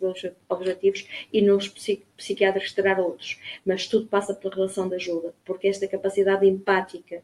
objetivos 0.49 1.07
e 1.33 1.41
nos 1.41 1.69
psiquiatras 2.17 2.73
terá 2.73 3.01
outros. 3.01 3.39
Mas 3.65 3.87
tudo 3.87 4.07
passa 4.09 4.35
pela 4.35 4.55
relação 4.55 4.89
de 4.89 4.97
ajuda, 4.97 5.33
porque 5.45 5.69
esta 5.69 5.87
capacidade 5.87 6.47
empática 6.47 7.23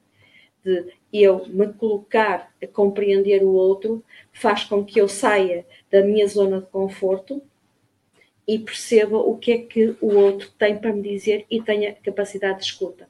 de 0.64 0.86
eu 1.12 1.46
me 1.48 1.72
colocar 1.72 2.54
a 2.62 2.66
compreender 2.66 3.42
o 3.42 3.52
outro 3.52 4.04
faz 4.32 4.64
com 4.64 4.84
que 4.84 5.00
eu 5.00 5.08
saia 5.08 5.66
da 5.90 6.02
minha 6.02 6.26
zona 6.28 6.60
de 6.60 6.66
conforto 6.68 7.42
e 8.50 8.58
perceba 8.58 9.16
o 9.16 9.38
que 9.38 9.52
é 9.52 9.58
que 9.58 9.94
o 10.00 10.08
outro 10.08 10.50
tem 10.58 10.76
para 10.76 10.92
me 10.92 11.00
dizer 11.00 11.46
e 11.48 11.62
tenha 11.62 11.94
capacidade 11.94 12.58
de 12.58 12.64
escuta. 12.64 13.08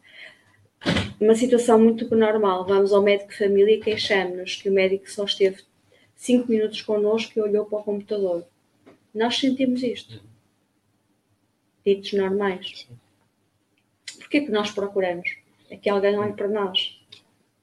Uma 1.19 1.35
situação 1.35 1.79
muito 1.79 2.15
normal, 2.15 2.67
vamos 2.67 2.93
ao 2.93 3.03
médico 3.03 3.31
de 3.31 3.39
família 3.39 3.75
e 3.75 3.81
queixamos-nos 3.81 4.57
que 4.57 4.69
o 4.69 4.73
médico 4.73 5.11
só 5.11 5.25
esteve 5.25 5.63
5 6.15 6.47
minutos 6.47 6.83
connosco 6.83 7.39
e 7.39 7.41
olhou 7.41 7.65
para 7.65 7.79
o 7.79 7.83
computador. 7.83 8.47
Nós 9.15 9.39
sentimos 9.39 9.83
isto. 9.83 10.23
ditos 11.87 12.13
normais. 12.13 12.87
Porquê 14.19 14.43
que 14.43 14.51
nós 14.51 14.71
procuramos? 14.71 15.39
É 15.71 15.77
que 15.79 15.89
alguém 15.89 16.19
olhe 16.19 16.35
para 16.35 16.49
nós. 16.49 17.00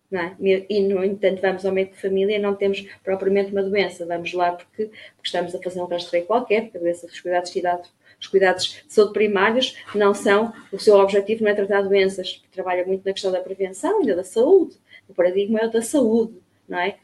É? 0.09 0.31
E, 0.69 0.79
no 0.87 1.03
entanto, 1.03 1.41
vamos 1.41 1.65
ao 1.65 1.71
médico 1.73 1.97
de 1.97 2.01
família 2.01 2.37
e 2.37 2.39
não 2.39 2.55
temos 2.55 2.81
propriamente 3.03 3.51
uma 3.51 3.61
doença. 3.61 4.05
Vamos 4.05 4.31
lá 4.31 4.53
porque, 4.53 4.85
porque 4.85 5.25
estamos 5.25 5.53
a 5.53 5.61
fazer 5.61 5.81
um 5.81 5.85
rastreio 5.85 6.25
qualquer, 6.25 6.61
porque 6.63 6.77
a 6.77 6.81
doença 6.81 7.07
dos 7.07 7.19
cuidados 7.19 7.51
de 7.51 7.59
idade, 7.59 7.89
os 8.17 8.27
cuidados 8.27 8.81
de 8.87 8.93
saúde 8.93 9.11
primários 9.11 9.75
não 9.93 10.13
são, 10.13 10.53
o 10.71 10.79
seu 10.79 10.95
objetivo 10.95 11.43
não 11.43 11.51
é 11.51 11.53
tratar 11.53 11.81
doenças, 11.81 12.41
trabalha 12.53 12.85
muito 12.85 13.05
na 13.05 13.11
questão 13.11 13.33
da 13.33 13.41
prevenção 13.41 14.01
e 14.01 14.15
da 14.15 14.23
saúde. 14.23 14.77
O 15.09 15.13
paradigma 15.13 15.59
é 15.59 15.65
o 15.65 15.71
da 15.71 15.81
saúde, 15.81 16.35
não 16.69 16.79
é? 16.79 16.95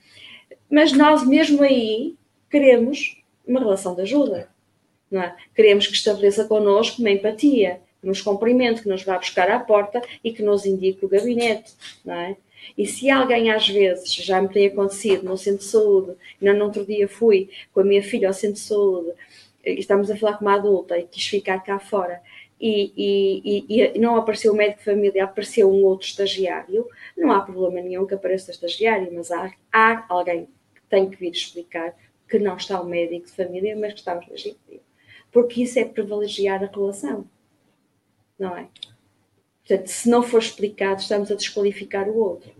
Mas 0.70 0.94
nós, 0.94 1.28
mesmo 1.28 1.62
aí, 1.62 2.16
queremos 2.50 3.22
uma 3.46 3.60
relação 3.60 3.96
de 3.96 4.02
ajuda, 4.02 4.48
não 5.12 5.22
é? 5.22 5.36
Queremos 5.54 5.88
que 5.88 5.94
estabeleça 5.94 6.46
connosco 6.46 7.02
uma 7.02 7.12
empatia, 7.12 7.82
que 8.00 8.08
nos 8.08 8.22
cumprimente, 8.22 8.82
que 8.82 8.88
nos 8.88 9.04
vá 9.04 9.18
buscar 9.18 9.52
à 9.52 9.60
porta 9.60 10.02
e 10.24 10.32
que 10.32 10.42
nos 10.42 10.66
indique 10.66 11.06
o 11.06 11.10
gabinete, 11.10 11.74
não 12.06 12.16
é? 12.16 12.38
E 12.78 12.86
se 12.86 13.10
alguém 13.10 13.52
às 13.52 13.68
vezes, 13.68 14.14
já 14.14 14.42
me 14.42 14.50
tem 14.50 14.68
acontecido 14.68 15.24
no 15.24 15.38
centro 15.38 15.60
de 15.60 15.66
saúde, 15.66 16.14
ainda 16.42 16.54
no 16.58 16.66
outro 16.66 16.86
dia 16.86 17.08
fui 17.08 17.50
com 17.74 17.82
a 17.82 17.84
minha 17.84 18.04
filha 18.04 18.28
ao 18.28 18.34
centro 18.34 18.56
de 18.56 18.62
saúde, 18.62 19.14
estamos 19.66 20.10
a 20.10 20.18
falar 20.18 20.38
com 20.38 20.46
uma 20.46 20.56
adulta 20.56 20.98
e 20.98 21.04
quis 21.04 21.26
ficar 21.26 21.60
cá 21.64 21.80
fora, 21.80 22.22
e, 22.60 22.94
e, 22.96 23.66
e, 23.68 23.82
e, 23.96 24.00
não 24.00 24.16
apareceu 24.16 24.54
o 24.54 24.56
médico 24.56 24.80
de 24.80 24.86
família, 24.86 25.26
apareceu 25.26 25.70
um 25.70 25.84
outro 25.84 26.08
estagiário, 26.08 26.88
não 27.18 27.32
há 27.32 27.42
problema 27.42 27.82
nenhum 27.82 28.06
que 28.06 28.14
apareça 28.14 28.52
estagiário, 28.52 29.12
mas 29.14 29.32
há, 29.32 29.52
há 29.72 30.06
alguém 30.08 30.48
que 30.74 30.82
tem 30.90 31.10
que 31.10 31.18
vir 31.18 31.32
explicar 31.32 31.94
que 32.30 32.40
não 32.40 32.56
está 32.56 32.80
o 32.80 32.86
médico 32.86 33.26
de 33.26 33.34
família, 33.34 33.76
mas 33.76 33.94
que 33.94 34.00
está 34.00 34.16
o 34.16 34.20
estagiário. 34.20 34.82
Porque 35.30 35.64
isso 35.64 35.78
é 35.78 35.84
privilegiar 35.84 36.64
a 36.64 36.68
relação, 36.68 37.28
não 38.40 38.56
é? 38.56 38.70
Portanto, 39.68 39.88
se 39.88 40.10
não 40.10 40.22
for 40.22 40.40
explicado, 40.40 41.02
estamos 41.02 41.32
a 41.32 41.36
desqualificar 41.36 42.10
o 42.10 42.18
outro. 42.18 42.54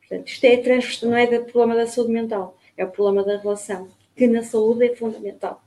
Portanto, 0.00 0.28
isto 0.28 0.44
é 0.44 1.06
não 1.06 1.16
é 1.16 1.24
o 1.24 1.44
problema 1.44 1.74
da 1.74 1.86
saúde 1.86 2.12
mental, 2.12 2.58
é 2.76 2.84
o 2.84 2.90
problema 2.90 3.22
da 3.22 3.38
relação, 3.38 3.88
que 4.16 4.26
na 4.26 4.42
saúde 4.42 4.86
é 4.86 4.96
fundamental. 4.96 5.62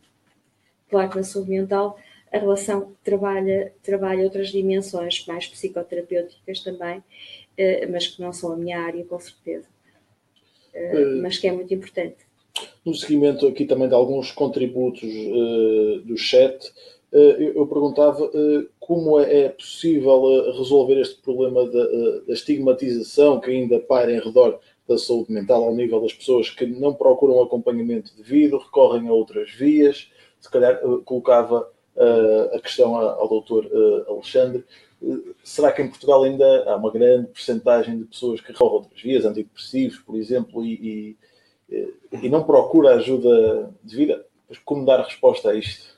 Claro 0.90 1.10
que 1.10 1.18
na 1.18 1.24
saúde 1.24 1.50
mental 1.50 1.98
a 2.32 2.38
relação 2.38 2.94
trabalha, 3.04 3.74
trabalha 3.82 4.24
outras 4.24 4.50
dimensões, 4.50 5.26
mais 5.26 5.48
psicoterapêuticas 5.48 6.60
também, 6.62 7.04
eh, 7.58 7.88
mas 7.88 8.08
que 8.08 8.22
não 8.22 8.34
são 8.34 8.52
a 8.52 8.58
minha 8.58 8.80
área, 8.80 9.04
com 9.06 9.20
certeza. 9.20 9.68
Eh, 10.74 11.02
eh, 11.02 11.06
mas 11.22 11.38
que 11.38 11.48
é 11.48 11.52
muito 11.52 11.74
importante. 11.74 12.18
No 12.86 12.94
seguimento 12.94 13.48
aqui 13.48 13.66
também 13.66 13.88
de 13.88 13.94
alguns 13.94 14.32
contributos 14.32 15.10
do 16.06 16.18
chat, 16.18 16.72
eu 17.18 17.66
perguntava 17.66 18.30
eh, 18.34 18.68
como 18.78 19.18
é, 19.20 19.46
é 19.46 19.50
possível 19.50 20.22
eh, 20.30 20.52
resolver 20.58 21.00
este 21.00 21.22
problema 21.22 21.66
da, 21.66 22.34
estigmatização 22.34 23.40
que 23.40 23.52
ainda 23.52 23.80
paira 23.80 24.12
em 24.12 24.20
redor 24.20 24.60
da 24.86 24.98
saúde 24.98 25.32
mental 25.32 25.64
ao 25.64 25.74
nível 25.74 26.02
das 26.02 26.14
pessoas 26.14 26.50
que 26.50 26.66
não 26.66 26.94
procuram 26.94 27.42
acompanhamento 27.42 28.12
devido, 28.18 28.58
recorrem 28.58 29.08
a 29.08 29.14
outras 29.14 29.50
vias. 29.52 30.12
Se 30.42 30.52
calhar 30.52 30.80
colocava 31.06 31.72
a 32.54 32.60
questão 32.60 32.96
ao 32.96 33.28
doutor 33.28 33.68
Alexandre. 34.08 34.64
Será 35.44 35.72
que 35.72 35.82
em 35.82 35.88
Portugal 35.88 36.24
ainda 36.24 36.66
há 36.70 36.76
uma 36.76 36.92
grande 36.92 37.28
percentagem 37.30 37.98
de 37.98 38.04
pessoas 38.04 38.42
que 38.42 38.52
recorrem 38.52 38.74
a 38.74 38.76
outras 38.76 39.02
vias, 39.02 39.26
antidepressivos, 39.26 39.98
por 40.00 40.16
exemplo, 40.18 40.64
e, 40.64 41.18
e, 41.72 41.94
e 42.22 42.30
não 42.30 42.44
procura 42.44 42.94
ajuda 42.96 43.74
devida? 43.82 44.24
Como 44.64 44.86
dar 44.86 45.02
resposta 45.04 45.50
a 45.50 45.56
isto? 45.56 45.95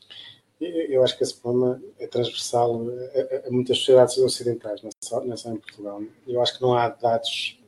Eu 0.59 1.03
acho 1.03 1.15
que 1.15 1.23
esse 1.23 1.35
problema 1.35 1.81
é 1.99 2.07
transversal 2.07 2.81
a, 2.81 3.47
a 3.47 3.51
muitas 3.51 3.77
sociedades 3.77 4.17
ocidentais, 4.17 4.81
não 4.81 4.89
só, 4.99 5.23
não 5.23 5.37
só 5.37 5.51
em 5.51 5.57
Portugal. 5.57 6.01
Eu 6.27 6.41
acho 6.41 6.55
que 6.55 6.61
não 6.61 6.73
há 6.73 6.89
dados 6.89 7.59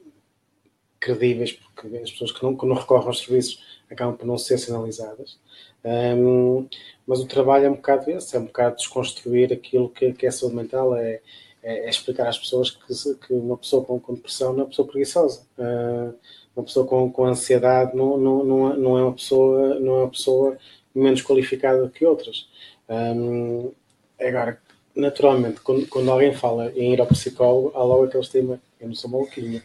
credíveis, 0.99 1.53
porque 1.53 1.87
as 1.97 2.11
pessoas 2.11 2.31
que 2.31 2.43
não, 2.43 2.55
que 2.55 2.65
não 2.65 2.75
recorrem 2.75 3.07
aos 3.07 3.19
serviços 3.19 3.63
acabam 3.89 4.15
por 4.15 4.25
não 4.25 4.37
ser 4.37 4.57
sinalizadas. 4.57 5.39
Um, 5.83 6.67
mas 7.07 7.19
o 7.19 7.27
trabalho 7.27 7.65
é 7.65 7.69
um 7.69 7.75
bocado 7.75 8.11
esse, 8.11 8.35
é 8.35 8.39
um 8.39 8.45
bocado 8.45 8.75
desconstruir 8.75 9.53
aquilo 9.53 9.89
que, 9.89 10.11
que 10.13 10.27
é 10.27 10.31
saúde 10.31 10.55
mental, 10.55 10.95
é, 10.95 11.21
é, 11.63 11.85
é 11.85 11.89
explicar 11.89 12.27
às 12.27 12.37
pessoas 12.37 12.71
que, 12.71 13.15
que, 13.15 13.33
uma 13.33 13.57
pessoa 13.57 13.83
com, 13.85 13.99
com 13.99 14.13
depressão 14.13 14.51
não 14.51 14.59
é 14.59 14.63
uma 14.63 14.69
pessoa 14.69 14.87
preguiçosa. 14.87 15.47
Uh, 15.57 16.13
uma 16.55 16.65
pessoa 16.65 16.85
com, 16.85 17.11
com 17.11 17.25
ansiedade 17.25 17.95
não, 17.95 18.17
não, 18.17 18.43
não, 18.43 18.71
é, 18.71 18.77
não, 18.77 18.97
é 18.97 19.03
uma 19.03 19.13
pessoa, 19.13 19.79
não 19.79 19.95
é 19.95 19.99
uma 20.03 20.09
pessoa 20.09 20.57
menos 20.93 21.21
qualificada 21.21 21.87
que 21.89 22.05
outras. 22.05 22.49
Um, 22.89 23.71
agora, 24.19 24.59
naturalmente, 24.95 25.61
quando, 25.61 25.87
quando, 25.87 26.09
alguém 26.09 26.33
fala 26.33 26.71
em 26.71 26.93
ir 26.93 26.99
ao 26.99 27.07
psicólogo, 27.07 27.71
há 27.75 27.83
logo 27.83 28.05
aquele 28.05 28.23
estigma: 28.23 28.61
eu 28.79 28.87
não 28.87 28.95
sou 28.95 29.09
maluquinho, 29.09 29.61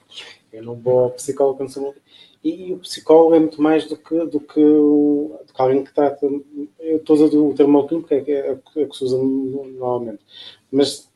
eu 0.52 0.62
não 0.62 0.74
vou 0.74 1.04
ao 1.04 1.10
psicólogo 1.10 1.56
quando 1.56 1.72
sou 1.72 1.82
maluquinho. 1.82 2.04
E, 2.44 2.68
e, 2.68 2.72
o 2.74 2.78
psicólogo 2.78 3.34
é 3.34 3.40
muito 3.40 3.62
mais 3.62 3.86
do 3.86 3.96
que, 3.96 4.18
do 4.26 4.38
que, 4.38 4.60
do 4.60 5.52
que 5.54 5.62
alguém 5.62 5.82
que 5.82 5.94
trata. 5.94 6.26
Eu 6.78 6.98
estou 6.98 7.16
a 7.16 7.24
usar 7.24 7.36
o 7.38 7.54
termo 7.54 7.72
maluquinho 7.72 8.02
porque 8.02 8.14
é, 8.14 8.50
é, 8.50 8.50
é 8.50 8.84
que 8.84 8.96
se 8.96 9.04
usa 9.04 9.16
normalmente. 9.16 10.20
Mas 10.70 11.08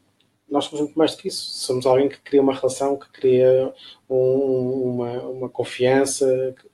nós 0.48 0.64
somos 0.64 0.80
muito 0.80 0.98
mais 0.98 1.14
do 1.14 1.18
que 1.18 1.28
isso. 1.28 1.44
Somos 1.60 1.84
alguém 1.84 2.08
que 2.08 2.18
cria 2.20 2.40
uma 2.40 2.54
relação, 2.54 2.96
que 2.96 3.10
cria 3.10 3.74
um, 4.08 4.94
uma, 4.94 5.22
uma 5.24 5.48
confiança, 5.50 6.54
que 6.58 6.66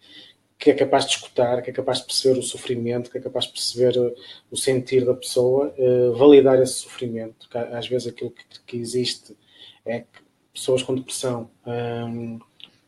é 0.71 0.75
capaz 0.75 1.07
de 1.07 1.13
escutar, 1.13 1.63
que 1.63 1.71
é 1.71 1.73
capaz 1.73 1.99
de 1.99 2.07
perceber 2.07 2.39
o 2.39 2.43
sofrimento, 2.43 3.11
que 3.11 3.19
é 3.19 3.21
capaz 3.21 3.47
de 3.47 3.53
perceber 3.53 3.99
uh, 3.99 4.15
o 4.51 4.57
sentir 4.57 5.05
da 5.05 5.15
pessoa, 5.15 5.75
uh, 5.79 6.13
validar 6.15 6.61
esse 6.61 6.75
sofrimento. 6.75 7.49
Que 7.49 7.59
às 7.59 7.87
vezes 7.89 8.09
aquilo 8.09 8.31
que, 8.31 8.45
que, 8.67 8.77
existe 8.77 9.37
é 9.85 10.01
que 10.01 10.21
pessoas 10.53 10.83
com 10.83 10.95
depressão, 10.95 11.51
um, 11.67 12.39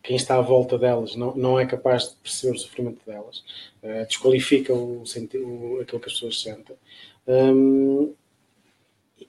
quem 0.03 0.17
está 0.17 0.37
à 0.37 0.41
volta 0.41 0.79
delas 0.79 1.17
não, 1.17 1.59
é 1.59 1.67
capaz 1.67 2.11
de 2.11 2.17
perceber 2.17 2.55
o 2.55 2.59
sofrimento 2.59 3.01
delas, 3.05 3.39
uh, 3.83 4.07
desqualifica 4.07 4.73
o, 4.73 5.03
o, 5.03 5.81
aquilo 5.81 6.01
que 6.01 6.09
as 6.09 6.13
pessoas 6.13 6.41
sentem. 6.41 6.77
Um, 7.27 8.15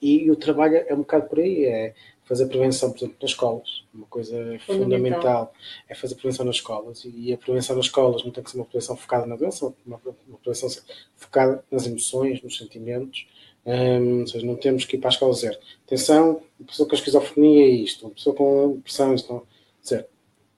e, 0.02 0.26
e 0.26 0.32
o 0.32 0.36
trabalho 0.36 0.84
é 0.88 0.94
um 0.94 1.00
bocado 1.00 1.28
por 1.28 1.40
aí, 1.40 1.66
é 1.66 1.94
fazer 2.28 2.48
prevenção, 2.48 2.92
por 2.92 2.98
exemplo, 2.98 3.16
nas 3.22 3.32
escolas. 3.32 3.84
Uma 3.94 4.06
coisa 4.08 4.36
fundamental. 4.60 4.68
fundamental 4.68 5.54
é 5.88 5.96
fazer 5.96 6.16
prevenção 6.16 6.46
nas 6.46 6.58
escolas. 6.58 7.06
E 7.06 7.34
a 7.34 7.38
prevenção 7.38 7.76
nas 7.76 7.86
escolas 7.86 8.24
não 8.24 8.32
tem 8.32 8.44
que 8.44 8.52
ser 8.52 8.58
uma 8.58 8.66
prevenção 8.66 8.98
focada 8.98 9.26
na 9.26 9.36
doença, 9.36 9.74
uma, 9.86 10.00
uma 10.28 10.38
prevenção 10.38 10.70
focada 11.16 11.64
nas 11.72 11.88
emoções, 11.88 12.42
nos 12.42 12.58
sentimentos. 12.58 13.28
Um, 13.66 14.22
ou 14.22 14.28
seja, 14.28 14.46
não 14.46 14.56
temos 14.56 14.86
que 14.86 14.96
ir 14.96 15.00
para 15.00 15.10
a 15.10 15.12
escola 15.12 15.34
dizer 15.34 15.60
atenção, 15.86 16.42
uma 16.58 16.68
pessoa 16.68 16.88
com 16.88 16.96
esquizofrenia 16.96 17.66
é 17.66 17.70
isto, 17.70 18.06
uma 18.06 18.14
pessoa 18.14 18.34
com 18.34 18.76
depressão 18.76 19.12
é 19.12 19.16
isto. 19.16 19.34
Não. 19.34 19.44
Dizer, 19.82 20.08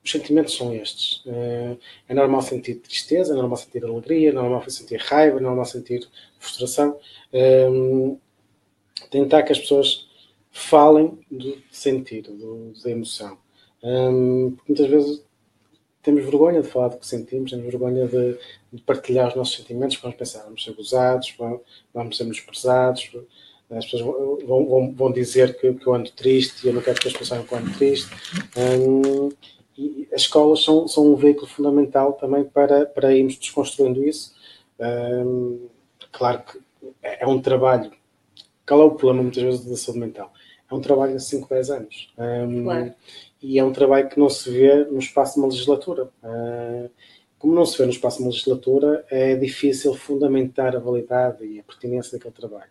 os 0.03 0.11
sentimentos 0.11 0.55
são 0.55 0.73
estes. 0.73 1.23
É 2.07 2.13
normal 2.13 2.41
sentir 2.41 2.75
tristeza, 2.75 3.33
é 3.33 3.35
normal 3.35 3.57
sentir 3.57 3.83
alegria, 3.83 4.29
é 4.29 4.33
normal 4.33 4.67
sentir 4.69 4.97
raiva, 4.97 5.37
é 5.37 5.41
normal 5.41 5.65
sentir 5.65 6.07
frustração. 6.39 6.97
Tentar 9.11 9.43
que 9.43 9.51
as 9.51 9.59
pessoas 9.59 10.08
falem 10.59 11.19
do 11.29 11.57
sentir, 11.71 12.23
do, 12.23 12.73
da 12.83 12.91
emoção. 12.91 13.37
Um, 13.83 14.57
muitas 14.67 14.87
vezes 14.87 15.23
temos 16.01 16.23
vergonha 16.23 16.61
de 16.61 16.67
falar 16.67 16.89
do 16.89 16.97
que 16.97 17.07
sentimos, 17.07 17.51
temos 17.51 17.65
vergonha 17.65 18.07
de, 18.07 18.37
de 18.73 18.81
partilhar 18.83 19.29
os 19.29 19.35
nossos 19.35 19.55
sentimentos, 19.55 19.97
vamos 19.97 20.17
pensar, 20.17 20.43
vamos 20.43 20.63
ser 20.63 20.73
gozados, 20.73 21.35
vamos, 21.93 22.17
ser 22.17 22.23
menosprezados, 22.23 23.09
as 23.69 23.85
pessoas 23.85 24.01
vão, 24.45 24.65
vão, 24.65 24.93
vão 24.93 25.11
dizer 25.11 25.59
que, 25.59 25.73
que, 25.73 25.87
eu 25.87 25.93
ando 25.93 26.11
triste 26.11 26.65
e 26.65 26.69
eu 26.69 26.73
não 26.73 26.81
quero 26.81 26.99
que 26.99 27.07
as 27.07 27.13
pessoas 27.13 27.29
saibam 27.29 27.45
que 27.45 27.53
eu 27.53 27.57
ando 27.59 27.77
triste. 27.77 28.09
Um, 28.57 29.29
e 29.77 30.07
as 30.11 30.21
escolas 30.21 30.63
são, 30.63 30.87
são 30.87 31.13
um 31.13 31.15
veículo 31.15 31.47
fundamental 31.47 32.13
também 32.13 32.43
para, 32.43 32.85
para 32.85 33.15
irmos 33.15 33.37
desconstruindo 33.37 34.03
isso. 34.03 34.33
Um, 34.79 35.67
claro 36.11 36.43
que 36.43 36.59
é, 37.03 37.23
é 37.23 37.27
um 37.27 37.39
trabalho. 37.39 37.91
Qual 38.67 38.81
é 38.81 38.85
o 38.85 38.91
problema 38.91 39.23
muitas 39.23 39.43
vezes 39.43 39.65
da 39.65 39.77
saúde 39.77 39.99
mental? 39.99 40.33
É 40.69 40.75
um 40.75 40.81
trabalho 40.81 41.15
de 41.15 41.23
5, 41.23 41.49
10 41.49 41.69
anos. 41.71 42.13
Um, 42.17 42.63
claro. 42.63 42.93
E 43.41 43.57
é 43.57 43.63
um 43.63 43.71
trabalho 43.71 44.09
que 44.09 44.19
não 44.19 44.29
se 44.29 44.49
vê 44.49 44.83
no 44.85 44.99
espaço 44.99 45.35
de 45.35 45.39
uma 45.39 45.47
legislatura. 45.47 46.09
Uh, 46.23 46.89
como 47.39 47.55
não 47.55 47.65
se 47.65 47.77
vê 47.77 47.85
no 47.85 47.91
espaço 47.91 48.17
de 48.17 48.23
uma 48.23 48.31
legislatura, 48.31 49.05
é 49.09 49.35
difícil 49.35 49.93
fundamentar 49.93 50.75
a 50.75 50.79
validade 50.79 51.45
e 51.45 51.59
a 51.59 51.63
pertinência 51.63 52.17
daquele 52.17 52.33
trabalho. 52.33 52.69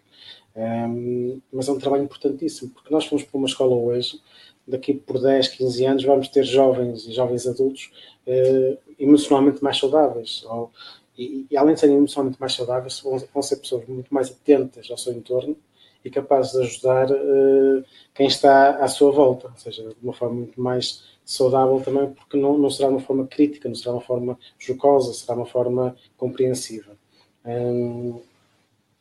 Um, 0.54 1.40
mas 1.52 1.68
é 1.68 1.72
um 1.72 1.78
trabalho 1.78 2.04
importantíssimo, 2.04 2.70
porque 2.70 2.92
nós 2.92 3.06
fomos 3.06 3.24
para 3.24 3.38
uma 3.38 3.46
escola 3.46 3.74
hoje, 3.74 4.20
daqui 4.66 4.92
por 4.92 5.20
10, 5.20 5.48
15 5.48 5.84
anos 5.86 6.04
vamos 6.04 6.28
ter 6.28 6.44
jovens 6.44 7.06
e 7.06 7.12
jovens 7.12 7.46
adultos 7.46 7.90
uh, 8.26 8.78
emocionalmente 8.98 9.64
mais 9.64 9.78
saudáveis. 9.78 10.44
Ou, 10.44 10.70
e, 11.16 11.46
e, 11.50 11.56
além 11.56 11.74
de 11.74 11.80
serem 11.80 11.96
emocionalmente 11.96 12.38
mais 12.38 12.52
saudáveis, 12.52 13.00
vão, 13.00 13.18
vão 13.32 13.42
ser 13.42 13.56
pessoas 13.56 13.86
muito 13.88 14.12
mais 14.12 14.30
atentas 14.30 14.88
ao 14.90 14.98
seu 14.98 15.14
entorno 15.14 15.56
e 16.04 16.10
capazes 16.10 16.52
de 16.52 16.62
ajudar 16.62 17.10
uh, 17.10 17.84
quem 18.14 18.26
está 18.26 18.76
à 18.76 18.88
sua 18.88 19.10
volta, 19.10 19.48
ou 19.48 19.56
seja, 19.56 19.82
de 19.82 19.96
uma 20.02 20.12
forma 20.12 20.36
muito 20.36 20.60
mais 20.60 21.02
saudável 21.24 21.80
também, 21.80 22.10
porque 22.10 22.36
não, 22.36 22.56
não 22.56 22.70
será 22.70 22.88
uma 22.88 23.00
forma 23.00 23.26
crítica, 23.26 23.68
não 23.68 23.76
será 23.76 23.92
uma 23.92 24.00
forma 24.00 24.38
jocosa, 24.58 25.12
será 25.12 25.34
uma 25.34 25.46
forma 25.46 25.94
compreensiva. 26.16 26.96
Um, 27.44 28.20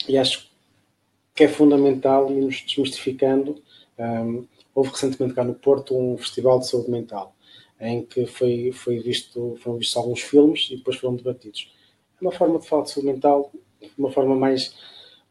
e 0.07 0.17
acho 0.17 0.49
que 1.33 1.43
é 1.43 1.47
fundamental 1.47 2.31
irmos 2.31 2.63
desmistificando. 2.65 3.61
Um, 3.97 4.45
houve 4.75 4.91
recentemente 4.91 5.33
cá 5.33 5.43
no 5.43 5.53
Porto 5.53 5.97
um 5.97 6.17
festival 6.17 6.59
de 6.59 6.67
saúde 6.67 6.91
mental, 6.91 7.33
em 7.79 8.03
que 8.03 8.25
foi, 8.25 8.71
foi 8.73 8.99
visto, 8.99 9.57
foram 9.61 9.77
vistos 9.77 9.97
alguns 9.97 10.21
filmes 10.21 10.67
e 10.69 10.77
depois 10.77 10.97
foram 10.97 11.15
debatidos. 11.15 11.71
É 12.19 12.25
uma 12.25 12.31
forma 12.31 12.59
de 12.59 12.67
falar 12.67 12.83
de 12.83 12.91
saúde 12.91 13.11
mental, 13.11 13.51
uma 13.97 14.11
forma 14.11 14.35
mais 14.35 14.75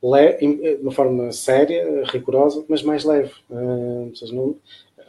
de 0.03 0.79
uma 0.83 0.93
forma 0.93 1.33
séria, 1.33 2.05
rigorosa, 2.05 2.65
mas 2.69 2.83
mais 2.83 3.05
leve. 3.05 3.33
Uh, 3.51 4.15
seja, 4.15 4.35
não, 4.35 4.57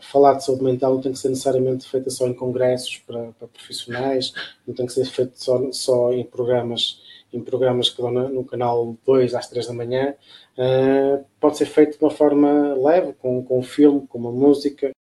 falar 0.01 0.35
de 0.35 0.45
saúde 0.45 0.63
mental 0.63 0.95
não 0.95 1.01
tem 1.01 1.11
que 1.11 1.19
ser 1.19 1.29
necessariamente 1.29 1.87
feita 1.87 2.09
só 2.09 2.27
em 2.27 2.33
congressos 2.33 2.97
para, 3.05 3.31
para 3.37 3.47
profissionais, 3.47 4.33
não 4.65 4.73
tem 4.73 4.85
que 4.85 4.93
ser 4.93 5.05
feito 5.05 5.33
só, 5.35 5.71
só 5.71 6.13
em 6.13 6.23
programas 6.23 7.01
em 7.33 7.41
programas 7.41 7.89
que 7.89 8.01
dão 8.01 8.11
no 8.11 8.43
canal 8.45 8.95
2 9.05 9.35
às 9.35 9.47
3 9.49 9.67
da 9.67 9.73
manhã, 9.73 10.15
uh, 10.57 11.25
pode 11.39 11.57
ser 11.57 11.65
feito 11.65 11.97
de 11.97 12.03
uma 12.03 12.09
forma 12.09 12.73
leve, 12.75 13.13
com, 13.13 13.43
com 13.43 13.59
um 13.59 13.63
filme, 13.63 14.07
com 14.07 14.17
uma 14.17 14.31
música, 14.31 14.91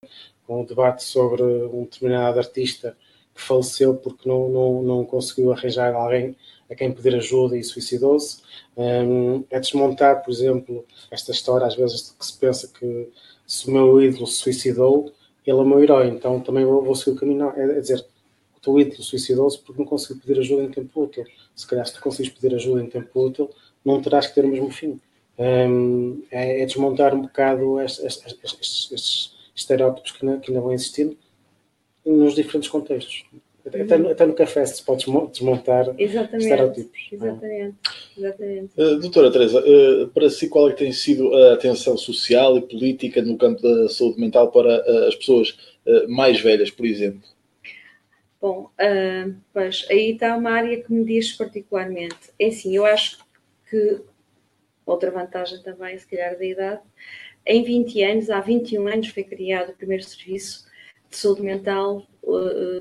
com 0.45 0.61
um 0.61 0.65
debate 0.65 1.03
sobre 1.03 1.41
um 1.43 1.83
determinado 1.83 2.37
artista 2.37 2.97
que 3.33 3.41
faleceu 3.41 3.95
porque 3.95 4.27
não, 4.27 4.49
não, 4.49 4.83
não 4.83 5.05
conseguiu 5.05 5.51
arranjar 5.51 5.93
alguém 5.93 6.35
a 6.69 6.75
quem 6.75 6.91
pedir 6.91 7.15
ajuda 7.15 7.57
e 7.57 7.63
suicidou-se. 7.63 8.41
Um, 8.75 9.43
é 9.49 9.59
desmontar, 9.59 10.23
por 10.23 10.31
exemplo, 10.31 10.85
esta 11.09 11.31
história, 11.31 11.65
às 11.65 11.75
vezes, 11.75 12.15
que 12.17 12.25
se 12.25 12.37
pensa 12.37 12.67
que 12.67 13.09
se 13.45 13.69
o 13.69 13.71
meu 13.71 14.01
ídolo 14.01 14.27
se 14.27 14.37
suicidou, 14.37 15.11
ele 15.45 15.57
é 15.57 15.61
o 15.61 15.65
meu 15.65 15.81
herói, 15.81 16.07
então 16.09 16.41
também 16.41 16.65
vou, 16.65 16.83
vou 16.83 16.95
seguir 16.95 17.11
o 17.11 17.19
caminho. 17.19 17.39
Não, 17.39 17.51
é, 17.51 17.77
é 17.77 17.79
dizer, 17.79 18.05
o 18.57 18.59
teu 18.59 18.79
ídolo 18.79 19.01
suicidou-se 19.01 19.57
porque 19.59 19.81
não 19.81 19.87
conseguiu 19.87 20.21
pedir 20.21 20.39
ajuda 20.39 20.63
em 20.63 20.69
tempo 20.69 21.01
útil. 21.01 21.25
Se 21.55 21.65
calhar, 21.65 21.85
se 21.85 21.93
tu 21.93 22.01
consegues 22.01 22.31
pedir 22.31 22.53
ajuda 22.53 22.83
em 22.83 22.89
tempo 22.89 23.25
útil, 23.25 23.49
não 23.83 24.01
terás 24.01 24.27
que 24.27 24.35
ter 24.35 24.43
o 24.43 24.47
mesmo 24.49 24.69
fim. 24.69 24.99
Um, 25.39 26.23
é, 26.31 26.61
é, 26.61 26.65
desmontar 26.65 27.13
um 27.13 27.21
bocado 27.21 27.79
estes, 27.79 28.03
estes, 28.03 28.39
estes, 28.43 28.91
estes 28.91 29.35
estereótipos 29.55 30.11
que 30.11 30.25
ainda, 30.25 30.39
que 30.39 30.51
ainda 30.51 30.61
vão 30.61 30.73
existindo 30.73 31.17
nos 32.05 32.35
diferentes 32.35 32.69
contextos. 32.69 33.25
Até, 33.67 34.11
até, 34.11 34.25
no 34.25 34.33
café 34.33 34.65
se 34.65 34.83
pode 34.83 35.05
desmontar 35.31 35.93
exatamente, 35.97 36.43
estereótipos. 36.43 37.09
Exatamente. 37.11 37.75
exatamente. 38.17 38.73
Uh, 38.77 38.99
doutora 38.99 39.31
Teresa, 39.31 39.59
uh, 39.59 40.07
para 40.09 40.29
si 40.29 40.47
qual 40.47 40.69
é 40.69 40.71
que 40.71 40.79
tem 40.79 40.91
sido 40.91 41.33
a 41.35 41.53
atenção 41.53 41.97
social 41.97 42.57
e 42.57 42.61
política 42.61 43.21
no 43.21 43.37
campo 43.37 43.61
da 43.61 43.89
saúde 43.89 44.19
mental 44.19 44.51
para 44.51 44.79
uh, 44.79 45.07
as 45.07 45.15
pessoas 45.15 45.57
mais 46.09 46.41
velhas, 46.41 46.69
por 46.69 46.85
exemplo? 46.85 47.21
Bom, 48.41 48.69
pois 49.53 49.85
aí 49.89 50.11
está 50.11 50.35
uma 50.35 50.51
área 50.51 50.83
que 50.83 50.91
me 50.91 51.05
diz 51.05 51.31
particularmente. 51.31 52.29
É 52.37 52.47
assim, 52.47 52.75
eu 52.75 52.85
acho 52.85 53.19
que 53.69 54.01
outra 54.85 55.09
vantagem 55.11 55.61
também, 55.61 55.97
se 55.97 56.05
calhar, 56.05 56.37
da 56.37 56.43
idade, 56.43 56.81
em 57.45 57.63
20 57.63 58.03
anos, 58.03 58.29
há 58.29 58.41
21 58.41 58.85
anos 58.85 59.07
foi 59.07 59.23
criado 59.23 59.69
o 59.69 59.75
primeiro 59.75 60.03
serviço 60.03 60.65
de 61.09 61.15
saúde 61.15 61.41
mental 61.41 62.05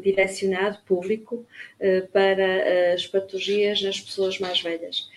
direcionado, 0.02 0.78
público, 0.86 1.46
uh, 1.80 2.06
para 2.08 2.94
as 2.94 3.06
patologias 3.06 3.82
nas 3.82 4.00
pessoas 4.00 4.38
mais 4.38 4.60
velhas. 4.60 5.08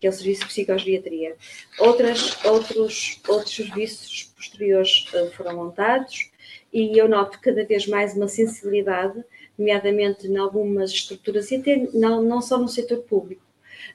Que 0.00 0.08
é 0.08 0.10
o 0.10 0.12
Serviço 0.12 0.40
de 0.40 0.48
Psicogeriatria. 0.48 1.36
Outras, 1.78 2.44
outros, 2.44 3.20
outros 3.28 3.54
serviços 3.54 4.32
posteriores 4.36 5.06
foram 5.36 5.54
montados 5.54 6.32
e 6.72 6.98
eu 6.98 7.08
noto 7.08 7.38
cada 7.40 7.64
vez 7.64 7.86
mais 7.86 8.16
uma 8.16 8.26
sensibilidade, 8.26 9.24
nomeadamente 9.56 10.26
em 10.26 10.36
algumas 10.36 10.90
estruturas, 10.90 11.52
e 11.52 11.56
até 11.56 11.76
não, 11.94 12.20
não 12.20 12.42
só 12.42 12.58
no 12.58 12.68
setor 12.68 13.02
público, 13.02 13.44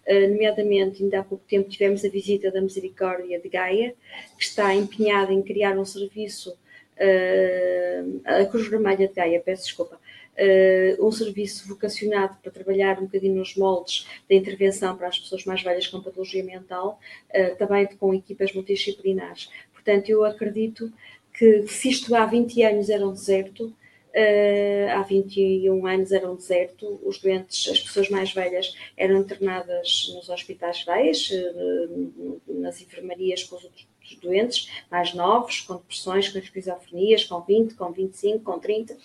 Uh, 0.08 0.30
nomeadamente, 0.30 1.04
ainda 1.04 1.20
há 1.20 1.24
pouco 1.24 1.44
tempo 1.48 1.70
tivemos 1.70 2.04
a 2.06 2.10
visita 2.10 2.52
da 2.52 2.62
Misericórdia 2.62 3.40
de 3.40 3.50
Gaia, 3.50 3.94
que 4.38 4.44
está 4.44 4.74
empenhada 4.74 5.32
em 5.34 5.42
criar 5.42 5.78
um 5.78 5.86
serviço 5.86 6.56
a 8.26 8.46
Cruz 8.46 8.68
Vermelha 8.68 9.08
de 9.08 9.14
Gaia, 9.14 9.40
peço 9.40 9.64
desculpa, 9.64 10.00
uh, 10.40 11.06
um 11.06 11.12
serviço 11.12 11.68
vocacionado 11.68 12.38
para 12.42 12.52
trabalhar 12.52 13.00
um 13.00 13.06
bocadinho 13.06 13.36
nos 13.36 13.56
moldes 13.56 14.08
da 14.30 14.36
intervenção 14.36 14.96
para 14.96 15.08
as 15.08 15.20
pessoas 15.20 15.46
mais 15.46 15.62
velhas 15.62 15.88
com 15.88 16.02
patologia 16.02 16.44
mental, 16.44 17.00
uh, 17.30 17.56
também 17.58 17.86
com 17.98 18.14
equipas 18.14 18.54
multidisciplinares. 18.54 19.50
Portanto, 19.74 20.10
eu 20.10 20.24
acredito 20.24 20.92
que 21.34 21.68
se 21.68 21.90
isto 21.90 22.16
há 22.16 22.26
20 22.26 22.64
anos 22.64 22.90
era 22.90 23.08
um 23.08 23.14
deserto, 23.14 23.74
Uh, 24.12 24.90
há 24.90 25.04
21 25.04 25.86
anos 25.86 26.12
era 26.12 26.30
um 26.30 26.36
deserto, 26.36 27.00
os 27.04 27.20
doentes, 27.20 27.72
as 27.72 27.80
pessoas 27.80 28.10
mais 28.10 28.34
velhas 28.34 28.76
eram 28.98 29.20
internadas 29.20 30.12
nos 30.16 30.30
hospitais 30.30 30.80
gerais, 30.80 31.30
uh, 31.30 32.42
nas 32.48 32.82
enfermarias 32.82 33.44
com 33.44 33.56
os 33.56 33.64
outros 33.64 33.84
doentes 34.16 34.70
mais 34.90 35.14
novos, 35.14 35.62
com 35.62 35.76
depressões, 35.76 36.30
com 36.30 36.40
esquizofrenias, 36.40 37.24
com 37.24 37.40
20, 37.42 37.74
com 37.76 37.92
25, 37.92 38.44
com 38.44 38.60
30. 38.60 38.94
Uh, 38.94 38.98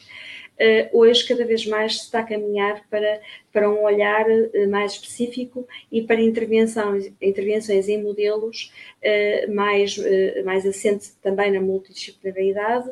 eh, 0.56 0.90
hoje, 0.92 1.26
cada 1.26 1.44
vez 1.44 1.66
mais, 1.66 1.98
se 1.98 2.04
está 2.04 2.20
a 2.20 2.24
caminhar 2.24 2.84
para, 2.88 3.20
para 3.52 3.68
um 3.68 3.82
olhar 3.82 4.24
uh, 4.28 4.70
mais 4.70 4.92
específico 4.92 5.66
e 5.90 6.02
para 6.02 6.20
intervenções, 6.20 7.12
intervenções 7.20 7.88
em 7.88 8.00
modelos 8.00 8.72
uh, 9.02 9.52
mais, 9.52 9.96
mais 10.44 10.64
assente 10.64 11.10
também 11.20 11.50
na 11.50 11.60
multidisciplinaridade 11.60 12.88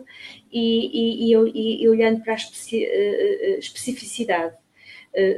e, 0.50 1.30
e, 1.30 1.34
e, 1.34 1.82
e 1.84 1.88
olhando 1.88 2.20
para 2.22 2.32
a 2.32 2.36
especi, 2.36 2.84
especificidade, 3.58 4.54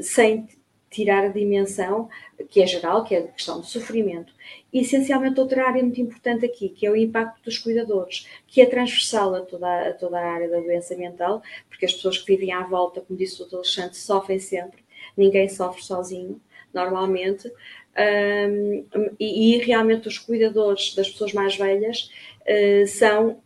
sem 0.00 0.48
tirar 0.90 1.24
a 1.24 1.28
dimensão 1.28 2.08
que 2.48 2.62
é 2.62 2.66
geral, 2.66 3.04
que 3.04 3.14
é 3.14 3.18
a 3.18 3.28
questão 3.28 3.60
do 3.60 3.66
sofrimento. 3.66 4.32
Essencialmente, 4.74 5.38
outra 5.38 5.68
área 5.68 5.80
muito 5.80 6.00
importante 6.00 6.44
aqui, 6.44 6.68
que 6.68 6.84
é 6.84 6.90
o 6.90 6.96
impacto 6.96 7.44
dos 7.44 7.58
cuidadores, 7.58 8.26
que 8.48 8.60
é 8.60 8.66
transversal 8.66 9.32
a 9.36 9.40
toda, 9.40 9.88
a 9.88 9.92
toda 9.92 10.18
a 10.18 10.32
área 10.32 10.48
da 10.48 10.58
doença 10.58 10.96
mental, 10.96 11.40
porque 11.68 11.86
as 11.86 11.92
pessoas 11.92 12.18
que 12.18 12.26
vivem 12.26 12.52
à 12.52 12.64
volta, 12.64 13.00
como 13.00 13.16
disse 13.16 13.40
o 13.40 13.46
Dr. 13.46 13.54
Alexandre, 13.54 13.96
sofrem 13.96 14.40
sempre, 14.40 14.82
ninguém 15.16 15.48
sofre 15.48 15.80
sozinho, 15.80 16.40
normalmente, 16.72 17.48
um, 17.96 18.84
e, 19.20 19.54
e, 19.54 19.58
realmente 19.58 20.08
os 20.08 20.18
cuidadores 20.18 20.96
das 20.96 21.08
pessoas 21.08 21.32
mais 21.32 21.56
velhas 21.56 22.10
uh, 22.42 22.86
são 22.88 23.40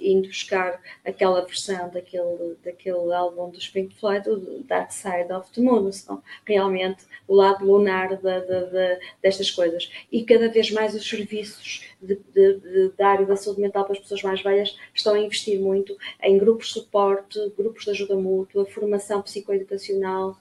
indo 0.00 0.28
buscar 0.28 0.80
aquela 1.04 1.42
versão 1.42 1.90
daquele, 1.90 2.56
daquele 2.64 3.12
álbum 3.12 3.50
do 3.50 3.58
Pink 3.72 3.94
Floyd, 3.94 4.28
o 4.28 4.62
Dark 4.64 4.90
Side 4.90 5.32
of 5.32 5.50
the 5.52 5.60
Moon, 5.60 5.90
são 5.92 6.22
realmente 6.46 7.04
o 7.28 7.34
lado 7.34 7.64
lunar 7.64 8.08
de, 8.08 8.22
de, 8.22 8.40
de, 8.70 9.00
destas 9.22 9.50
coisas. 9.50 9.90
E 10.10 10.24
cada 10.24 10.48
vez 10.48 10.70
mais 10.70 10.94
os 10.94 11.08
serviços 11.08 11.86
da 12.96 13.08
área 13.08 13.26
da 13.26 13.36
saúde 13.36 13.60
mental 13.60 13.84
para 13.84 13.92
as 13.92 14.00
pessoas 14.00 14.22
mais 14.22 14.42
velhas 14.42 14.76
estão 14.92 15.14
a 15.14 15.20
investir 15.20 15.60
muito 15.60 15.96
em 16.22 16.36
grupos 16.36 16.68
de 16.68 16.72
suporte, 16.74 17.38
grupos 17.56 17.84
de 17.84 17.90
ajuda 17.90 18.16
mútua, 18.16 18.66
formação 18.66 19.22
psicoeducacional, 19.22 20.30
uh, 20.30 20.34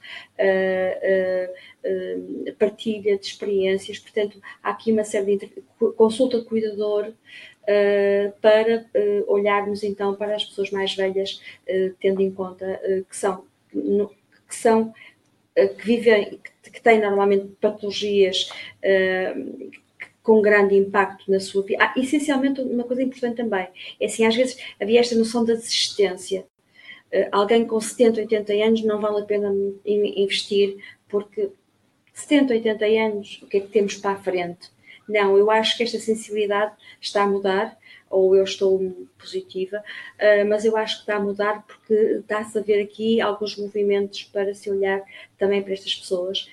uh, 1.07 2.49
uh, 2.49 2.55
partilha 2.55 3.18
de 3.18 3.26
experiências. 3.26 3.99
Portanto, 3.99 4.41
há 4.64 4.72
aqui 4.72 4.91
uma 4.91 5.03
série 5.03 5.38
de 5.38 5.47
consulta 5.95 6.39
de 6.39 6.45
cuidador 6.45 7.14
uh, 7.64 8.32
para 8.41 8.86
uh, 8.95 9.32
olharmos 9.32 9.84
então 9.84 10.16
para 10.16 10.36
as 10.36 10.45
pessoas 10.45 10.72
mais 10.72 10.95
velhas, 10.95 11.41
uh, 11.68 11.93
tendo 11.99 12.22
em 12.22 12.32
conta 12.32 12.80
que 13.09 13.16
são, 13.16 13.43
que 13.72 14.55
são 14.55 14.93
que 15.55 15.86
vivem, 15.86 16.39
que, 16.64 16.72
que 16.72 16.82
têm 16.82 17.01
normalmente 17.01 17.47
patologias 17.59 18.49
com 20.24 20.41
grande 20.41 20.76
impacto 20.76 21.30
na 21.30 21.39
sua 21.39 21.64
vida. 21.64 21.84
Ah, 21.84 21.93
essencialmente, 21.97 22.62
uma 22.62 22.84
coisa 22.84 23.01
importante 23.01 23.38
também, 23.38 23.68
é 23.99 24.05
assim, 24.05 24.26
às 24.26 24.36
vezes 24.36 24.57
havia 24.80 24.99
esta 24.99 25.16
noção 25.16 25.43
da 25.43 25.53
desistência. 25.53 26.45
Uh, 27.12 27.28
alguém 27.32 27.66
com 27.66 27.80
70, 27.80 28.22
80 28.22 28.53
anos 28.53 28.84
não 28.84 29.01
vale 29.01 29.22
a 29.22 29.26
pena 29.26 29.53
investir, 29.86 30.78
porque 31.09 31.49
70, 32.14 32.53
80 32.53 32.86
anos, 32.86 33.39
o 33.41 33.47
que 33.47 33.57
é 33.57 33.59
que 33.62 33.68
temos 33.68 33.95
para 33.95 34.12
a 34.12 34.22
frente? 34.22 34.70
Não, 35.12 35.38
eu 35.38 35.51
acho 35.51 35.76
que 35.76 35.84
esta 35.84 35.99
sensibilidade 35.99 36.74
está 36.99 37.24
a 37.24 37.28
mudar, 37.28 37.78
ou 38.09 38.36
eu 38.36 38.43
estou 38.43 38.80
positiva, 39.18 39.78
uh, 39.78 40.47
mas 40.47 40.66
eu 40.66 40.76
acho 40.78 40.95
que 40.95 41.01
está 41.01 41.16
a 41.16 41.20
mudar 41.20 41.66
porque 41.66 41.93
está-se 41.93 42.57
a 42.57 42.62
ver 42.62 42.82
aqui 42.82 43.22
alguns 43.22 43.55
movimentos 43.57 44.24
para 44.24 44.53
se 44.53 44.70
olhar 44.70 45.01
também 45.38 45.62
para 45.62 45.74
estas 45.74 45.95
pessoas. 45.95 46.49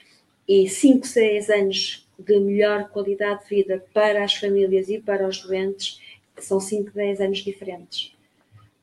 E 0.47 0.69
5, 0.69 1.07
6 1.07 1.51
anos 1.51 2.09
de 2.19 2.39
melhor 2.41 2.89
qualidade 2.89 3.43
de 3.45 3.51
vida 3.51 3.85
para 3.93 4.25
as 4.25 4.35
famílias 4.35 4.89
e 4.89 4.99
para 4.99 5.29
os 5.29 5.43
doentes 5.43 6.01
são 6.39 6.59
5, 6.59 6.91
10 6.93 7.21
anos 7.21 7.39
diferentes. 7.39 8.17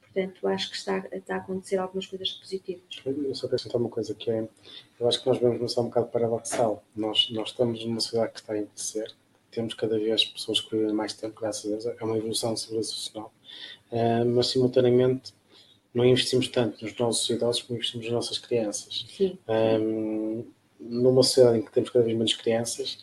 Portanto, 0.01 0.47
acho 0.47 0.69
que 0.69 0.77
está, 0.77 1.05
está 1.11 1.35
a 1.35 1.37
acontecer 1.39 1.77
algumas 1.77 2.05
coisas 2.05 2.31
positivas. 2.31 3.01
Eu 3.05 3.35
só 3.35 3.47
quero 3.47 3.55
acrescentar 3.55 3.81
uma 3.81 3.89
coisa 3.89 4.15
que 4.15 4.31
é, 4.31 4.47
eu 4.97 5.07
acho 5.09 5.21
que 5.21 5.27
nós 5.27 5.37
vemos 5.39 5.75
uma 5.75 5.83
um 5.83 5.89
bocado 5.89 6.07
paradoxal. 6.07 6.81
Nós, 6.95 7.29
nós 7.31 7.49
estamos 7.49 7.83
numa 7.83 7.99
sociedade 7.99 8.31
que 8.31 8.39
está 8.39 8.53
a 8.53 8.57
envelhecer, 8.57 9.13
temos 9.55 9.73
cada 9.73 9.97
vez 9.97 10.25
pessoas 10.25 10.59
que 10.59 10.75
vivem 10.75 10.93
mais 10.93 11.13
tempo, 11.13 11.39
graças 11.39 11.65
a 11.65 11.69
Deus, 11.69 11.85
é 11.85 12.03
uma 12.03 12.17
evolução 12.17 12.55
civilizacional, 12.57 13.33
uh, 13.91 14.25
mas 14.25 14.47
simultaneamente 14.47 15.33
não 15.93 16.03
investimos 16.03 16.49
tanto 16.49 16.83
nos 16.83 16.95
nossos 16.97 17.29
idosos 17.29 17.61
como 17.61 17.77
investimos 17.77 18.05
nas 18.07 18.15
nossas 18.15 18.37
crianças. 18.37 19.05
Um, 19.47 20.45
numa 20.77 21.23
sociedade 21.23 21.59
em 21.59 21.61
que 21.61 21.71
temos 21.71 21.89
cada 21.89 22.03
vez 22.03 22.17
menos 22.17 22.33
crianças, 22.33 22.99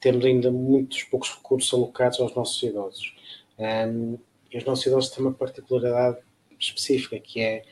temos 0.00 0.24
ainda 0.24 0.50
muitos 0.50 1.02
poucos 1.02 1.34
recursos 1.34 1.74
alocados 1.74 2.20
aos 2.20 2.32
nossos 2.36 2.62
idosos. 2.62 3.14
Um, 3.58 4.16
e 4.52 4.56
os 4.56 4.64
nossos 4.64 4.86
idosos 4.86 5.10
têm 5.10 5.24
uma 5.24 5.32
particularidade 5.32 6.18
específica, 6.58 7.18
que 7.18 7.40
é 7.40 7.64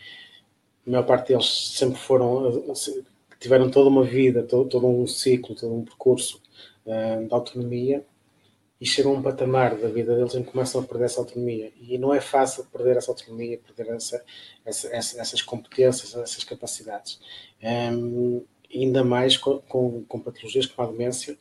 a 0.84 0.90
maior 0.90 1.04
parte 1.04 1.28
deles 1.28 1.46
sempre 1.76 1.98
foram, 1.98 2.74
tiveram 3.38 3.70
toda 3.70 3.88
uma 3.88 4.02
vida, 4.02 4.42
todo, 4.42 4.68
todo 4.68 4.88
um 4.88 5.06
ciclo, 5.06 5.54
todo 5.54 5.72
um 5.72 5.84
percurso 5.84 6.42
um, 6.84 7.28
de 7.28 7.32
autonomia 7.32 8.04
e 8.84 8.86
chegam 8.86 9.14
a 9.14 9.14
um 9.14 9.22
patamar 9.22 9.74
da 9.76 9.88
vida 9.88 10.14
deles 10.14 10.34
em 10.34 10.42
que 10.42 10.50
começam 10.50 10.78
a 10.78 10.84
perder 10.84 11.06
essa 11.06 11.18
autonomia. 11.18 11.72
E 11.80 11.96
não 11.96 12.12
é 12.12 12.20
fácil 12.20 12.66
perder 12.66 12.98
essa 12.98 13.10
autonomia, 13.10 13.58
perder 13.58 13.94
essa, 13.94 14.22
essa, 14.62 14.94
essas 14.94 15.40
competências, 15.40 16.14
essas 16.14 16.44
capacidades. 16.44 17.18
Um, 17.62 18.44
ainda 18.70 19.02
mais 19.02 19.38
com, 19.38 19.58
com, 19.60 20.04
com, 20.04 20.20
patologias 20.20 20.66
como 20.66 20.86
a 20.86 20.92
demência, 20.92 21.38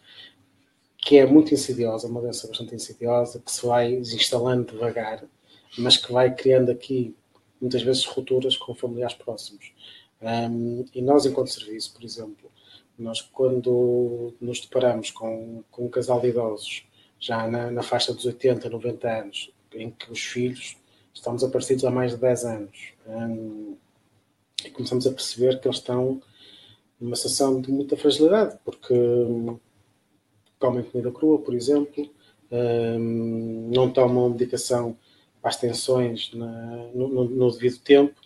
que 0.97 1.17
é 1.17 1.25
muito 1.25 1.53
insidiosa, 1.53 2.07
uma 2.07 2.21
doença 2.21 2.47
bastante 2.47 2.75
insidiosa, 2.75 3.41
que 3.45 3.51
se 3.51 3.65
vai 3.65 3.91
instalando 3.91 4.71
devagar, 4.71 5.25
mas 5.77 5.97
que 5.97 6.13
vai 6.13 6.33
criando 6.33 6.71
aqui 6.71 7.13
muitas 7.59 7.81
vezes 7.81 8.05
rupturas 8.05 8.55
com 8.55 8.73
familiares 8.73 9.17
próximos. 9.17 9.73
Um, 10.21 10.85
e 10.95 11.01
nós, 11.01 11.25
enquanto 11.25 11.51
serviço, 11.51 11.93
por 11.93 12.05
exemplo, 12.05 12.49
nós 12.97 13.21
quando 13.21 14.33
nos 14.39 14.61
deparamos 14.61 15.11
com, 15.11 15.61
com 15.69 15.87
um 15.87 15.89
casal 15.89 16.21
de 16.21 16.29
idosos 16.29 16.85
já 17.23 17.47
na, 17.47 17.71
na, 17.71 17.81
faixa 17.81 18.13
dos 18.13 18.25
80, 18.25 18.69
90 18.69 19.09
anos, 19.09 19.49
em 19.73 19.89
que 19.89 20.11
os 20.11 20.19
filhos 20.21 20.75
estão 21.13 21.33
desaparecidos 21.35 21.85
há 21.85 21.89
mais 21.89 22.11
de 22.11 22.17
10 22.17 22.43
anos. 22.43 22.93
Um, 23.07 23.77
e 24.65 24.69
começamos 24.69 25.07
a 25.07 25.11
perceber 25.11 25.61
que 25.61 25.67
eles 25.67 25.77
estão 25.77 26.21
numa 26.99 27.15
situação 27.15 27.61
de 27.61 27.71
muita 27.71 27.95
fragilidade, 27.95 28.59
porque 28.65 28.93
um, 28.93 29.57
comem 30.59 30.83
comida 30.83 31.11
crua, 31.11 31.39
por 31.39 31.53
exemplo, 31.53 32.13
um, 32.51 33.69
não 33.73 33.89
tomam 33.89 34.29
medicação 34.29 34.97
para 35.41 35.49
as 35.49 35.57
tensões 35.57 36.29
na, 36.33 36.89
no, 36.93 37.23
no, 37.23 37.51
devido 37.51 37.79
tempo. 37.79 38.19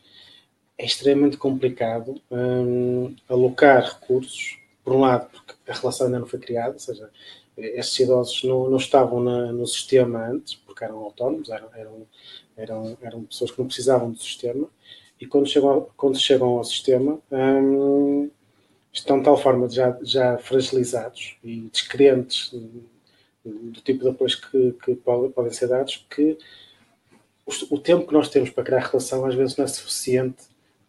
É 0.75 0.85
extremamente 0.85 1.37
complicado 1.37 2.19
hum, 2.31 3.15
alocar 3.29 3.83
recursos, 3.83 4.57
por 4.83 4.93
um 4.93 5.01
lado, 5.01 5.29
porque 5.29 5.53
a 5.69 5.73
relação 5.73 6.07
ainda 6.07 6.19
não 6.19 6.27
foi 6.27 6.39
criada, 6.39 6.73
ou 6.73 6.79
seja, 6.79 7.11
estes 7.57 7.99
idosos 7.99 8.43
não, 8.43 8.69
não 8.69 8.77
estavam 8.77 9.21
na, 9.21 9.51
no 9.51 9.65
sistema 9.65 10.27
antes, 10.27 10.55
porque 10.55 10.83
eram 10.83 10.97
autónomos, 10.97 11.49
eram, 11.49 11.69
eram, 11.75 12.07
eram, 12.55 12.97
eram, 13.01 13.23
pessoas 13.23 13.51
que 13.51 13.59
não 13.59 13.67
precisavam 13.67 14.11
do 14.11 14.19
sistema, 14.19 14.69
e 15.19 15.25
quando 15.25 15.47
chegam, 15.47 15.87
quando 15.97 16.19
chegam 16.19 16.47
ao 16.49 16.63
sistema 16.63 17.19
hum, 17.31 18.29
estão 18.93 19.17
de 19.17 19.25
tal 19.25 19.37
forma 19.37 19.67
já, 19.69 19.97
já 20.03 20.37
fragilizados 20.37 21.37
e 21.43 21.61
descrentes 21.71 22.53
do 23.43 23.81
tipo 23.81 24.03
de 24.03 24.09
apoios 24.09 24.35
que, 24.35 24.73
que 24.83 24.95
podem, 24.95 25.51
ser 25.51 25.67
dados 25.67 26.05
que 26.09 26.37
o 27.69 27.79
tempo 27.79 28.05
que 28.05 28.13
nós 28.13 28.29
temos 28.29 28.49
para 28.49 28.63
criar 28.63 28.79
relação 28.79 29.25
às 29.25 29.33
vezes 29.33 29.55
não 29.55 29.65
é 29.65 29.67
suficiente 29.67 30.43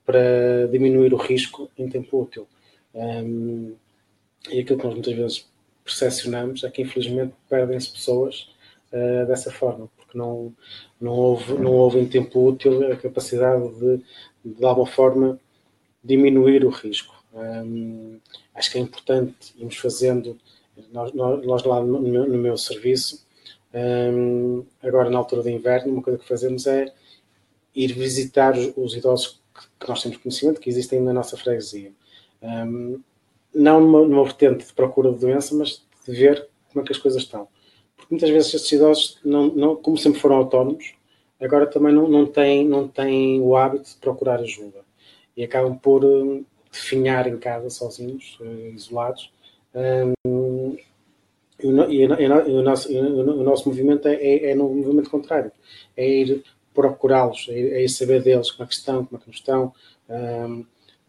para 0.05 0.67
diminuir 0.71 1.15
o 1.15 1.17
risco 1.17 1.71
em 1.79 1.89
tempo 1.89 2.23
útil. 2.23 2.49
Um, 2.95 3.75
e 4.51 4.61
aquilo 4.61 4.79
que 4.79 4.85
nós 4.85 4.95
muitas 4.95 5.15
vezes 5.15 5.49
percepcionamos 5.89 6.63
é 6.65 6.71
que 6.71 6.83
infelizmente 6.83 7.35
perdem-se 7.49 7.91
pessoas 7.91 8.49
uh, 8.93 9.27
dessa 9.27 9.51
forma, 9.51 9.89
porque 9.97 10.17
não, 10.17 10.55
não, 11.01 11.13
houve, 11.13 11.55
não 11.55 11.73
houve 11.73 11.99
em 11.99 12.07
tempo 12.07 12.47
útil 12.47 12.93
a 12.93 12.97
capacidade 12.97 13.69
de, 13.79 14.03
de 14.45 14.65
alguma 14.65 14.87
forma, 14.87 15.41
diminuir 16.05 16.65
o 16.65 16.69
risco. 16.69 17.15
Um, 17.33 18.19
acho 18.55 18.71
que 18.71 18.79
é 18.79 18.81
importante 18.81 19.55
irmos 19.57 19.77
fazendo, 19.77 20.39
nós, 20.93 21.13
nós 21.13 21.65
lá 21.65 21.81
no 21.83 22.01
meu, 22.01 22.29
no 22.29 22.39
meu 22.39 22.57
serviço, 22.57 23.27
um, 23.75 24.65
agora 24.83 25.11
na 25.11 25.19
altura 25.19 25.43
do 25.43 25.51
inverno, 25.51 25.93
uma 25.93 26.03
coisa 26.03 26.19
que 26.19 26.29
fazemos 26.29 26.67
é 26.67 26.93
ir 27.75 27.93
visitar 27.93 28.57
os, 28.57 28.73
os 28.77 28.95
idosos 28.95 29.41
que, 29.55 29.63
que, 29.81 29.89
nós 29.89 30.03
temos 30.03 30.19
conhecimento, 30.19 30.61
que 30.61 30.71
existem 30.71 31.01
na 31.01 31.13
nossa 31.13 31.37
freguesia. 31.37 31.93
Um, 32.43 33.01
não 33.59 33.81
numa, 33.81 34.07
numa 34.07 34.25
vertente 34.25 34.67
de 34.67 34.73
procura 34.73 35.13
de 35.13 35.19
doença, 35.19 35.55
mas 35.55 35.85
de 36.07 36.15
ver 36.15 36.49
como 36.73 36.83
é 36.83 36.87
que 36.87 36.93
as 36.93 36.99
coisas 36.99 37.23
estão. 37.23 37.49
Porque 37.97 38.15
muitas 38.15 38.31
vezes 38.31 38.55
estes 38.55 38.73
idosos, 38.73 39.19
não, 39.25 39.49
não, 39.49 39.77
como 39.77 39.99
sempre 39.99 40.21
foram 40.21 40.37
autónomos, 40.37 40.95
agora 41.41 41.67
também 41.67 41.93
não, 41.93 42.09
não, 42.09 42.27
têm, 42.27 42.67
não 42.67 42.87
têm 42.87 43.41
o 43.41 43.57
hábito 43.57 43.91
de 43.91 43.97
procurar 43.97 44.41
ajuda. 44.41 44.81
E 45.37 45.43
acabam 45.43 45.77
por 45.77 46.05
um, 46.05 46.45
definhar 46.71 47.27
em 47.27 47.37
casa 47.37 47.69
sozinhos, 47.71 48.39
uh, 48.41 48.75
isolados. 48.75 49.33
Um, 49.75 50.77
e, 51.61 51.67
o, 51.67 51.91
e, 51.91 52.63
nosso, 52.63 52.93
o 52.93 53.43
nosso 53.43 53.69
movimento 53.69 54.07
é, 54.07 54.15
é, 54.15 54.51
é 54.51 54.55
no 54.55 54.69
movimento 54.69 55.11
contrário. 55.11 55.51
É 55.97 56.09
ir 56.09 56.45
procurá-los, 56.73 57.47
é, 57.49 57.59
é 57.59 57.85
ir 57.85 57.89
saber 57.89 58.23
deles 58.23 58.53
como 58.53 58.65
é 58.65 58.69
que 58.69 58.75
estão, 58.75 59.05
como 59.05 59.21
é 59.21 59.21
que 59.21 59.29
não 59.29 59.35
estão. 59.35 59.73
Um, 60.09 60.65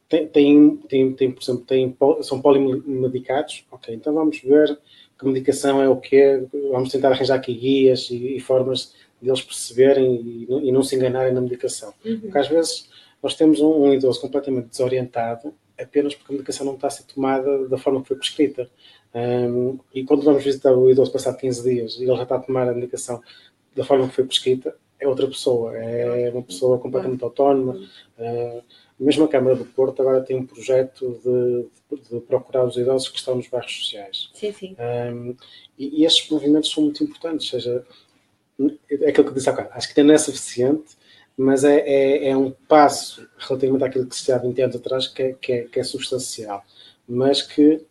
tem, 0.09 0.27
tem, 0.27 0.77
tem, 0.77 1.13
tem, 1.13 1.31
por 1.31 1.43
exemplo, 1.43 1.63
tem, 1.65 1.95
são 2.21 2.41
polimedicados, 2.41 3.63
ok, 3.71 3.93
então 3.93 4.13
vamos 4.13 4.41
ver 4.41 4.77
que 5.17 5.25
medicação 5.25 5.81
é 5.81 5.87
o 5.87 5.97
que 5.97 6.47
vamos 6.71 6.89
tentar 6.89 7.11
arranjar 7.11 7.35
aqui 7.35 7.53
guias 7.53 8.09
e, 8.09 8.37
e 8.37 8.39
formas 8.39 8.93
deles 9.21 9.41
perceberem 9.41 10.15
e, 10.15 10.47
e, 10.49 10.71
não 10.71 10.81
se 10.81 10.95
enganarem 10.95 11.33
na 11.33 11.41
medicação. 11.41 11.93
Uhum. 12.03 12.21
Porque 12.21 12.37
às 12.37 12.47
vezes 12.47 12.89
nós 13.21 13.35
temos 13.35 13.59
um, 13.59 13.83
um, 13.83 13.93
idoso 13.93 14.21
completamente 14.21 14.69
desorientado 14.69 15.53
apenas 15.77 16.15
porque 16.15 16.31
a 16.31 16.35
medicação 16.35 16.65
não 16.65 16.75
está 16.75 16.87
a 16.87 16.91
ser 16.91 17.03
tomada 17.03 17.67
da 17.67 17.77
forma 17.77 18.01
que 18.01 18.07
foi 18.07 18.17
prescrita. 18.17 18.69
Um, 19.13 19.79
e 19.93 20.03
quando 20.03 20.23
vamos 20.23 20.43
visitar 20.43 20.73
o 20.73 20.89
idoso 20.89 21.11
passado 21.11 21.37
15 21.37 21.63
dias 21.63 21.95
e 21.95 22.03
ele 22.03 22.15
já 22.15 22.23
está 22.23 22.35
a 22.35 22.39
tomar 22.39 22.67
a 22.67 22.73
medicação 22.73 23.21
da 23.75 23.83
forma 23.83 24.07
que 24.07 24.15
foi 24.15 24.25
prescrita, 24.25 24.75
é 24.99 25.07
outra 25.07 25.27
pessoa, 25.27 25.77
é 25.77 26.29
uma 26.31 26.43
pessoa 26.43 26.77
completamente 26.79 27.23
autónoma. 27.23 27.79
Uh, 28.17 28.61
mesmo 28.99 29.23
a 29.23 29.27
Câmara 29.27 29.55
do 29.55 29.65
Porto 29.65 30.01
agora 30.01 30.21
tem 30.21 30.35
um 30.35 30.45
projeto 30.45 31.19
de, 31.23 31.97
de, 31.97 32.19
procurar 32.21 32.65
os 32.65 32.75
idosos 32.75 33.07
que 33.09 33.17
estão 33.17 33.35
nos 33.35 33.47
bairros 33.47 33.73
sociais. 33.73 34.29
Sim, 34.33 34.51
sim. 34.51 34.75
Um, 34.79 35.35
e, 35.77 36.01
e, 36.01 36.05
estes 36.05 36.29
movimentos 36.29 36.69
são 36.69 36.83
muito 36.83 37.03
importantes, 37.03 37.53
ou 37.53 37.59
seja, 37.59 37.85
é 38.89 39.09
aquilo 39.09 39.27
que 39.27 39.33
disse 39.33 39.49
bocado, 39.49 39.69
acho 39.71 39.93
que 39.93 39.99
ainda 39.99 40.09
não 40.09 40.15
é 40.15 40.17
suficiente, 40.17 40.97
mas 41.37 41.63
é, 41.63 41.79
é, 41.79 42.29
é, 42.29 42.37
um 42.37 42.51
passo 42.51 43.25
relativamente 43.37 43.85
àquilo 43.85 44.05
que 44.05 44.15
se 44.15 44.25
tinha 44.25 44.35
há 44.35 44.39
20 44.39 44.61
anos 44.61 44.75
atrás 44.75 45.07
que 45.07 45.23
é, 45.23 45.33
que 45.33 45.53
é, 45.53 45.63
que 45.63 45.79
é 45.79 45.83
substancial, 45.83 46.65
mas 47.07 47.41
que 47.41 47.81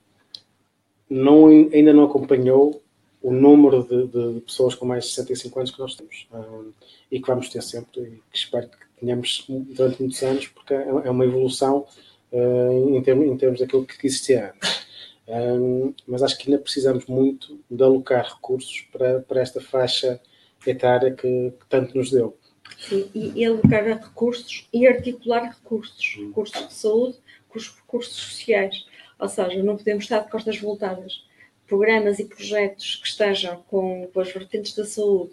não, 1.09 1.47
ainda 1.47 1.95
não 1.95 2.05
acompanhou 2.05 2.83
o 3.23 3.33
número 3.33 3.83
de, 3.83 4.07
de, 4.07 4.35
de, 4.35 4.41
pessoas 4.43 4.75
com 4.75 4.85
mais 4.85 5.05
de 5.05 5.11
65 5.11 5.59
anos 5.59 5.71
que 5.71 5.79
nós 5.79 5.97
temos 5.97 6.29
um, 6.33 6.73
e 7.11 7.19
que 7.21 7.27
vamos 7.27 7.49
ter 7.49 7.63
sempre 7.63 8.03
e 8.03 8.23
que 8.31 8.37
espero 8.37 8.69
que 8.69 8.88
tenhamos 9.01 9.45
durante 9.49 10.01
muitos 10.01 10.23
anos, 10.23 10.47
porque 10.49 10.75
é, 10.75 10.83
é 10.83 11.11
uma 11.11 11.25
evolução 11.25 11.87
uh, 12.33 12.97
em, 12.97 13.03
termos, 13.03 13.27
em 13.27 13.37
termos 13.37 13.61
daquilo 13.61 13.87
que 13.87 14.07
existia 14.07 14.53
antes. 14.55 14.89
Um, 15.29 15.93
mas 16.07 16.23
acho 16.23 16.39
que 16.39 16.51
ainda 16.51 16.63
precisamos 16.63 17.05
muito 17.05 17.61
de 17.71 17.83
alocar 17.83 18.25
recursos 18.25 18.81
para, 18.91 19.21
para 19.21 19.43
esta 19.43 19.61
faixa 19.61 20.19
etária 20.67 21.13
que, 21.13 21.51
que 21.51 21.67
tanto 21.69 21.97
nos 21.97 22.11
deu. 22.11 22.37
Sim, 22.79 23.11
e, 23.15 23.33
e 23.35 23.45
alocar 23.45 23.85
recursos 23.85 24.67
e 24.73 24.87
articular 24.87 25.43
recursos, 25.51 26.17
hum. 26.19 26.29
recursos 26.29 26.69
de 26.69 26.73
saúde, 26.73 27.19
recursos 27.51 28.15
sociais. 28.15 28.87
Ou 29.19 29.29
seja, 29.29 29.63
não 29.63 29.77
podemos 29.77 30.05
estar 30.05 30.21
de 30.21 30.31
costas 30.31 30.59
voltadas. 30.59 31.25
Programas 31.67 32.19
e 32.19 32.25
projetos 32.25 32.97
que 32.97 33.09
estejam 33.09 33.63
com, 33.69 34.09
com 34.13 34.21
as 34.21 34.33
vertentes 34.33 34.75
da 34.75 34.85
saúde 34.85 35.33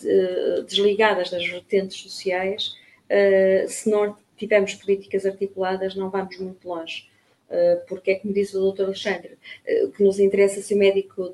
de, 0.00 0.62
desligadas 0.64 1.30
das 1.30 1.44
vertentes 1.46 2.00
sociais, 2.00 2.76
se 3.68 3.90
não 3.90 4.16
tivermos 4.36 4.74
políticas 4.74 5.24
articuladas, 5.24 5.94
não 5.94 6.10
vamos 6.10 6.38
muito 6.38 6.68
longe. 6.68 7.10
Uh, 7.52 7.84
porque 7.86 8.12
é 8.12 8.14
como 8.14 8.32
diz 8.32 8.54
o 8.54 8.72
Dr. 8.72 8.84
Alexandre, 8.84 9.36
uh, 9.68 9.86
o 9.86 9.92
que 9.92 10.02
nos 10.02 10.18
interessa 10.18 10.62
se 10.62 10.72
o 10.72 10.78
médico 10.78 11.30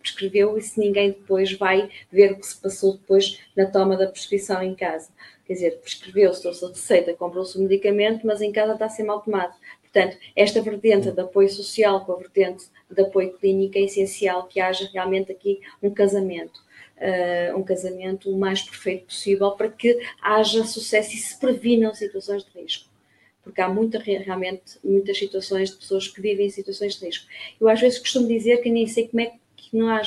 prescreveu 0.00 0.58
e 0.58 0.60
se 0.60 0.80
ninguém 0.80 1.12
depois 1.12 1.52
vai 1.52 1.88
ver 2.10 2.32
o 2.32 2.36
que 2.40 2.46
se 2.46 2.60
passou 2.60 2.94
depois 2.94 3.40
na 3.56 3.64
toma 3.66 3.96
da 3.96 4.08
prescrição 4.08 4.60
em 4.60 4.74
casa. 4.74 5.08
Quer 5.46 5.52
dizer, 5.52 5.78
prescreveu-se, 5.78 6.42
trouxe 6.42 6.64
a 6.64 6.68
receita, 6.68 7.14
comprou-se 7.14 7.56
o 7.56 7.62
medicamento, 7.62 8.26
mas 8.26 8.42
em 8.42 8.50
casa 8.50 8.72
está 8.72 8.86
a 8.86 8.88
ser 8.88 9.04
mal 9.04 9.20
tomado. 9.20 9.54
Portanto, 9.82 10.18
esta 10.34 10.60
vertente 10.60 11.12
de 11.12 11.20
apoio 11.20 11.48
social 11.48 12.04
com 12.04 12.14
a 12.14 12.16
vertente 12.16 12.66
de 12.90 13.00
apoio 13.00 13.32
clínico 13.38 13.78
é 13.78 13.82
essencial 13.82 14.48
que 14.48 14.58
haja 14.58 14.90
realmente 14.92 15.30
aqui 15.30 15.60
um 15.80 15.90
casamento. 15.90 16.60
Uh, 16.96 17.54
um 17.54 17.62
casamento 17.62 18.30
o 18.30 18.38
mais 18.38 18.62
perfeito 18.62 19.06
possível 19.06 19.50
para 19.50 19.68
que 19.68 20.00
haja 20.22 20.64
sucesso 20.64 21.14
e 21.14 21.18
se 21.18 21.38
previnam 21.38 21.94
situações 21.94 22.42
de 22.42 22.58
risco. 22.58 22.88
Porque 23.42 23.60
há 23.60 23.68
muita, 23.68 23.98
realmente 23.98 24.78
muitas 24.82 25.18
situações 25.18 25.70
de 25.70 25.76
pessoas 25.76 26.08
que 26.08 26.22
vivem 26.22 26.46
em 26.46 26.50
situações 26.50 26.98
de 26.98 27.04
risco. 27.04 27.26
Eu 27.60 27.68
às 27.68 27.80
vezes 27.80 27.98
costumo 27.98 28.26
dizer 28.26 28.62
que 28.62 28.70
nem 28.70 28.86
sei 28.86 29.08
como 29.08 29.20
é 29.20 29.32
que 29.56 29.76
não 29.76 29.90
há, 29.90 30.00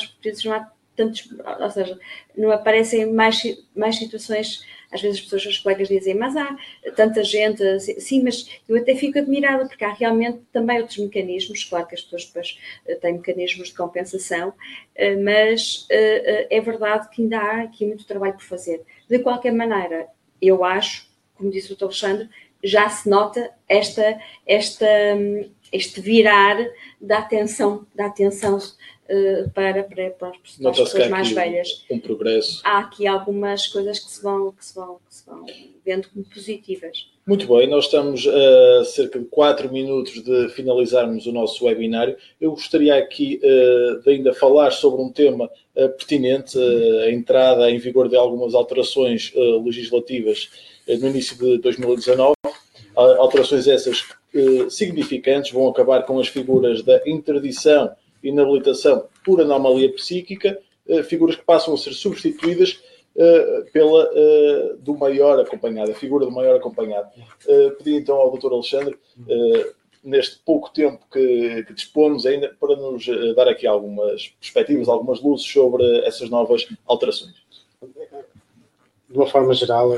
não 0.43 0.53
há 0.53 0.71
tantos, 0.95 1.29
ou 1.59 1.69
seja, 1.69 1.99
não 2.35 2.51
aparecem 2.51 3.05
mais, 3.13 3.41
mais 3.75 3.95
situações 3.95 4.65
às 4.91 5.01
vezes 5.01 5.19
as 5.19 5.23
pessoas, 5.23 5.45
os 5.45 5.57
colegas 5.59 5.87
dizem, 5.87 6.15
mas 6.15 6.35
há 6.35 6.57
tanta 6.95 7.23
gente, 7.23 7.61
sim, 7.79 8.23
mas 8.23 8.59
eu 8.67 8.77
até 8.77 8.95
fico 8.95 9.19
admirada, 9.19 9.67
porque 9.67 9.83
há 9.83 9.93
realmente 9.93 10.39
também 10.51 10.79
outros 10.79 10.97
mecanismos, 10.97 11.63
claro 11.63 11.87
que 11.87 11.95
as 11.95 12.01
pessoas 12.01 12.25
depois 12.25 12.59
eh, 12.87 12.95
têm 12.95 13.13
mecanismos 13.13 13.69
de 13.69 13.75
compensação, 13.75 14.53
eh, 14.95 15.15
mas 15.15 15.87
é 15.89 16.61
verdade 16.61 17.09
que 17.09 17.21
ainda 17.21 17.39
há 17.39 17.61
aqui 17.61 17.85
muito 17.85 18.05
trabalho 18.05 18.33
por 18.33 18.43
fazer. 18.43 18.81
De 19.07 19.19
qualquer 19.19 19.53
maneira, 19.53 20.07
eu 20.41 20.63
acho, 20.63 21.07
como 21.35 21.51
disse 21.51 21.71
o 21.71 21.75
Dr. 21.75 21.85
Alexandre, 21.85 22.29
já 22.63 22.89
se 22.89 23.09
nota 23.09 23.51
esta, 23.67 24.19
esta, 24.45 24.85
este 25.71 26.01
virar 26.01 26.57
da 26.99 27.19
atenção, 27.19 27.85
da 27.95 28.07
atenção 28.07 28.57
uh, 29.09 29.49
para, 29.51 29.83
para, 29.83 30.09
para, 30.11 30.29
as 30.29 30.77
pessoas 30.77 31.09
mais 31.09 31.31
velhas. 31.31 31.85
Um 31.89 31.99
progresso. 31.99 32.61
Há 32.63 32.79
aqui 32.79 33.07
algumas 33.07 33.67
coisas 33.67 33.99
que 33.99 34.11
se 34.11 34.21
vão, 34.21 34.51
que 34.51 34.65
se 34.65 34.75
vão, 34.75 34.99
que 35.07 35.15
se 35.15 35.25
vão 35.25 35.45
vendo 35.85 36.07
como 36.09 36.25
positivas. 36.25 37.09
Muito 37.29 37.47
bem, 37.47 37.67
nós 37.67 37.85
estamos 37.85 38.27
a 38.27 38.85
cerca 38.85 39.19
de 39.19 39.25
4 39.25 39.71
minutos 39.71 40.23
de 40.23 40.49
finalizarmos 40.49 41.27
o 41.27 41.31
nosso 41.31 41.65
webinário. 41.65 42.17
Eu 42.41 42.49
gostaria 42.51 42.95
aqui 42.95 43.39
uh, 43.43 44.01
de 44.01 44.09
ainda 44.09 44.33
falar 44.33 44.71
sobre 44.71 44.99
um 44.99 45.11
tema 45.11 45.45
uh, 45.45 45.89
pertinente, 45.89 46.57
uh, 46.57 46.99
a 47.01 47.11
entrada 47.11 47.69
em 47.69 47.77
vigor 47.77 48.09
de 48.09 48.15
algumas 48.15 48.55
alterações 48.55 49.31
legislativas 49.63 50.49
no 50.87 51.07
início 51.07 51.37
de 51.37 51.59
2019. 51.59 52.33
Alterações 52.95 53.67
essas 53.67 54.03
significantes 54.71 55.51
vão 55.51 55.67
acabar 55.67 56.03
com 56.07 56.19
as 56.19 56.27
figuras 56.27 56.81
da 56.81 56.99
interdição 57.05 57.91
inabilitação 58.23 59.05
por 59.23 59.41
anomalia 59.41 59.91
psíquica, 59.93 60.59
figuras 61.07 61.35
que 61.35 61.43
passam 61.43 61.73
a 61.73 61.77
ser 61.77 61.93
substituídas 61.93 62.81
uh, 63.15 63.71
pela 63.71 64.09
uh, 64.11 64.77
do 64.77 64.97
maior 64.97 65.39
acompanhado, 65.39 65.91
a 65.91 65.95
figura 65.95 66.25
do 66.25 66.31
maior 66.31 66.55
acompanhado. 66.55 67.09
Pedi 67.77 67.95
então 67.95 68.15
ao 68.15 68.35
Dr. 68.35 68.53
Alexandre, 68.53 68.97
neste 70.03 70.39
pouco 70.39 70.71
tempo 70.71 71.05
que, 71.11 71.63
que, 71.63 71.73
dispomos 71.73 72.25
ainda, 72.25 72.55
para 72.59 72.75
nos 72.75 73.05
dar 73.35 73.47
aqui 73.47 73.67
algumas 73.67 74.29
perspectivas, 74.39 74.87
algumas 74.87 75.21
luzes 75.21 75.45
sobre 75.45 75.83
essas 76.05 76.29
novas 76.29 76.67
alterações. 76.87 77.35
De 79.09 79.17
uma 79.17 79.27
forma 79.27 79.53
geral, 79.53 79.91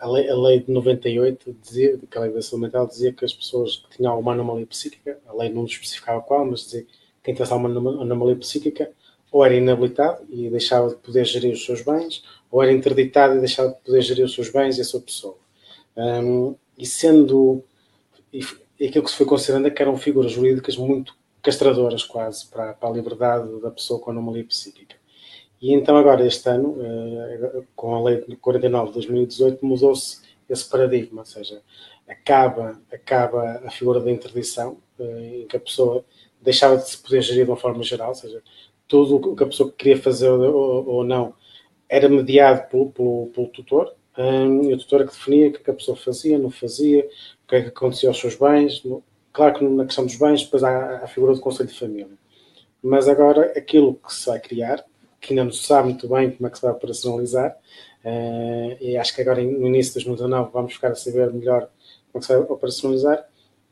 a 0.00 0.08
lei, 0.08 0.30
a 0.30 0.34
lei 0.34 0.60
de 0.60 0.70
98 0.70 1.56
dizia, 1.60 1.98
que 2.10 2.18
a 2.18 2.22
lei 2.22 2.32
da 2.32 2.40
saúde 2.40 2.64
mental 2.64 2.86
dizia 2.86 3.12
que 3.12 3.24
as 3.24 3.34
pessoas 3.34 3.76
que 3.76 3.96
tinham 3.96 4.12
alguma 4.12 4.32
anomalia 4.32 4.66
psíquica, 4.66 5.18
a 5.26 5.34
lei 5.34 5.50
não 5.50 5.64
especificava 5.64 6.22
qual, 6.22 6.46
mas 6.46 6.60
dizia 6.60 6.82
que 6.82 6.92
quem 7.22 7.34
tivesse 7.34 7.52
alguma 7.52 7.70
anomalia 8.02 8.36
psíquica 8.36 8.90
ou 9.30 9.44
era 9.44 9.54
inabilitado 9.54 10.24
e 10.30 10.48
deixava 10.48 10.90
de 10.90 10.96
poder 10.96 11.24
gerir 11.24 11.52
os 11.52 11.64
seus 11.64 11.82
bens, 11.82 12.22
ou 12.50 12.62
era 12.62 12.72
interditado 12.72 13.34
e 13.34 13.40
deixava 13.40 13.70
de 13.70 13.80
poder 13.80 14.00
gerir 14.00 14.24
os 14.24 14.32
seus 14.32 14.48
bens 14.48 14.78
e 14.78 14.80
a 14.80 14.84
sua 14.84 15.00
pessoa. 15.00 15.36
Um, 15.96 16.54
e 16.78 16.86
sendo 16.86 17.62
e, 18.32 18.44
aquilo 18.86 19.04
que 19.04 19.10
se 19.10 19.16
foi 19.16 19.26
considerando 19.26 19.66
é 19.66 19.70
que 19.70 19.82
eram 19.82 19.96
figuras 19.96 20.32
jurídicas 20.32 20.76
muito 20.76 21.16
castradoras 21.42 22.04
quase 22.04 22.46
para, 22.46 22.74
para 22.74 22.88
a 22.88 22.92
liberdade 22.92 23.60
da 23.60 23.70
pessoa 23.70 24.00
com 24.00 24.10
anomalia 24.10 24.44
psíquica. 24.44 24.96
E 25.64 25.72
então 25.72 25.96
agora, 25.96 26.26
este 26.26 26.46
ano, 26.50 26.76
eh, 26.78 27.62
com 27.74 27.94
a 27.94 28.02
lei 28.02 28.18
49 28.38 28.88
de 28.88 28.92
2018, 28.96 29.64
mudou-se 29.64 30.20
esse 30.46 30.68
paradigma, 30.68 31.22
ou 31.22 31.24
seja, 31.24 31.62
acaba, 32.06 32.78
acaba 32.92 33.62
a 33.64 33.70
figura 33.70 33.98
da 33.98 34.10
interdição, 34.10 34.76
eh, 34.98 35.40
em 35.40 35.46
que 35.46 35.56
a 35.56 35.60
pessoa 35.60 36.04
deixava 36.42 36.76
de 36.76 36.86
se 36.86 36.98
poder 36.98 37.22
gerir 37.22 37.46
de 37.46 37.50
uma 37.50 37.56
forma 37.56 37.82
geral, 37.82 38.10
ou 38.10 38.14
seja, 38.14 38.42
tudo 38.86 39.16
o 39.16 39.34
que 39.34 39.42
a 39.42 39.46
pessoa 39.46 39.72
queria 39.72 39.96
fazer 39.96 40.28
ou, 40.28 40.86
ou 40.86 41.02
não 41.02 41.34
era 41.88 42.10
mediado 42.10 42.68
pelo, 42.68 42.90
pelo, 42.90 43.30
pelo 43.34 43.48
tutor, 43.48 43.94
um, 44.18 44.64
e 44.70 44.74
o 44.74 44.78
tutor 44.78 45.00
é 45.00 45.04
que 45.06 45.12
definia 45.12 45.48
o 45.48 45.52
que, 45.52 45.60
é 45.60 45.64
que 45.64 45.70
a 45.70 45.74
pessoa 45.74 45.96
fazia, 45.96 46.38
não 46.38 46.50
fazia, 46.50 47.08
o 47.44 47.48
que 47.48 47.56
é 47.56 47.62
que 47.62 47.68
acontecia 47.68 48.10
aos 48.10 48.20
seus 48.20 48.36
bens. 48.36 48.82
Claro 49.32 49.54
que 49.54 49.64
na 49.64 49.86
questão 49.86 50.04
dos 50.04 50.16
bens, 50.16 50.44
depois 50.44 50.62
há 50.62 50.96
a 51.04 51.06
figura 51.06 51.32
do 51.32 51.40
Conselho 51.40 51.70
de 51.70 51.78
Família. 51.78 52.18
Mas 52.82 53.08
agora, 53.08 53.54
aquilo 53.56 53.94
que 53.94 54.12
se 54.12 54.26
vai 54.26 54.38
criar, 54.38 54.84
que 55.26 55.32
ainda 55.32 55.44
não 55.44 55.52
se 55.52 55.64
sabe 55.64 55.88
muito 55.88 56.08
bem 56.08 56.30
como 56.30 56.46
é 56.46 56.50
que 56.50 56.56
se 56.56 56.62
vai 56.62 56.72
operacionalizar, 56.72 57.56
uh, 58.04 58.76
e 58.80 58.96
acho 58.96 59.14
que 59.14 59.22
agora 59.22 59.42
no 59.42 59.66
início 59.66 59.98
de 59.98 60.06
2019 60.06 60.50
vamos 60.52 60.74
ficar 60.74 60.92
a 60.92 60.94
saber 60.94 61.32
melhor 61.32 61.68
como 62.12 62.16
é 62.16 62.18
que 62.18 62.26
se 62.26 62.32
vai 62.32 62.42
operacionalizar, 62.42 63.24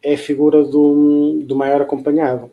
é 0.02 0.14
a 0.14 0.18
figura 0.18 0.64
do, 0.64 1.42
do 1.44 1.54
maior 1.54 1.80
acompanhado 1.80 2.50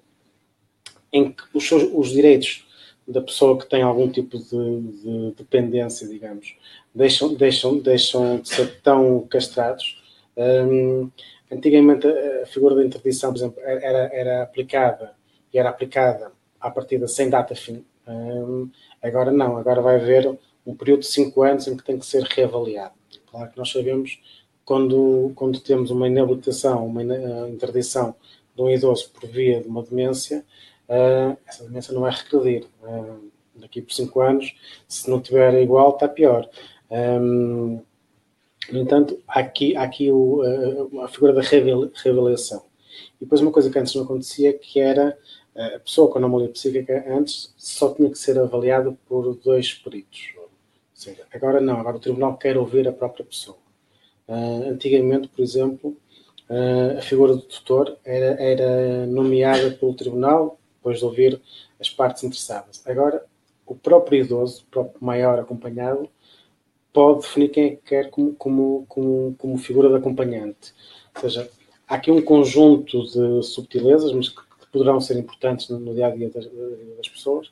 em 1.11 1.31
que 1.31 1.43
os, 1.53 1.67
seus, 1.67 1.83
os 1.93 2.09
direitos 2.09 2.67
da 3.07 3.21
pessoa 3.21 3.57
que 3.57 3.67
tem 3.67 3.81
algum 3.81 4.07
tipo 4.09 4.37
de, 4.37 4.81
de 4.81 5.33
dependência, 5.35 6.07
digamos, 6.07 6.55
deixam, 6.93 7.33
deixam, 7.33 7.79
deixam 7.79 8.39
de 8.39 8.49
ser 8.49 8.79
tão 8.81 9.21
castrados. 9.27 9.99
Um, 10.37 11.09
antigamente 11.51 12.07
a 12.07 12.45
figura 12.45 12.75
da 12.75 12.85
interdição, 12.85 13.31
por 13.31 13.39
exemplo, 13.39 13.59
era, 13.63 14.09
era 14.13 14.43
aplicada 14.43 15.15
e 15.51 15.57
era 15.57 15.69
aplicada 15.69 16.31
a 16.61 16.69
partir 16.69 16.99
de 16.99 17.07
sem 17.07 17.29
data 17.29 17.55
fim. 17.55 17.83
Um, 18.07 18.69
agora 19.01 19.31
não, 19.31 19.57
agora 19.57 19.81
vai 19.81 19.95
haver 19.95 20.37
um 20.65 20.75
período 20.75 21.01
de 21.01 21.07
5 21.07 21.41
anos 21.43 21.67
em 21.67 21.75
que 21.75 21.83
tem 21.83 21.97
que 21.97 22.05
ser 22.05 22.23
reavaliado. 22.23 22.93
Claro 23.29 23.51
que 23.51 23.57
nós 23.57 23.71
sabemos 23.71 24.19
quando, 24.65 25.31
quando 25.35 25.59
temos 25.59 25.89
uma 25.91 26.07
inabilitação, 26.07 26.85
uma 26.85 27.03
interdição 27.49 28.15
de 28.55 28.61
um 28.61 28.69
idoso 28.69 29.09
por 29.11 29.27
via 29.27 29.61
de 29.61 29.67
uma 29.67 29.83
demência, 29.83 30.45
uh, 30.87 31.37
essa 31.47 31.63
demência 31.63 31.93
não 31.93 32.01
vai 32.01 32.11
regredir. 32.11 32.67
Uh, 32.83 33.29
daqui 33.55 33.81
por 33.81 33.93
5 33.93 34.21
anos, 34.21 34.55
se 34.87 35.09
não 35.09 35.19
tiver 35.19 35.61
igual, 35.61 35.91
está 35.91 36.07
pior. 36.07 36.49
Um, 36.89 37.81
no 38.71 38.79
entanto, 38.79 39.19
há 39.27 39.39
aqui, 39.39 39.75
há 39.75 39.83
aqui 39.83 40.11
o, 40.11 40.41
a, 41.01 41.05
a 41.05 41.07
figura 41.07 41.33
da 41.33 41.41
reavaliação. 41.41 42.63
E 43.19 43.25
depois 43.25 43.41
uma 43.41 43.51
coisa 43.51 43.69
que 43.69 43.79
antes 43.79 43.95
não 43.95 44.03
acontecia, 44.03 44.53
que 44.53 44.79
era 44.79 45.17
a 45.59 45.79
pessoa 45.79 46.09
com 46.09 46.19
anomalia 46.19 46.49
psíquica 46.49 47.05
antes 47.07 47.53
só 47.57 47.93
tinha 47.93 48.09
que 48.09 48.17
ser 48.17 48.39
avaliada 48.39 48.97
por 49.07 49.35
dois 49.35 49.73
peritos. 49.73 50.33
Seja, 50.93 51.25
agora 51.33 51.61
não, 51.61 51.79
agora 51.79 51.97
o 51.97 51.99
tribunal 51.99 52.37
quer 52.37 52.57
ouvir 52.57 52.87
a 52.87 52.91
própria 52.91 53.25
pessoa. 53.25 53.57
Uh, 54.27 54.69
antigamente, 54.69 55.27
por 55.27 55.41
exemplo, 55.41 55.97
uh, 56.49 56.97
a 56.97 57.01
figura 57.01 57.33
do 57.33 57.41
tutor 57.41 57.97
era, 58.03 58.41
era 58.41 59.05
nomeada 59.07 59.71
pelo 59.71 59.93
tribunal 59.93 60.59
depois 60.75 60.99
de 60.99 61.05
ouvir 61.05 61.41
as 61.79 61.89
partes 61.89 62.23
interessadas. 62.23 62.81
Agora, 62.85 63.25
o 63.65 63.75
próprio 63.75 64.23
idoso, 64.23 64.63
o 64.63 64.71
próprio 64.71 65.03
maior 65.03 65.39
acompanhado, 65.39 66.09
pode 66.91 67.21
definir 67.21 67.49
quem 67.49 67.63
é 67.65 67.69
que 67.71 67.81
quer 67.83 68.09
como, 68.09 68.33
como, 68.35 68.85
como, 68.87 69.35
como 69.37 69.57
figura 69.57 69.89
de 69.89 69.95
acompanhante. 69.95 70.73
Ou 71.15 71.21
seja, 71.21 71.49
há 71.87 71.95
aqui 71.95 72.11
um 72.11 72.21
conjunto 72.21 73.03
de 73.03 73.43
subtilezas, 73.43 74.11
mas 74.11 74.29
que, 74.29 74.41
poderão 74.71 74.99
ser 74.99 75.17
importantes 75.17 75.69
no, 75.69 75.93
dia 75.93 76.07
a 76.07 76.09
dia 76.09 76.29
das, 76.29 76.45
das 76.97 77.09
pessoas, 77.09 77.51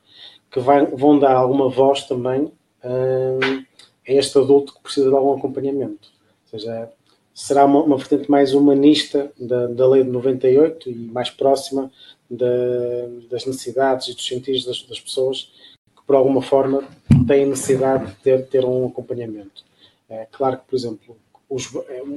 que 0.51 0.59
vai, 0.59 0.85
vão 0.85 1.19
dar 1.19 1.35
alguma 1.35 1.69
voz 1.69 2.03
também 2.03 2.51
hum, 2.83 3.65
a 4.07 4.11
este 4.11 4.37
adulto 4.37 4.73
que 4.73 4.81
precisa 4.81 5.09
de 5.09 5.15
algum 5.15 5.33
acompanhamento. 5.33 6.09
Ou 6.43 6.59
seja, 6.59 6.89
será 7.33 7.65
uma, 7.65 7.83
uma 7.83 7.97
vertente 7.97 8.31
mais 8.31 8.53
humanista 8.53 9.31
da, 9.37 9.67
da 9.67 9.87
lei 9.87 10.03
de 10.03 10.09
98 10.09 10.89
e 10.89 10.95
mais 10.95 11.29
próxima 11.29 11.91
das 12.29 13.45
necessidades 13.45 14.07
e 14.07 14.13
dos 14.13 14.27
sentidos 14.27 14.65
das, 14.65 14.81
das, 14.83 14.99
pessoas 14.99 15.51
que, 15.95 16.01
por 16.05 16.15
alguma 16.15 16.41
forma, 16.41 16.83
têm 17.27 17.45
necessidade 17.45 18.07
de 18.07 18.15
ter, 18.15 18.47
ter 18.47 18.65
um 18.65 18.87
acompanhamento. 18.87 19.63
É 20.09 20.25
claro 20.31 20.57
que, 20.57 20.65
por 20.65 20.75
exemplo, 20.75 21.17
os, 21.49 21.69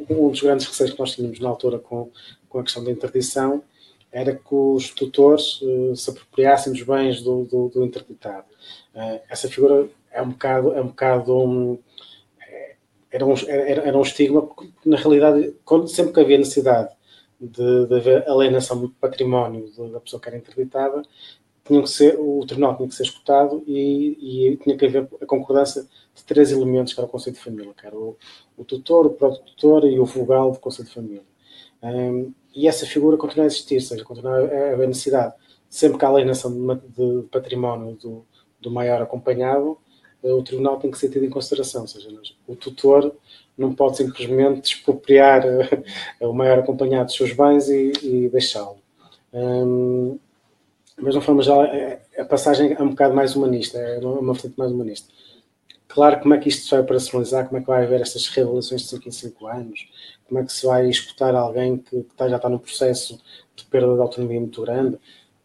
um 0.08 0.30
dos 0.30 0.40
grandes 0.40 0.66
receios 0.66 0.92
que 0.92 0.98
nós 0.98 1.12
tínhamos 1.12 1.38
na 1.38 1.48
altura 1.48 1.78
com, 1.78 2.08
com 2.48 2.58
a 2.58 2.62
questão 2.62 2.82
da 2.82 2.90
interdição 2.90 3.62
era 4.12 4.34
que 4.34 4.54
os 4.54 4.90
tutores 4.90 5.60
uh, 5.62 5.94
se 5.94 6.10
apropriassem 6.10 6.72
dos 6.72 6.82
bens 6.82 7.22
do, 7.22 7.44
do, 7.44 7.68
do 7.68 7.84
interditado. 7.84 8.46
Uh, 8.94 9.20
essa 9.28 9.48
figura 9.48 9.88
é 10.10 10.20
um 10.20 10.30
bocado, 10.30 10.72
é 10.72 10.80
um 10.80 10.88
bocado 10.88 11.36
um, 11.36 11.78
é, 12.40 12.74
era, 13.10 13.24
um, 13.24 13.34
era, 13.46 13.82
era 13.82 13.98
um 13.98 14.02
estigma, 14.02 14.42
porque 14.42 14.70
na 14.84 14.96
realidade, 14.96 15.54
quando, 15.64 15.88
sempre 15.88 16.12
que 16.12 16.20
havia 16.20 16.38
necessidade 16.38 16.90
de, 17.40 17.86
de 17.86 17.94
haver 17.94 18.28
alienação 18.28 18.80
do 18.80 18.90
património 18.90 19.70
da 19.90 20.00
pessoa 20.00 20.20
que 20.20 20.28
era 20.28 20.36
interditada, 20.36 21.02
tinham 21.64 21.82
que 21.82 21.90
ser, 21.90 22.18
o 22.18 22.44
tribunal 22.44 22.76
tinha 22.76 22.88
que 22.88 22.94
ser 22.94 23.04
escutado 23.04 23.62
e, 23.66 24.50
e 24.50 24.56
tinha 24.56 24.76
que 24.76 24.86
haver 24.86 25.08
a 25.22 25.26
concordância 25.26 25.86
de 26.14 26.24
três 26.24 26.50
elementos 26.50 26.92
que 26.92 27.00
era 27.00 27.06
o 27.06 27.10
Conselho 27.10 27.36
de 27.36 27.42
Família, 27.42 27.72
que 27.74 27.86
era 27.86 27.96
o, 27.96 28.16
o 28.56 28.64
tutor, 28.64 29.06
o 29.06 29.10
proto-tutor 29.10 29.84
e 29.84 30.00
o 30.00 30.04
vogal 30.04 30.50
do 30.50 30.58
Conselho 30.58 30.88
de 30.88 30.94
Família. 30.94 31.22
Um, 31.82 32.32
e 32.54 32.66
essa 32.66 32.86
figura 32.86 33.16
continua 33.16 33.44
a 33.44 33.46
existir, 33.46 33.76
ou 33.76 33.80
seja, 33.80 34.04
continua 34.04 34.38
a 34.38 34.72
haver 34.72 34.88
necessidade, 34.88 35.34
sempre 35.68 35.98
que 35.98 36.04
há 36.04 36.08
alienação 36.08 36.50
de, 36.52 36.80
de 36.88 37.22
património 37.28 37.94
do, 37.96 38.24
do 38.60 38.70
maior 38.70 39.00
acompanhado, 39.02 39.78
eh, 40.22 40.32
o 40.32 40.42
tribunal 40.42 40.78
tem 40.78 40.90
que 40.90 40.98
ser 40.98 41.08
tido 41.08 41.24
em 41.24 41.30
consideração, 41.30 41.82
ou 41.82 41.88
seja, 41.88 42.08
o 42.46 42.56
tutor 42.56 43.14
não 43.56 43.74
pode 43.74 43.98
simplesmente 43.98 44.74
expropriar 44.74 45.44
uh, 45.44 46.28
o 46.28 46.32
maior 46.32 46.58
acompanhado 46.58 47.06
dos 47.06 47.14
seus 47.14 47.32
bens 47.32 47.68
e, 47.68 47.92
e 48.02 48.28
deixá-lo. 48.28 48.78
Um, 49.32 50.18
mas, 50.96 51.12
de 51.12 51.18
uma 51.18 51.24
forma 51.24 51.42
geral, 51.42 51.64
é, 51.64 52.00
a 52.18 52.24
passagem 52.24 52.72
é 52.72 52.82
um 52.82 52.90
bocado 52.90 53.14
mais 53.14 53.36
humanista, 53.36 53.78
é 53.78 53.98
uma 53.98 54.32
vertente 54.32 54.58
mais 54.58 54.72
humanista. 54.72 55.08
Claro 55.90 56.20
como 56.20 56.34
é 56.34 56.38
que 56.38 56.48
isto 56.48 56.64
se 56.64 56.70
vai 56.70 56.80
operacionalizar, 56.80 57.46
como 57.46 57.58
é 57.58 57.60
que 57.60 57.66
vai 57.66 57.84
haver 57.84 58.00
estas 58.00 58.28
reavaliações 58.28 58.82
de 58.82 58.88
5 58.88 59.08
em 59.08 59.10
5 59.10 59.46
anos, 59.46 59.88
como 60.24 60.40
é 60.40 60.44
que 60.44 60.52
se 60.52 60.64
vai 60.64 60.88
escutar 60.88 61.34
alguém 61.34 61.78
que, 61.78 62.02
que 62.02 62.28
já 62.28 62.36
está 62.36 62.48
no 62.48 62.60
processo 62.60 63.20
de 63.56 63.64
perda 63.64 63.94
de 63.94 64.00
autonomia 64.00 64.40
muito 64.40 64.62
grande. 64.62 64.98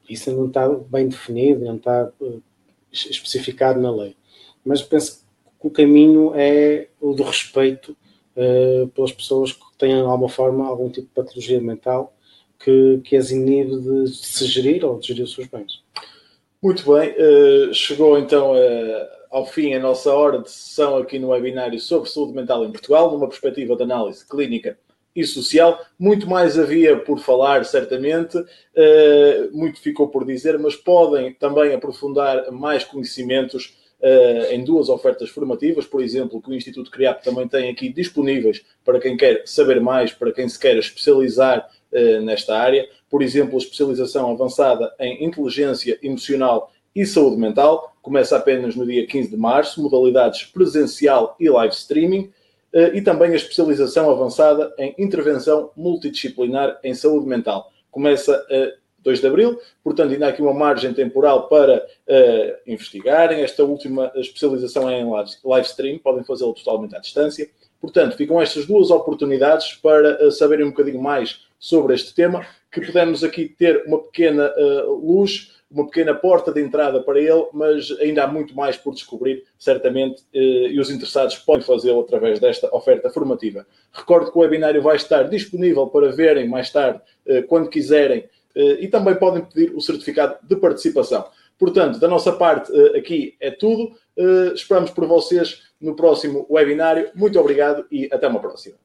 Isso 0.08 0.32
não 0.32 0.48
está 0.48 0.70
bem 0.70 1.08
definido, 1.08 1.66
não 1.66 1.78
está 1.78 2.12
uh, 2.22 2.43
especificado 2.91 3.82
na 3.82 3.91
lei. 3.91 4.16
Mas 4.64 4.84
penso 4.84 5.26
que 5.60 5.68
o 5.68 5.72
caminho 5.72 6.32
é 6.36 6.89
o 7.02 7.14
do 7.14 7.24
respeito 7.24 7.98
uh, 8.36 8.88
pelas 8.89 9.12
pessoas 9.12 9.52
que 9.52 9.66
têm, 9.80 9.96
de 9.96 10.02
alguma 10.02 10.30
forma, 10.30 10.68
algum 10.68 10.89
tipo 10.89 11.08
de 11.08 11.14
patologia 11.14 11.60
mental 11.60 12.14
que, 12.60 13.02
que 13.04 13.18
as 13.18 13.32
inibe 13.32 13.80
de 13.80 14.08
se 14.16 14.46
gerir 14.46 14.86
ou 14.86 15.00
de 15.00 15.08
gerir 15.08 15.24
os 15.24 15.34
seus 15.34 15.48
bens. 15.48 15.84
Muito 16.66 16.84
bem, 16.91 17.11
uh, 17.11 17.72
chegou 17.76 18.18
então 18.18 18.53
uh, 18.53 19.07
ao 19.30 19.45
fim 19.45 19.76
a 19.76 19.80
nossa 19.80 20.11
hora 20.11 20.39
de 20.39 20.49
sessão 20.49 20.97
aqui 20.97 21.20
no 21.20 21.28
webinário 21.28 21.80
sobre 21.80 22.09
saúde 22.09 22.34
mental 22.34 22.66
em 22.66 22.72
Portugal, 22.72 23.11
numa 23.11 23.28
perspectiva 23.28 23.76
de 23.76 23.84
análise 23.84 24.28
clínica 24.28 24.76
e 25.16 25.24
social. 25.24 25.80
Muito 25.99 26.28
mais 26.28 26.57
havia 26.57 26.97
por 26.97 27.20
falar, 27.20 27.63
certamente, 27.66 28.36
uh, 28.39 28.45
muito 29.53 29.80
ficou 29.80 30.07
por 30.07 30.26
dizer, 30.26 30.57
mas 30.57 30.76
podem 30.76 31.36
também 31.36 31.72
aprofundar 31.72 32.51
mais 32.51 32.84
conhecimentos 32.84 33.78
uh, 34.01 34.51
em 34.51 34.63
duas 34.63 34.89
ofertas 34.89 35.30
formativas, 35.30 35.86
por 35.86 36.01
exemplo, 36.01 36.41
que 36.41 36.49
o 36.49 36.55
Instituto 36.55 36.89
CRIAP 36.89 37.24
também 37.24 37.47
tem 37.47 37.70
aqui 37.70 37.89
disponíveis 37.89 38.66
para 38.84 38.99
quem 38.99 39.16
quer 39.16 39.43
saber 39.45 39.80
mais, 39.80 40.13
para 40.13 40.32
quem 40.32 40.49
se 40.49 40.59
quer 40.59 40.76
especializar 40.78 41.70
uh, 41.91 42.22
nesta 42.22 42.57
área. 42.57 42.89
Por 43.16 43.24
exemplo, 43.24 43.55
a 43.55 43.59
especialização 43.59 44.30
avançada 44.30 44.93
em 44.99 45.24
inteligência 45.24 45.97
emocional 46.03 46.70
e 46.93 47.05
saúde 47.05 47.38
mental 47.38 47.95
começa 48.01 48.36
apenas 48.36 48.76
no 48.76 48.86
dia 48.86 49.07
15 49.07 49.30
de 49.30 49.38
março, 49.38 49.82
modalidades 49.82 50.43
presencial 50.43 51.34
e 51.39 51.49
live 51.49 51.74
streaming. 51.74 52.30
Eh, 52.74 52.97
e 52.97 53.01
também 53.01 53.32
a 53.32 53.36
especialização 53.38 54.11
avançada 54.11 54.76
em 54.78 54.93
intervenção 54.97 55.72
multidisciplinar 55.78 56.78
em 56.84 56.93
saúde 56.93 57.26
mental. 57.26 57.72
Começa 57.89 58.36
a 58.36 58.74
2 59.01 59.22
de 59.22 59.28
abril, 59.28 59.61
portanto, 59.82 60.11
ainda 60.11 60.26
há 60.26 60.30
aqui 60.32 60.41
uma 60.41 60.53
margem 60.53 60.93
temporal 60.93 61.47
para 61.47 61.78
uh, 61.78 62.70
investigarem. 62.70 63.43
Esta 63.43 63.63
última 63.63 64.11
especialização 64.16 64.89
é 64.89 64.99
em 64.99 65.09
live 65.09 65.68
stream, 65.68 65.99
podem 65.99 66.26
fazê-lo 66.26 66.53
totalmente 66.53 66.97
à 66.97 66.99
distância. 66.99 67.49
Portanto, 67.86 68.18
ficam 68.18 68.42
estas 68.42 68.66
duas 68.66 68.90
oportunidades 68.90 69.74
para 69.76 70.26
uh, 70.26 70.32
saberem 70.32 70.66
um 70.66 70.70
bocadinho 70.70 71.02
mais 71.02 71.46
sobre 71.60 71.94
este 71.94 72.14
tema, 72.14 72.46
que 72.72 72.82
podemos 72.82 73.24
aqui 73.24 73.48
ter 73.48 73.84
uma 73.86 74.00
pequena 74.00 74.52
uh, 74.58 74.94
luz 74.94 75.56
uma 75.70 75.86
pequena 75.86 76.14
porta 76.14 76.54
de 76.54 76.62
entrada 76.62 77.02
para 77.02 77.20
ele, 77.20 77.48
mas 77.52 77.92
ainda 78.00 78.24
há 78.24 78.28
muito 78.28 78.56
mais 78.56 78.78
por 78.78 78.94
descobrir, 78.94 79.44
certamente, 79.58 80.24
eh, 80.34 80.70
e 80.70 80.80
os 80.80 80.90
interessados 80.90 81.38
podem 81.38 81.64
fazê-lo 81.64 82.00
através 82.00 82.40
desta 82.40 82.74
oferta 82.74 83.10
formativa. 83.10 83.66
Recordo 83.92 84.32
que 84.32 84.38
o 84.38 84.42
webinário 84.42 84.82
vai 84.82 84.96
estar 84.96 85.24
disponível 85.24 85.88
para 85.88 86.12
verem 86.12 86.48
mais 86.48 86.70
tarde, 86.70 87.02
eh, 87.28 87.42
quando 87.42 87.70
quiserem, 87.70 88.24
eh, 88.56 88.78
e 88.80 88.88
também 88.88 89.16
podem 89.16 89.44
pedir 89.44 89.76
o 89.76 89.82
certificado 89.82 90.38
de 90.44 90.56
participação. 90.56 91.26
Portanto, 91.58 91.99
da 91.99 92.08
nossa 92.08 92.32
parte, 92.34 92.72
aqui 92.97 93.36
é 93.39 93.49
tudo. 93.51 93.91
Esperamos 94.53 94.91
por 94.91 95.08
vocês 95.08 95.64
no 95.80 95.95
próximo 95.95 96.45
webinário. 96.49 97.12
Muito 97.16 97.39
obrigado 97.39 97.86
e 97.89 98.10
até 98.12 98.28
uma 98.28 98.39
próxima. 98.39 98.78